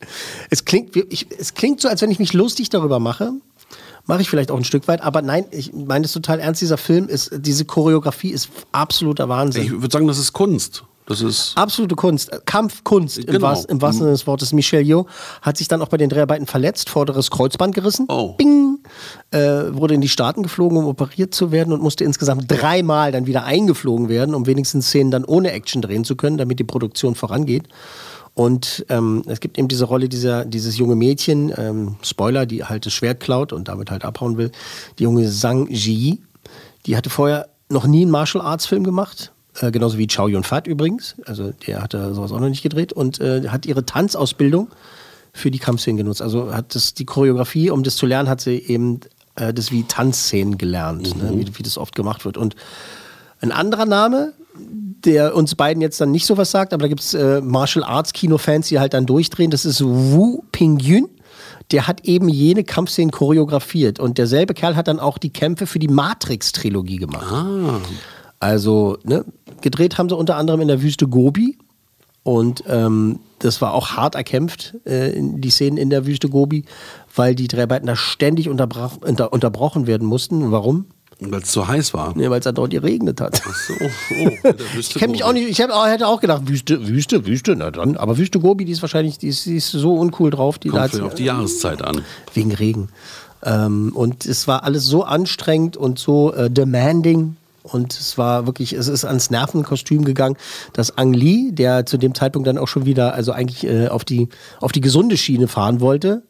Es 0.49 0.65
klingt, 0.65 0.95
ich, 0.95 1.27
es 1.37 1.53
klingt 1.53 1.81
so, 1.81 1.87
als 1.87 2.01
wenn 2.01 2.11
ich 2.11 2.19
mich 2.19 2.33
lustig 2.33 2.69
darüber 2.69 2.99
mache. 2.99 3.31
Mache 4.05 4.21
ich 4.21 4.29
vielleicht 4.29 4.51
auch 4.51 4.57
ein 4.57 4.65
Stück 4.65 4.87
weit, 4.89 5.01
aber 5.01 5.21
nein, 5.21 5.45
ich 5.51 5.71
meine 5.73 6.03
es 6.05 6.11
total 6.11 6.39
ernst. 6.41 6.61
Dieser 6.61 6.77
Film 6.77 7.07
ist, 7.07 7.31
diese 7.37 7.63
Choreografie 7.63 8.31
ist 8.31 8.49
absoluter 8.73 9.29
Wahnsinn. 9.29 9.63
Ich 9.63 9.71
würde 9.71 9.89
sagen, 9.91 10.07
das 10.07 10.17
ist 10.17 10.33
Kunst. 10.33 10.83
Das 11.05 11.21
ist. 11.21 11.53
Absolute 11.55 11.95
Kunst, 11.95 12.29
Kampfkunst 12.45 13.17
im, 13.19 13.25
Genau. 13.27 13.47
wahrsten- 13.47 13.69
im 13.71 13.81
wahrsten 13.81 14.03
Sinne 14.03 14.11
des 14.11 14.27
Wortes. 14.27 14.51
Michel 14.53 14.81
Yeoh 14.85 15.05
hat 15.41 15.57
sich 15.57 15.67
dann 15.69 15.81
auch 15.81 15.87
bei 15.89 15.97
den 15.97 16.09
Dreharbeiten 16.09 16.47
verletzt, 16.47 16.89
vorderes 16.89 17.31
Kreuzband 17.31 17.73
gerissen. 17.75 18.05
Oh. 18.09 18.33
Bing! 18.33 18.72
Äh, 19.33 19.75
wurde 19.75 19.95
in 19.95 20.01
die 20.01 20.09
Staaten 20.09 20.43
geflogen, 20.43 20.77
um 20.77 20.85
operiert 20.85 21.33
zu 21.33 21.51
werden 21.51 21.73
und 21.73 21.81
musste 21.81 22.03
insgesamt 22.03 22.45
dreimal 22.47 23.11
dann 23.11 23.25
wieder 23.25 23.45
eingeflogen 23.45 24.07
werden, 24.07 24.35
um 24.35 24.45
wenigstens 24.45 24.89
Szenen 24.89 25.09
dann 25.09 25.25
ohne 25.25 25.51
Action 25.53 25.81
drehen 25.81 26.03
zu 26.03 26.15
können, 26.15 26.37
damit 26.37 26.59
die 26.59 26.63
Produktion 26.63 27.15
vorangeht. 27.15 27.67
Und 28.35 28.85
ähm, 28.89 29.23
es 29.25 29.39
gibt 29.39 29.57
eben 29.57 29.67
diese 29.67 29.85
Rolle 29.85 30.07
dieser, 30.07 30.45
dieses 30.45 30.77
junge 30.77 30.95
Mädchen, 30.95 31.51
ähm, 31.57 31.95
Spoiler, 32.03 32.45
die 32.45 32.63
halt 32.63 32.85
das 32.85 32.93
Schwert 32.93 33.21
klaut 33.21 33.53
und 33.53 33.69
damit 33.69 33.89
halt 33.89 34.05
abhauen 34.05 34.37
will. 34.37 34.51
Die 34.99 35.03
junge 35.03 35.27
Zhang 35.27 35.67
Ji, 35.67 36.19
die 36.85 36.95
hatte 36.95 37.09
vorher 37.09 37.49
noch 37.69 37.87
nie 37.87 38.03
einen 38.03 38.11
Martial 38.11 38.43
Arts 38.43 38.67
Film 38.67 38.83
gemacht. 38.83 39.31
Äh, 39.61 39.71
genauso 39.71 39.97
wie 39.97 40.05
Chow 40.05 40.29
Yun 40.29 40.43
Fat 40.43 40.67
übrigens. 40.67 41.15
Also 41.25 41.53
der 41.65 41.81
hatte 41.81 42.13
sowas 42.13 42.31
auch 42.31 42.39
noch 42.39 42.49
nicht 42.49 42.61
gedreht 42.61 42.93
und 42.93 43.19
äh, 43.19 43.49
hat 43.49 43.65
ihre 43.65 43.83
Tanzausbildung 43.83 44.67
für 45.33 45.49
die 45.49 45.59
Kampfszenen 45.59 45.97
genutzt. 45.97 46.21
Also 46.21 46.53
hat 46.53 46.75
das 46.75 46.93
die 46.93 47.05
Choreografie, 47.05 47.71
um 47.71 47.83
das 47.83 47.95
zu 47.95 48.05
lernen, 48.05 48.29
hat 48.29 48.41
sie 48.41 48.57
eben 48.57 48.99
äh, 49.35 49.53
das 49.53 49.71
wie 49.71 49.83
Tanzszenen 49.83 50.57
gelernt, 50.57 51.15
ne, 51.21 51.31
wie, 51.33 51.57
wie 51.57 51.63
das 51.63 51.77
oft 51.77 51.95
gemacht 51.95 52.25
wird. 52.25 52.37
Und 52.37 52.55
ein 53.41 53.51
anderer 53.51 53.85
Name, 53.85 54.33
der 55.05 55.35
uns 55.35 55.55
beiden 55.55 55.81
jetzt 55.81 55.99
dann 55.99 56.11
nicht 56.11 56.25
so 56.25 56.37
was 56.37 56.51
sagt, 56.51 56.73
aber 56.73 56.83
da 56.83 56.87
gibt 56.87 57.01
es 57.01 57.13
äh, 57.13 57.41
Martial 57.41 57.83
Arts 57.83 58.13
Kinofans, 58.13 58.67
die 58.67 58.79
halt 58.79 58.93
dann 58.93 59.05
durchdrehen, 59.05 59.51
das 59.51 59.65
ist 59.65 59.83
Wu 59.83 60.43
Pingyun. 60.51 61.09
Der 61.71 61.87
hat 61.87 62.05
eben 62.05 62.29
jene 62.29 62.63
Kampfszenen 62.63 63.11
choreografiert 63.11 63.99
und 63.99 64.17
derselbe 64.17 64.53
Kerl 64.53 64.75
hat 64.75 64.87
dann 64.87 64.99
auch 64.99 65.17
die 65.17 65.31
Kämpfe 65.31 65.65
für 65.65 65.79
die 65.79 65.87
Matrix-Trilogie 65.87 66.97
gemacht. 66.97 67.25
Also, 68.39 68.97
ne, 69.03 69.23
gedreht 69.61 69.97
haben 69.97 70.09
sie 70.09 70.15
unter 70.15 70.35
anderem 70.35 70.61
in 70.61 70.67
der 70.67 70.81
Wüste 70.81 71.07
Gobi. 71.07 71.57
Und 72.23 72.63
ähm, 72.67 73.19
das 73.39 73.61
war 73.61 73.73
auch 73.73 73.91
hart 73.91 74.15
erkämpft, 74.15 74.75
äh, 74.85 75.11
in 75.11 75.41
die 75.41 75.49
Szenen 75.49 75.77
in 75.77 75.89
der 75.89 76.05
Wüste 76.05 76.29
Gobi, 76.29 76.63
weil 77.15 77.35
die 77.35 77.47
Dreharbeiten 77.47 77.87
da 77.87 77.95
ständig 77.95 78.49
unter, 78.49 78.67
unterbrochen 79.31 79.87
werden 79.87 80.07
mussten. 80.07 80.51
Warum? 80.51 80.85
Weil 81.19 81.41
es 81.41 81.51
zu 81.51 81.67
heiß 81.67 81.93
war. 81.93 82.13
Nee, 82.15 82.29
weil 82.29 82.39
es 82.39 82.43
da 82.43 82.51
dort 82.51 82.71
geregnet 82.71 83.21
hat. 83.21 83.41
So, 83.67 83.73
oh, 83.79 84.29
der 84.43 84.55
Ich 84.79 84.93
kenne 84.95 85.11
mich 85.11 85.23
auch 85.23 85.33
nicht, 85.33 85.47
ich 85.47 85.61
hab, 85.61 85.69
hätte 85.87 86.07
auch 86.07 86.19
gedacht, 86.19 86.47
Wüste, 86.47 86.87
Wüste, 86.87 87.25
Wüste, 87.25 87.55
na 87.55 87.71
dann. 87.71 87.97
Aber 87.97 88.17
Wüste 88.17 88.39
Gobi, 88.39 88.65
die 88.65 88.71
ist 88.71 88.81
wahrscheinlich, 88.81 89.19
die 89.19 89.27
ist, 89.27 89.45
die 89.45 89.57
ist 89.57 89.71
so 89.71 89.93
uncool 89.93 90.31
drauf. 90.31 90.57
Die 90.57 90.69
Kommt 90.69 90.93
da 90.93 91.03
auf 91.03 91.15
die 91.15 91.25
Jahreszeit 91.25 91.81
an. 91.81 92.01
wegen 92.33 92.51
Regen. 92.51 92.89
Ähm, 93.43 93.91
und 93.93 94.25
es 94.25 94.47
war 94.47 94.63
alles 94.63 94.85
so 94.85 95.03
anstrengend 95.03 95.77
und 95.77 95.99
so 95.99 96.33
äh, 96.33 96.49
demanding. 96.49 97.37
Und 97.63 97.93
es 97.93 98.17
war 98.17 98.45
wirklich, 98.45 98.73
es 98.73 98.89
ist 98.89 99.05
ans 99.05 99.29
Nervenkostüm 99.29 100.03
gegangen, 100.03 100.35
dass 100.73 100.97
Ang 100.97 101.13
Lee, 101.13 101.51
der 101.51 101.85
zu 101.85 101.97
dem 101.97 102.13
Zeitpunkt 102.13 102.47
dann 102.47 102.57
auch 102.57 102.67
schon 102.67 102.85
wieder, 102.85 103.13
also 103.13 103.31
eigentlich 103.31 103.65
äh, 103.65 103.87
auf, 103.87 104.03
die, 104.03 104.27
auf 104.59 104.73
die 104.73 104.81
gesunde 104.81 105.15
Schiene 105.15 105.47
fahren 105.47 105.79
wollte, 105.79 106.23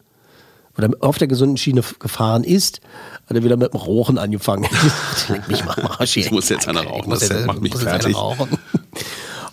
oder 0.78 0.90
auf 1.02 1.18
der 1.18 1.28
gesunden 1.28 1.58
Schiene 1.58 1.84
gefahren 2.00 2.44
ist, 2.44 2.82
hat 3.28 3.38
er 3.38 3.44
wieder 3.44 3.58
mit 3.58 3.74
dem 3.74 3.80
Rauchen 3.80 4.18
angefangen. 4.18 4.68
Mich 5.48 5.64
mal 5.66 5.76
Arsch. 5.82 6.18
Ich 6.18 6.32
muss 6.32 6.50
jetzt 6.50 6.68
einer 6.68 6.84
rauchen, 6.84 7.10
das 7.12 7.30
jetzt- 7.30 7.46
macht 7.46 7.62
mich 7.62 7.76
fertig. 7.76 8.16
rauchen. 8.16 8.50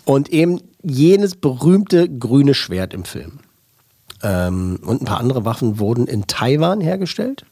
Und 0.03 0.29
eben 0.29 0.61
jenes 0.83 1.35
berühmte 1.35 2.09
grüne 2.09 2.53
Schwert 2.53 2.93
im 2.93 3.03
Film. 3.05 3.39
Ähm, 4.23 4.79
und 4.83 5.01
ein 5.01 5.05
paar 5.05 5.19
andere 5.19 5.45
Waffen 5.45 5.79
wurden 5.79 6.07
in 6.07 6.25
Taiwan 6.27 6.81
hergestellt. 6.81 7.45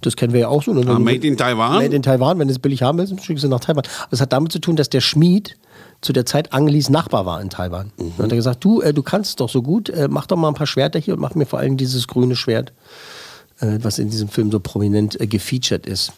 Das 0.00 0.16
kennen 0.16 0.32
wir 0.32 0.40
ja 0.40 0.48
auch 0.48 0.62
so. 0.62 0.72
ne? 0.72 0.84
Ah, 0.88 0.98
made 0.98 1.26
in 1.26 1.36
Taiwan? 1.36 1.78
Made 1.82 1.94
in 1.94 2.02
Taiwan, 2.02 2.38
wenn 2.38 2.48
du 2.48 2.52
es 2.52 2.58
billig 2.58 2.82
haben 2.82 2.98
willst, 2.98 3.24
schickst 3.24 3.44
du 3.44 3.48
nach 3.48 3.60
Taiwan. 3.60 3.84
Aber 4.02 4.12
es 4.12 4.20
hat 4.20 4.32
damit 4.32 4.52
zu 4.52 4.58
tun, 4.58 4.76
dass 4.76 4.90
der 4.90 5.00
Schmied 5.00 5.56
zu 6.00 6.12
der 6.12 6.26
Zeit 6.26 6.52
Anglis 6.52 6.90
Nachbar 6.90 7.26
war 7.26 7.40
in 7.40 7.50
Taiwan. 7.50 7.92
Mhm. 7.96 8.12
Und 8.16 8.24
hat 8.24 8.32
er 8.32 8.36
gesagt, 8.36 8.64
du, 8.64 8.80
äh, 8.80 8.92
du 8.92 9.02
kannst 9.02 9.30
es 9.30 9.36
doch 9.36 9.48
so 9.48 9.62
gut, 9.62 9.88
äh, 9.88 10.08
mach 10.10 10.26
doch 10.26 10.36
mal 10.36 10.48
ein 10.48 10.54
paar 10.54 10.66
Schwerter 10.66 10.98
hier 10.98 11.14
und 11.14 11.20
mach 11.20 11.34
mir 11.34 11.46
vor 11.46 11.58
allem 11.58 11.76
dieses 11.76 12.06
grüne 12.06 12.36
Schwert, 12.36 12.72
äh, 13.60 13.78
was 13.80 13.98
in 13.98 14.10
diesem 14.10 14.28
Film 14.28 14.50
so 14.50 14.60
prominent 14.60 15.20
äh, 15.20 15.26
gefeatured 15.26 15.86
ist. 15.86 16.12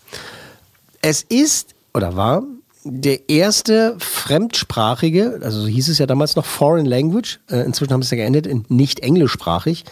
Es 1.03 1.23
ist 1.23 1.75
oder 1.95 2.17
war 2.17 2.43
der 2.89 3.29
erste 3.29 3.97
fremdsprachige, 3.99 5.41
also 5.43 5.63
so 5.63 5.67
hieß 5.67 5.89
es 5.89 5.99
ja 5.99 6.07
damals 6.07 6.37
noch 6.37 6.45
Foreign 6.45 6.87
Language, 6.87 7.41
äh, 7.51 7.65
inzwischen 7.65 7.93
haben 7.93 8.03
sie 8.03 8.07
es 8.07 8.11
ja 8.13 8.19
geändert 8.19 8.47
in 8.47 8.65
nicht 8.69 9.01
englischsprachig. 9.01 9.85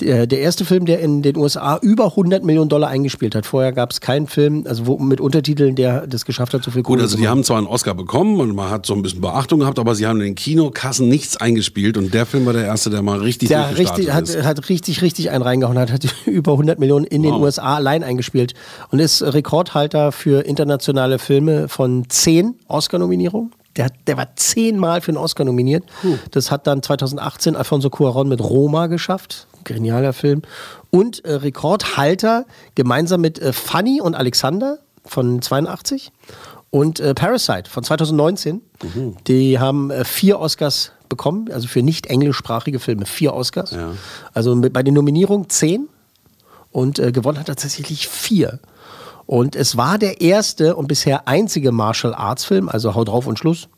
Der, 0.00 0.26
der 0.26 0.40
erste 0.40 0.64
Film, 0.64 0.84
der 0.84 1.00
in 1.00 1.22
den 1.22 1.36
USA 1.36 1.78
über 1.80 2.06
100 2.06 2.44
Millionen 2.44 2.68
Dollar 2.68 2.88
eingespielt 2.88 3.34
hat. 3.34 3.46
Vorher 3.46 3.72
gab 3.72 3.90
es 3.90 4.00
keinen 4.00 4.26
Film, 4.26 4.64
also 4.66 4.86
wo, 4.86 4.98
mit 4.98 5.20
Untertiteln, 5.20 5.74
der 5.74 6.06
das 6.06 6.24
geschafft 6.24 6.52
hat, 6.52 6.62
so 6.62 6.70
viel 6.70 6.82
Gut, 6.82 6.96
Kohle 6.96 7.02
also 7.04 7.16
zu 7.16 7.22
die 7.22 7.28
haben 7.28 7.44
zwar 7.44 7.58
einen 7.58 7.66
Oscar 7.66 7.94
bekommen 7.94 8.40
und 8.40 8.54
man 8.54 8.70
hat 8.70 8.84
so 8.84 8.94
ein 8.94 9.02
bisschen 9.02 9.20
Beachtung 9.22 9.60
gehabt, 9.60 9.78
aber 9.78 9.94
sie 9.94 10.06
haben 10.06 10.18
in 10.20 10.26
den 10.26 10.34
Kinokassen 10.34 11.08
nichts 11.08 11.36
eingespielt 11.38 11.96
und 11.96 12.12
der 12.12 12.26
Film 12.26 12.44
war 12.44 12.52
der 12.52 12.64
erste, 12.66 12.90
der 12.90 13.02
mal 13.02 13.18
richtig 13.20 13.48
Der 13.48 13.78
richtig, 13.78 14.12
hat, 14.12 14.24
ist. 14.24 14.42
hat 14.44 14.68
richtig, 14.68 15.00
richtig 15.02 15.30
einen 15.30 15.42
reingehauen, 15.42 15.78
hat, 15.78 15.90
hat 15.90 16.04
über 16.26 16.52
100 16.52 16.78
Millionen 16.78 17.06
in 17.06 17.22
den 17.22 17.32
Wow. 17.32 17.42
USA 17.42 17.76
allein 17.76 18.04
eingespielt 18.04 18.54
und 18.90 18.98
ist 18.98 19.22
Rekordhalter 19.22 20.12
für 20.12 20.44
internationale 20.44 21.18
Filme 21.18 21.68
von 21.68 22.04
zehn 22.08 22.54
Oscar-Nominierungen. 22.68 23.50
Der, 23.76 23.90
der 24.06 24.16
war 24.16 24.34
zehnmal 24.36 25.00
für 25.00 25.10
einen 25.10 25.18
Oscar 25.18 25.44
nominiert. 25.44 25.84
Das 26.30 26.50
hat 26.50 26.66
dann 26.66 26.82
2018 26.82 27.56
Alfonso 27.56 27.88
Cuarón 27.88 28.24
mit 28.24 28.40
Roma 28.40 28.86
geschafft. 28.86 29.46
Genialer 29.64 30.12
Film. 30.12 30.42
Und 30.90 31.24
äh, 31.24 31.34
Rekordhalter 31.34 32.46
gemeinsam 32.74 33.20
mit 33.20 33.38
äh, 33.38 33.52
Fanny 33.52 34.00
und 34.00 34.14
Alexander 34.14 34.78
von 35.04 35.42
82 35.42 36.12
und 36.70 37.00
äh, 37.00 37.14
Parasite 37.14 37.70
von 37.70 37.84
2019. 37.84 38.60
Die 39.26 39.58
haben 39.58 39.90
äh, 39.90 40.04
vier 40.04 40.38
Oscars 40.40 40.92
bekommen, 41.08 41.50
also 41.52 41.68
für 41.68 41.82
nicht 41.82 42.06
englischsprachige 42.06 42.78
Filme 42.78 43.06
vier 43.06 43.34
Oscars. 43.34 43.70
Ja. 43.70 43.92
Also 44.34 44.54
mit, 44.54 44.72
bei 44.72 44.82
den 44.82 44.94
Nominierungen 44.94 45.48
zehn 45.48 45.88
und 46.72 46.98
äh, 46.98 47.12
gewonnen 47.12 47.38
hat 47.38 47.46
tatsächlich 47.46 48.08
vier. 48.08 48.58
Und 49.26 49.56
es 49.56 49.76
war 49.76 49.98
der 49.98 50.20
erste 50.20 50.76
und 50.76 50.86
bisher 50.86 51.26
einzige 51.26 51.72
Martial 51.72 52.14
Arts 52.14 52.44
Film, 52.44 52.68
also 52.68 52.94
Hau 52.94 53.04
drauf 53.04 53.26
und 53.26 53.38
Schluss. 53.38 53.68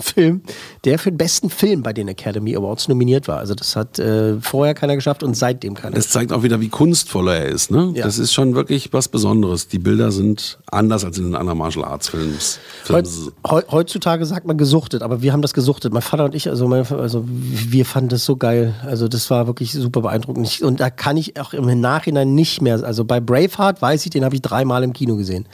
Film, 0.00 0.42
der 0.84 0.98
für 0.98 1.10
den 1.10 1.18
besten 1.18 1.50
Film 1.50 1.82
bei 1.82 1.92
den 1.92 2.08
Academy 2.08 2.56
Awards 2.56 2.88
nominiert 2.88 3.28
war. 3.28 3.38
Also 3.38 3.54
das 3.54 3.76
hat 3.76 3.98
äh, 3.98 4.40
vorher 4.40 4.74
keiner 4.74 4.94
geschafft 4.96 5.22
und 5.22 5.36
seitdem 5.36 5.74
keiner. 5.74 5.96
Das 5.96 6.08
zeigt 6.08 6.32
auch 6.32 6.42
wieder, 6.42 6.60
wie 6.60 6.68
kunstvoll 6.68 7.28
er 7.28 7.46
ist. 7.46 7.70
Ne? 7.70 7.92
Ja. 7.94 8.04
Das 8.04 8.18
ist 8.18 8.32
schon 8.32 8.54
wirklich 8.54 8.92
was 8.92 9.08
Besonderes. 9.08 9.68
Die 9.68 9.78
Bilder 9.78 10.10
sind 10.12 10.58
anders 10.70 11.04
als 11.04 11.18
in 11.18 11.24
den 11.24 11.34
anderen 11.34 11.58
Martial 11.58 11.84
Arts 11.84 12.08
Films. 12.08 12.58
Films. 12.84 13.30
heu- 13.46 13.62
heutzutage 13.70 14.24
sagt 14.26 14.46
man 14.46 14.56
gesuchtet, 14.58 15.02
aber 15.02 15.22
wir 15.22 15.32
haben 15.32 15.42
das 15.42 15.54
gesuchtet. 15.54 15.92
Mein 15.92 16.02
Vater 16.02 16.24
und 16.24 16.34
ich, 16.34 16.48
also, 16.48 16.66
mein, 16.68 16.86
also 16.92 17.24
wir 17.26 17.84
fanden 17.84 18.08
das 18.10 18.24
so 18.24 18.36
geil. 18.36 18.74
Also 18.84 19.08
das 19.08 19.30
war 19.30 19.46
wirklich 19.46 19.72
super 19.72 20.00
beeindruckend. 20.02 20.60
Und 20.62 20.80
da 20.80 20.90
kann 20.90 21.16
ich 21.16 21.38
auch 21.40 21.52
im 21.52 21.80
Nachhinein 21.80 22.34
nicht 22.34 22.62
mehr. 22.62 22.82
Also 22.84 23.04
bei 23.04 23.20
Braveheart 23.20 23.80
weiß 23.82 24.04
ich, 24.04 24.10
den 24.10 24.24
habe 24.24 24.34
ich 24.34 24.42
dreimal 24.42 24.82
im 24.82 24.92
Kino 24.92 25.16
gesehen. 25.16 25.46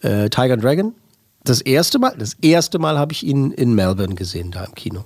Äh, 0.00 0.28
Tiger 0.30 0.56
Dragon. 0.56 0.94
Das 1.44 1.60
erste 1.60 1.98
Mal, 1.98 2.14
das 2.16 2.36
erste 2.40 2.78
Mal 2.78 2.98
habe 2.98 3.12
ich 3.12 3.24
ihn 3.24 3.50
in 3.50 3.74
Melbourne 3.74 4.14
gesehen, 4.14 4.52
da 4.52 4.64
im 4.64 4.74
Kino. 4.74 5.04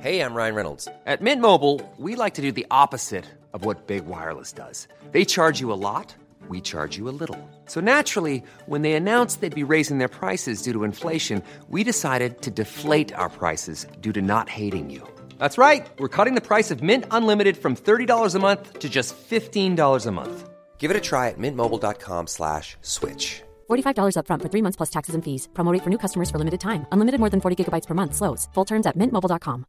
Hey, 0.00 0.20
I'm 0.20 0.34
Ryan 0.34 0.54
Reynolds. 0.54 0.88
At 1.04 1.20
Mint 1.20 1.42
Mobile, 1.42 1.80
we 1.98 2.14
like 2.14 2.34
to 2.34 2.42
do 2.42 2.52
the 2.52 2.64
opposite 2.70 3.26
of 3.52 3.66
what 3.66 3.86
Big 3.86 4.06
Wireless 4.06 4.52
does. 4.52 4.88
They 5.12 5.24
charge 5.26 5.60
you 5.60 5.72
a 5.72 5.76
lot, 5.76 6.14
we 6.48 6.60
charge 6.60 6.96
you 6.96 7.08
a 7.08 7.12
little. 7.12 7.36
So 7.66 7.80
naturally, 7.80 8.42
when 8.66 8.82
they 8.82 8.94
announced 8.94 9.40
they'd 9.40 9.54
be 9.54 9.74
raising 9.74 9.98
their 9.98 10.08
prices 10.08 10.62
due 10.62 10.72
to 10.72 10.84
inflation, 10.84 11.42
we 11.68 11.84
decided 11.84 12.40
to 12.42 12.50
deflate 12.50 13.12
our 13.14 13.28
prices 13.28 13.86
due 14.00 14.12
to 14.12 14.22
not 14.22 14.48
hating 14.48 14.90
you. 14.90 15.02
That's 15.38 15.58
right. 15.58 15.86
We're 15.98 16.08
cutting 16.08 16.34
the 16.34 16.40
price 16.40 16.70
of 16.70 16.82
Mint 16.82 17.04
Unlimited 17.10 17.56
from 17.56 17.74
$30 17.74 18.34
a 18.34 18.38
month 18.38 18.78
to 18.78 18.88
just 18.88 19.14
$15 19.28 20.06
a 20.06 20.10
month. 20.12 20.49
Give 20.80 20.90
it 20.90 20.96
a 20.96 21.00
try 21.00 21.28
at 21.28 21.38
mintmobile.com 21.38 22.26
slash 22.26 22.76
switch. 22.80 23.42
$45 23.70 24.16
upfront 24.16 24.42
for 24.42 24.48
three 24.50 24.62
months 24.62 24.76
plus 24.76 24.90
taxes 24.90 25.14
and 25.14 25.22
fees. 25.22 25.48
Promo 25.54 25.72
rate 25.72 25.82
for 25.84 25.90
new 25.90 25.98
customers 25.98 26.30
for 26.30 26.38
limited 26.38 26.58
time. 26.60 26.86
Unlimited 26.90 27.20
more 27.20 27.30
than 27.30 27.40
40 27.40 27.56
gigabytes 27.56 27.86
per 27.86 27.94
month. 27.94 28.14
Slows. 28.14 28.48
Full 28.54 28.64
terms 28.66 28.86
at 28.86 28.96
mintmobile.com. 28.96 29.64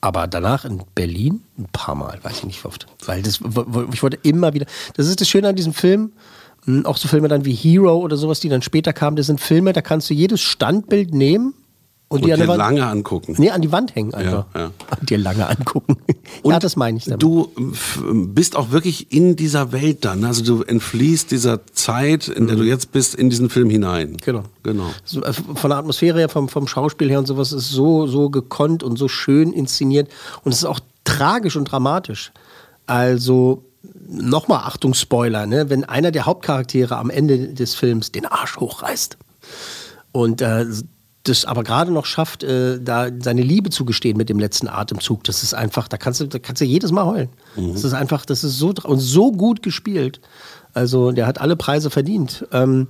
Aber 0.00 0.28
danach 0.28 0.64
in 0.64 0.82
Berlin 0.94 1.42
ein 1.58 1.66
paar 1.72 1.96
Mal, 1.96 2.20
weiß 2.22 2.38
ich 2.38 2.44
nicht 2.44 2.62
wie 2.62 2.68
oft. 2.68 2.86
Weil 3.06 3.22
das, 3.22 3.40
ich 3.92 4.02
wollte 4.02 4.18
immer 4.22 4.54
wieder. 4.54 4.66
Das 4.94 5.08
ist 5.08 5.20
das 5.20 5.28
Schöne 5.28 5.48
an 5.48 5.56
diesem 5.56 5.72
Film. 5.72 6.12
Hm, 6.66 6.86
Auch 6.86 6.96
so 6.96 7.08
Filme 7.08 7.26
dann 7.28 7.44
wie 7.44 7.52
Hero 7.54 7.96
oder 7.96 8.16
sowas, 8.16 8.38
die 8.38 8.48
dann 8.48 8.62
später 8.62 8.92
kamen. 8.92 9.16
Das 9.16 9.26
sind 9.26 9.40
Filme, 9.40 9.72
da 9.72 9.82
kannst 9.82 10.08
du 10.08 10.14
jedes 10.14 10.40
Standbild 10.40 11.14
nehmen 11.14 11.54
und, 12.10 12.22
Und 12.22 12.26
dir 12.26 12.38
Wand, 12.48 12.56
lange 12.58 12.86
angucken. 12.86 13.34
nee, 13.38 13.50
an 13.50 13.60
die 13.60 13.70
Wand 13.70 13.94
hängen 13.94 14.14
einfach. 14.14 14.46
Ja, 14.54 14.60
ja. 14.60 14.70
Und 15.00 15.10
dir 15.10 15.18
lange 15.18 15.46
angucken. 15.46 15.96
ja, 16.44 16.58
das 16.58 16.74
meine 16.74 16.96
ich 16.96 17.04
damit. 17.04 17.22
Du 17.22 17.50
f- 17.72 18.02
bist 18.10 18.56
auch 18.56 18.70
wirklich 18.70 19.12
in 19.12 19.36
dieser 19.36 19.72
Welt 19.72 20.06
dann. 20.06 20.24
Also 20.24 20.42
du 20.42 20.62
entfliehst 20.62 21.30
dieser 21.30 21.66
Zeit, 21.66 22.28
in 22.28 22.46
der 22.46 22.56
du 22.56 22.62
jetzt 22.62 22.92
bist, 22.92 23.14
in 23.14 23.28
diesen 23.28 23.50
Film 23.50 23.68
hinein. 23.68 24.12
Mhm. 24.12 24.16
Genau. 24.24 24.42
Genau. 24.62 24.86
So, 25.04 25.22
äh, 25.22 25.32
von 25.34 25.68
der 25.68 25.78
Atmosphäre 25.78 26.18
her, 26.18 26.28
vom, 26.30 26.48
vom 26.48 26.66
Schauspiel 26.66 27.10
her 27.10 27.18
und 27.18 27.26
sowas 27.26 27.52
ist 27.52 27.68
so, 27.70 28.06
so 28.06 28.30
gekonnt 28.30 28.82
und 28.82 28.96
so 28.98 29.08
schön 29.08 29.52
inszeniert. 29.52 30.08
Und 30.44 30.52
es 30.52 30.58
ist 30.58 30.64
auch 30.64 30.80
tragisch 31.04 31.56
und 31.56 31.66
dramatisch. 31.70 32.32
Also, 32.86 33.64
nochmal 34.08 34.60
Achtung, 34.64 34.94
Spoiler, 34.94 35.44
ne? 35.44 35.68
wenn 35.68 35.84
einer 35.84 36.10
der 36.10 36.24
Hauptcharaktere 36.24 36.96
am 36.96 37.10
Ende 37.10 37.48
des 37.52 37.74
Films 37.74 38.12
den 38.12 38.24
Arsch 38.24 38.56
hochreißt 38.56 39.18
und 40.12 40.40
äh, 40.40 40.64
das 41.24 41.44
aber 41.44 41.62
gerade 41.62 41.90
noch 41.90 42.06
schafft, 42.06 42.42
äh, 42.42 42.80
da 42.80 43.08
seine 43.18 43.42
Liebe 43.42 43.70
zu 43.70 43.84
gestehen 43.84 44.16
mit 44.16 44.28
dem 44.28 44.38
letzten 44.38 44.68
Atemzug, 44.68 45.24
das 45.24 45.42
ist 45.42 45.54
einfach, 45.54 45.88
da 45.88 45.96
kannst 45.96 46.20
du, 46.20 46.26
da 46.26 46.38
kannst 46.38 46.60
du 46.60 46.64
jedes 46.64 46.92
Mal 46.92 47.04
heulen. 47.04 47.28
Das 47.72 47.84
ist 47.84 47.92
einfach, 47.92 48.24
das 48.24 48.44
ist 48.44 48.58
so 48.58 48.72
und 48.84 48.98
so 49.00 49.32
gut 49.32 49.62
gespielt. 49.62 50.20
Also 50.74 51.12
der 51.12 51.26
hat 51.26 51.40
alle 51.40 51.56
Preise 51.56 51.90
verdient. 51.90 52.46
Ähm, 52.52 52.88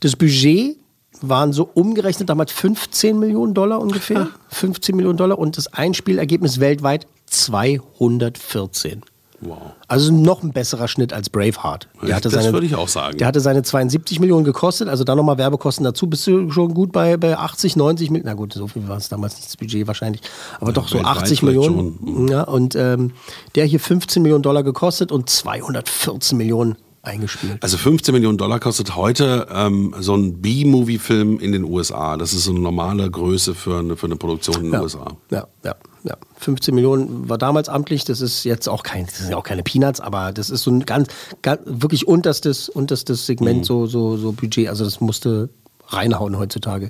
das 0.00 0.16
Budget 0.16 0.76
waren 1.20 1.52
so 1.52 1.68
umgerechnet 1.72 2.28
damals 2.28 2.52
15 2.52 3.18
Millionen 3.18 3.54
Dollar 3.54 3.80
ungefähr. 3.80 4.28
15 4.48 4.94
Millionen 4.94 5.16
Dollar 5.16 5.38
und 5.38 5.56
das 5.56 5.68
Einspielergebnis 5.68 6.60
weltweit 6.60 7.06
214. 7.26 9.02
Wow. 9.40 9.58
Also 9.88 10.12
noch 10.12 10.42
ein 10.42 10.52
besserer 10.52 10.88
Schnitt 10.88 11.12
als 11.12 11.28
Braveheart. 11.28 11.88
Der 12.02 12.16
hatte 12.16 12.28
Das 12.28 12.42
seine, 12.42 12.52
würde 12.52 12.66
ich 12.66 12.74
auch 12.74 12.88
sagen. 12.88 13.18
Der 13.18 13.26
hatte 13.26 13.40
seine 13.40 13.62
72 13.62 14.20
Millionen 14.20 14.44
gekostet, 14.44 14.88
also 14.88 15.04
dann 15.04 15.16
nochmal 15.18 15.38
Werbekosten 15.38 15.84
dazu. 15.84 16.06
Bist 16.06 16.26
du 16.26 16.50
schon 16.50 16.72
gut 16.74 16.92
bei, 16.92 17.16
bei 17.16 17.36
80, 17.36 17.76
90 17.76 18.10
Millionen? 18.10 18.26
Na 18.28 18.34
gut, 18.34 18.52
so 18.54 18.66
viel 18.68 18.88
war 18.88 18.96
es 18.96 19.08
damals 19.08 19.36
nicht 19.36 19.46
das 19.48 19.56
Budget 19.56 19.86
wahrscheinlich. 19.86 20.22
Aber 20.60 20.72
doch 20.72 20.88
so 20.88 20.96
weltweit 20.96 21.16
80 21.18 21.40
vielleicht 21.40 21.56
Millionen. 21.70 22.28
Ja, 22.28 22.42
und 22.44 22.74
ähm, 22.76 23.12
der 23.54 23.64
hier 23.66 23.80
15 23.80 24.22
Millionen 24.22 24.42
Dollar 24.42 24.62
gekostet 24.62 25.12
und 25.12 25.28
214 25.28 26.36
Millionen 26.38 26.76
eingespielt. 27.02 27.62
Also 27.62 27.76
15 27.76 28.14
Millionen 28.14 28.38
Dollar 28.38 28.58
kostet 28.60 28.96
heute 28.96 29.46
ähm, 29.52 29.94
so 30.00 30.14
ein 30.16 30.40
B-Movie-Film 30.40 31.38
in 31.38 31.52
den 31.52 31.64
USA. 31.64 32.16
Das 32.16 32.32
ist 32.32 32.44
so 32.44 32.50
eine 32.50 32.60
normale 32.60 33.10
Größe 33.10 33.54
für 33.54 33.78
eine, 33.80 33.96
für 33.96 34.06
eine 34.06 34.16
Produktion 34.16 34.56
in 34.56 34.62
den 34.64 34.72
Ja. 34.72 34.80
USA. 34.82 35.06
Ja, 35.30 35.46
ja, 35.64 35.74
ja. 36.04 36.16
15 36.44 36.74
Millionen 36.74 37.28
war 37.28 37.38
damals 37.38 37.68
amtlich. 37.68 38.04
Das 38.04 38.20
ist 38.20 38.44
jetzt 38.44 38.68
auch 38.68 38.82
kein, 38.82 39.06
das 39.06 39.18
sind 39.18 39.30
ja 39.30 39.36
auch 39.36 39.42
keine 39.44 39.62
Peanuts, 39.62 40.00
aber 40.00 40.32
das 40.32 40.50
ist 40.50 40.62
so 40.62 40.70
ein 40.70 40.84
ganz, 40.84 41.08
ganz 41.42 41.60
wirklich 41.64 42.06
unterstes, 42.06 42.68
unterstes 42.68 43.26
Segment, 43.26 43.60
Mhm. 43.60 43.64
so, 43.64 43.86
so, 43.86 44.16
so 44.16 44.32
Budget. 44.32 44.68
Also 44.68 44.84
das 44.84 45.00
musste 45.00 45.48
reinhauen 45.88 46.38
heutzutage. 46.38 46.88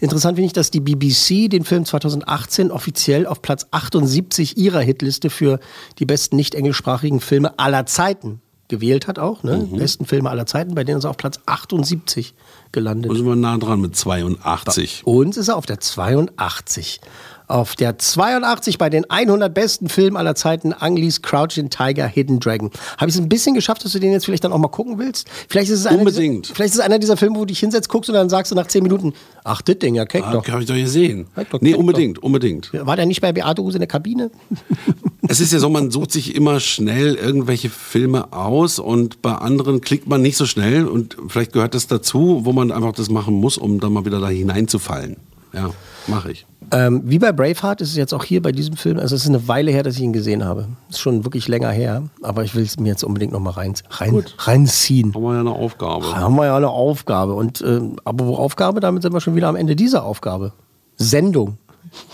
Interessant 0.00 0.36
finde 0.36 0.46
ich, 0.46 0.52
dass 0.52 0.70
die 0.70 0.80
BBC 0.80 1.48
den 1.48 1.64
Film 1.64 1.84
2018 1.84 2.70
offiziell 2.70 3.26
auf 3.26 3.42
Platz 3.42 3.66
78 3.72 4.56
ihrer 4.56 4.80
Hitliste 4.80 5.30
für 5.30 5.58
die 5.98 6.06
besten 6.06 6.36
nicht 6.36 6.54
englischsprachigen 6.54 7.20
Filme 7.20 7.58
aller 7.58 7.86
Zeiten 7.86 8.40
gewählt 8.68 9.06
hat 9.08 9.18
auch. 9.18 9.42
Ne? 9.42 9.66
Mhm. 9.70 9.78
Besten 9.78 10.06
Filme 10.06 10.30
aller 10.30 10.46
Zeiten, 10.46 10.74
bei 10.74 10.84
denen 10.84 10.98
ist 10.98 11.04
er 11.04 11.10
auf 11.10 11.16
Platz 11.16 11.38
78 11.46 12.34
gelandet. 12.72 13.10
Da 13.10 13.16
sind 13.16 13.26
wir 13.26 13.36
nah 13.36 13.58
dran 13.58 13.80
mit 13.80 13.96
82. 13.96 15.02
Bei 15.04 15.10
uns 15.12 15.36
ist 15.36 15.48
er 15.48 15.56
auf 15.56 15.66
der 15.66 15.80
82. 15.80 17.00
Auf 17.48 17.76
der 17.76 17.98
82 17.98 18.76
bei 18.78 18.90
den 18.90 19.08
100 19.08 19.54
besten 19.54 19.88
Filmen 19.88 20.16
aller 20.16 20.34
Zeiten, 20.34 20.72
Ang 20.72 20.96
Lee's 20.96 21.22
Crouching 21.22 21.70
Tiger, 21.70 22.06
Hidden 22.06 22.40
Dragon. 22.40 22.70
Habe 22.98 23.08
ich 23.08 23.14
es 23.14 23.20
ein 23.20 23.28
bisschen 23.28 23.54
geschafft, 23.54 23.84
dass 23.84 23.92
du 23.92 24.00
den 24.00 24.12
jetzt 24.12 24.24
vielleicht 24.24 24.42
dann 24.44 24.52
auch 24.52 24.58
mal 24.58 24.68
gucken 24.68 24.98
willst? 24.98 25.28
Vielleicht 25.48 25.70
ist 25.70 25.80
es 25.80 25.86
einer 25.86 26.00
Unbedingt. 26.00 26.46
Dieser, 26.46 26.54
vielleicht 26.56 26.74
ist 26.74 26.80
es 26.80 26.84
einer 26.84 26.98
dieser 26.98 27.16
Filme, 27.16 27.36
wo 27.36 27.40
du 27.40 27.46
dich 27.46 27.60
hinsetzt, 27.60 27.88
guckst 27.88 28.10
und 28.10 28.14
dann 28.14 28.28
sagst 28.28 28.50
du 28.50 28.56
nach 28.56 28.66
10 28.66 28.82
Minuten, 28.82 29.12
ach, 29.44 29.62
das 29.62 29.78
Ding, 29.78 29.94
ja, 29.94 30.04
keck 30.06 30.24
Ah, 30.24 30.32
doch. 30.32 30.48
Habe 30.48 30.62
ich 30.62 30.68
doch 30.68 30.74
gesehen. 30.74 31.28
Halt 31.36 31.48
doch, 31.52 31.60
Nee, 31.60 31.74
unbedingt, 31.74 32.20
unbedingt. 32.20 32.70
War 32.72 32.96
der 32.96 33.06
nicht 33.06 33.20
bei 33.20 33.32
Beate 33.32 33.62
Huse 33.62 33.76
in 33.76 33.80
der 33.80 33.88
Kabine? 33.88 34.30
Es 35.28 35.40
ist 35.40 35.52
ja 35.52 35.58
so, 35.58 35.68
man 35.68 35.90
sucht 35.90 36.12
sich 36.12 36.36
immer 36.36 36.60
schnell 36.60 37.16
irgendwelche 37.16 37.68
Filme 37.68 38.32
aus 38.32 38.78
und 38.78 39.22
bei 39.22 39.32
anderen 39.32 39.80
klickt 39.80 40.06
man 40.06 40.22
nicht 40.22 40.36
so 40.36 40.46
schnell 40.46 40.86
und 40.86 41.16
vielleicht 41.26 41.52
gehört 41.52 41.74
das 41.74 41.88
dazu, 41.88 42.42
wo 42.44 42.52
man 42.52 42.70
einfach 42.70 42.92
das 42.92 43.10
machen 43.10 43.34
muss, 43.34 43.58
um 43.58 43.80
dann 43.80 43.92
mal 43.92 44.04
wieder 44.04 44.20
da 44.20 44.28
hineinzufallen. 44.28 45.16
Ja, 45.52 45.70
mache 46.06 46.30
ich. 46.30 46.46
Ähm, 46.72 47.02
wie 47.04 47.18
bei 47.18 47.32
Braveheart 47.32 47.80
ist 47.80 47.90
es 47.90 47.96
jetzt 47.96 48.12
auch 48.12 48.24
hier 48.24 48.42
bei 48.42 48.52
diesem 48.52 48.76
Film, 48.76 48.98
also 48.98 49.14
es 49.14 49.22
ist 49.22 49.28
eine 49.28 49.46
Weile 49.46 49.70
her, 49.70 49.82
dass 49.82 49.96
ich 49.96 50.02
ihn 50.02 50.12
gesehen 50.12 50.44
habe. 50.44 50.68
Ist 50.90 51.00
schon 51.00 51.24
wirklich 51.24 51.48
länger 51.48 51.70
her, 51.70 52.02
aber 52.22 52.44
ich 52.44 52.54
will 52.54 52.64
es 52.64 52.78
mir 52.78 52.88
jetzt 52.88 53.04
unbedingt 53.04 53.32
nochmal 53.32 53.54
rein, 53.54 53.74
rein, 53.90 54.24
reinziehen. 54.38 55.14
Haben 55.14 55.22
wir 55.22 55.34
ja 55.34 55.40
eine 55.40 55.50
Aufgabe. 55.50 56.06
Da 56.06 56.16
haben 56.16 56.36
wir 56.36 56.46
ja 56.46 56.56
eine 56.56 56.68
Aufgabe. 56.70 57.34
Und 57.34 57.62
ähm, 57.62 57.96
aber 58.04 58.26
wo 58.26 58.36
Aufgabe, 58.36 58.80
damit 58.80 59.02
sind 59.02 59.12
wir 59.12 59.20
schon 59.20 59.36
wieder 59.36 59.48
am 59.48 59.56
Ende 59.56 59.76
dieser 59.76 60.04
Aufgabe. 60.04 60.52
Sendung 60.96 61.58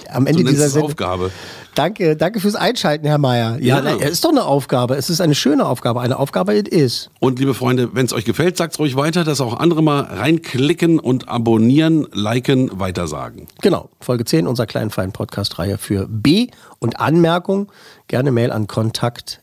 am 0.08 0.26
Ende 0.26 0.42
so 0.42 0.48
dieser 0.48 0.68
Sendung. 0.68 0.90
Aufgabe. 0.90 1.30
Danke, 1.74 2.16
danke 2.16 2.40
fürs 2.40 2.54
Einschalten, 2.54 3.06
Herr 3.06 3.18
Mayer. 3.18 3.56
Ja, 3.60 3.76
ja. 3.76 3.82
Na, 3.82 4.06
ist 4.06 4.24
doch 4.24 4.30
eine 4.30 4.44
Aufgabe. 4.44 4.96
Es 4.96 5.08
ist 5.08 5.20
eine 5.20 5.34
schöne 5.34 5.64
Aufgabe, 5.64 6.00
eine 6.00 6.18
Aufgabe 6.18 6.54
it 6.54 6.68
is. 6.68 7.08
Und 7.18 7.38
liebe 7.38 7.54
Freunde, 7.54 7.94
wenn 7.94 8.04
es 8.04 8.12
euch 8.12 8.26
gefällt, 8.26 8.58
sagt 8.58 8.74
es 8.74 8.78
ruhig 8.78 8.94
weiter, 8.96 9.24
dass 9.24 9.40
auch 9.40 9.58
andere 9.58 9.82
mal 9.82 10.00
reinklicken 10.02 10.98
und 10.98 11.28
abonnieren, 11.28 12.06
liken, 12.12 12.70
weitersagen. 12.78 13.46
Genau, 13.62 13.88
Folge 14.00 14.24
10 14.24 14.46
unserer 14.46 14.66
kleinen 14.66 14.90
feinen 14.90 15.12
Podcast-Reihe 15.12 15.78
für 15.78 16.06
B 16.08 16.48
und 16.78 17.00
Anmerkung. 17.00 17.72
Gerne 18.06 18.32
Mail 18.32 18.52
an 18.52 18.66
kontakt@ 18.66 19.40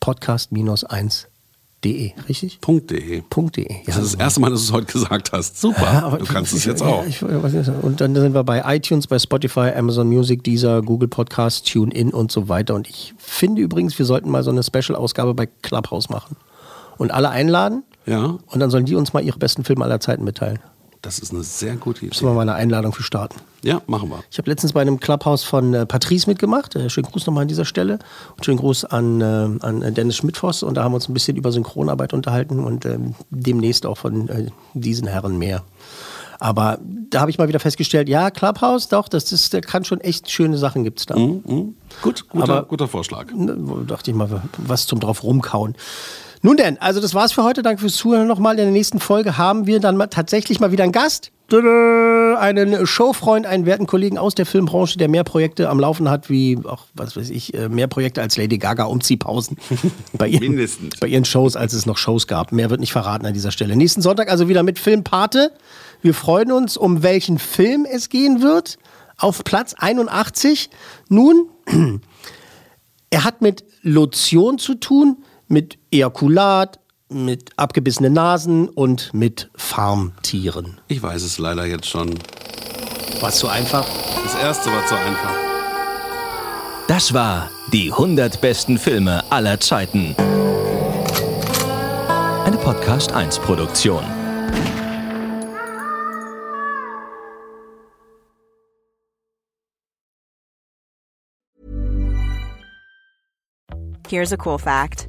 podcast-1 0.00 1.33
De, 1.84 2.12
richtig? 2.28 2.58
.de. 2.60 3.22
.de. 3.22 3.70
Ja, 3.70 3.78
das 3.86 3.96
ist 3.98 4.14
das 4.14 4.20
erste 4.20 4.40
Mal, 4.40 4.50
dass 4.50 4.60
du 4.60 4.66
es 4.66 4.72
heute 4.72 4.92
gesagt 4.92 5.32
hast. 5.32 5.60
Super. 5.60 6.16
du 6.18 6.24
kannst 6.24 6.54
es 6.54 6.64
jetzt 6.64 6.82
auch. 6.82 7.04
und 7.82 8.00
dann 8.00 8.14
sind 8.14 8.32
wir 8.32 8.42
bei 8.42 8.62
iTunes, 8.74 9.06
bei 9.06 9.18
Spotify, 9.18 9.70
Amazon 9.76 10.08
Music, 10.08 10.42
Deezer, 10.42 10.80
Google 10.80 11.08
Podcast, 11.08 11.70
TuneIn 11.70 12.10
und 12.10 12.32
so 12.32 12.48
weiter. 12.48 12.74
Und 12.74 12.88
ich 12.88 13.14
finde 13.18 13.60
übrigens, 13.60 13.98
wir 13.98 14.06
sollten 14.06 14.30
mal 14.30 14.42
so 14.42 14.50
eine 14.50 14.62
Special-Ausgabe 14.62 15.34
bei 15.34 15.46
Clubhouse 15.46 16.08
machen. 16.08 16.36
Und 16.96 17.12
alle 17.12 17.28
einladen. 17.28 17.82
Ja. 18.06 18.38
Und 18.46 18.60
dann 18.60 18.70
sollen 18.70 18.86
die 18.86 18.94
uns 18.94 19.12
mal 19.12 19.22
ihre 19.22 19.38
besten 19.38 19.64
Filme 19.64 19.84
aller 19.84 20.00
Zeiten 20.00 20.24
mitteilen. 20.24 20.60
Das 21.04 21.18
ist 21.18 21.32
eine 21.34 21.42
sehr 21.42 21.76
gute 21.76 22.04
Müssen 22.06 22.18
Idee. 22.24 22.30
wir 22.30 22.34
mal 22.34 22.40
eine 22.42 22.54
Einladung 22.54 22.92
für 22.94 23.02
starten. 23.02 23.36
Ja, 23.62 23.82
machen 23.86 24.08
wir. 24.08 24.24
Ich 24.30 24.38
habe 24.38 24.50
letztens 24.50 24.72
bei 24.72 24.80
einem 24.80 24.98
Clubhouse 25.00 25.44
von 25.44 25.74
äh, 25.74 25.84
Patrice 25.84 26.26
mitgemacht. 26.28 26.76
Äh, 26.76 26.88
schönen 26.88 27.06
Gruß 27.06 27.26
nochmal 27.26 27.42
an 27.42 27.48
dieser 27.48 27.66
Stelle. 27.66 27.98
Und 28.36 28.44
schönen 28.44 28.56
Gruß 28.58 28.86
an, 28.86 29.20
äh, 29.20 29.24
an 29.60 29.82
äh, 29.82 29.92
Dennis 29.92 30.16
Schmidtfoss. 30.16 30.62
Und 30.62 30.74
da 30.74 30.82
haben 30.84 30.92
wir 30.92 30.96
uns 30.96 31.08
ein 31.08 31.12
bisschen 31.14 31.36
über 31.36 31.52
Synchronarbeit 31.52 32.14
unterhalten 32.14 32.58
und 32.64 32.86
ähm, 32.86 33.14
demnächst 33.28 33.84
auch 33.84 33.98
von 33.98 34.28
äh, 34.30 34.46
diesen 34.72 35.06
Herren 35.06 35.36
mehr. 35.36 35.62
Aber 36.40 36.78
da 37.10 37.20
habe 37.20 37.30
ich 37.30 37.38
mal 37.38 37.48
wieder 37.48 37.60
festgestellt, 37.60 38.08
ja, 38.08 38.30
Clubhouse, 38.30 38.88
doch, 38.88 39.08
das 39.08 39.30
ist, 39.30 39.52
der 39.52 39.60
kann 39.60 39.84
schon 39.84 40.00
echt 40.00 40.30
schöne 40.30 40.58
Sachen 40.58 40.84
gibt's 40.84 41.06
da. 41.06 41.14
Gut, 41.14 42.28
guter, 42.28 42.42
Aber- 42.42 42.62
guter 42.64 42.88
Vorschlag. 42.88 43.32
Ne, 43.32 43.56
dachte 43.86 44.10
ich 44.10 44.16
mal, 44.16 44.42
was 44.58 44.86
zum 44.86 45.00
drauf 45.00 45.22
rumkauen. 45.22 45.74
Nun 46.44 46.58
denn, 46.58 46.76
also 46.76 47.00
das 47.00 47.14
war's 47.14 47.32
für 47.32 47.42
heute. 47.42 47.62
Danke 47.62 47.80
fürs 47.80 47.96
Zuhören 47.96 48.26
nochmal. 48.26 48.58
In 48.58 48.66
der 48.66 48.70
nächsten 48.70 49.00
Folge 49.00 49.38
haben 49.38 49.66
wir 49.66 49.80
dann 49.80 49.96
mal, 49.96 50.08
tatsächlich 50.08 50.60
mal 50.60 50.72
wieder 50.72 50.84
einen 50.84 50.92
Gast. 50.92 51.32
Einen 51.50 52.86
Showfreund, 52.86 53.46
einen 53.46 53.64
werten 53.64 53.86
Kollegen 53.86 54.18
aus 54.18 54.34
der 54.34 54.44
Filmbranche, 54.44 54.98
der 54.98 55.08
mehr 55.08 55.24
Projekte 55.24 55.70
am 55.70 55.80
Laufen 55.80 56.10
hat, 56.10 56.28
wie, 56.28 56.58
auch, 56.64 56.84
was 56.92 57.16
weiß 57.16 57.30
ich, 57.30 57.54
mehr 57.70 57.86
Projekte 57.86 58.20
als 58.20 58.36
Lady 58.36 58.58
Gaga 58.58 58.84
Umziehpausen 58.84 59.56
bei 60.18 60.28
ihren, 60.28 60.48
Mindestens. 60.48 61.00
bei 61.00 61.06
ihren 61.06 61.24
Shows, 61.24 61.56
als 61.56 61.72
es 61.72 61.86
noch 61.86 61.96
Shows 61.96 62.26
gab. 62.26 62.52
Mehr 62.52 62.68
wird 62.68 62.80
nicht 62.80 62.92
verraten 62.92 63.24
an 63.24 63.32
dieser 63.32 63.50
Stelle. 63.50 63.74
Nächsten 63.74 64.02
Sonntag 64.02 64.30
also 64.30 64.46
wieder 64.46 64.62
mit 64.62 64.78
Filmpate. 64.78 65.50
Wir 66.02 66.12
freuen 66.12 66.52
uns, 66.52 66.76
um 66.76 67.02
welchen 67.02 67.38
Film 67.38 67.86
es 67.90 68.10
gehen 68.10 68.42
wird. 68.42 68.76
Auf 69.16 69.44
Platz 69.44 69.74
81. 69.78 70.68
Nun, 71.08 71.48
er 73.08 73.24
hat 73.24 73.40
mit 73.40 73.64
Lotion 73.80 74.58
zu 74.58 74.74
tun, 74.74 75.24
mit 75.48 75.78
Ejakulat, 75.90 76.78
mit 77.08 77.50
abgebissenen 77.56 78.12
Nasen 78.12 78.68
und 78.68 79.12
mit 79.14 79.50
Farmtieren. 79.54 80.80
Ich 80.88 81.02
weiß 81.02 81.22
es 81.22 81.38
leider 81.38 81.64
jetzt 81.66 81.86
schon. 81.86 82.14
Was 83.20 83.38
so 83.38 83.48
einfach? 83.48 83.86
Das 84.22 84.34
erste 84.34 84.70
war 84.70 84.86
zu 84.86 84.94
einfach. 84.94 85.34
Das 86.88 87.14
war 87.14 87.50
die 87.72 87.90
100 87.90 88.40
besten 88.40 88.78
Filme 88.78 89.22
aller 89.30 89.58
Zeiten. 89.60 90.14
Eine 92.44 92.58
Podcast 92.58 93.12
1 93.12 93.38
Produktion. 93.38 94.04
Here's 104.06 104.32
a 104.32 104.36
cool 104.36 104.58
fact 104.58 105.08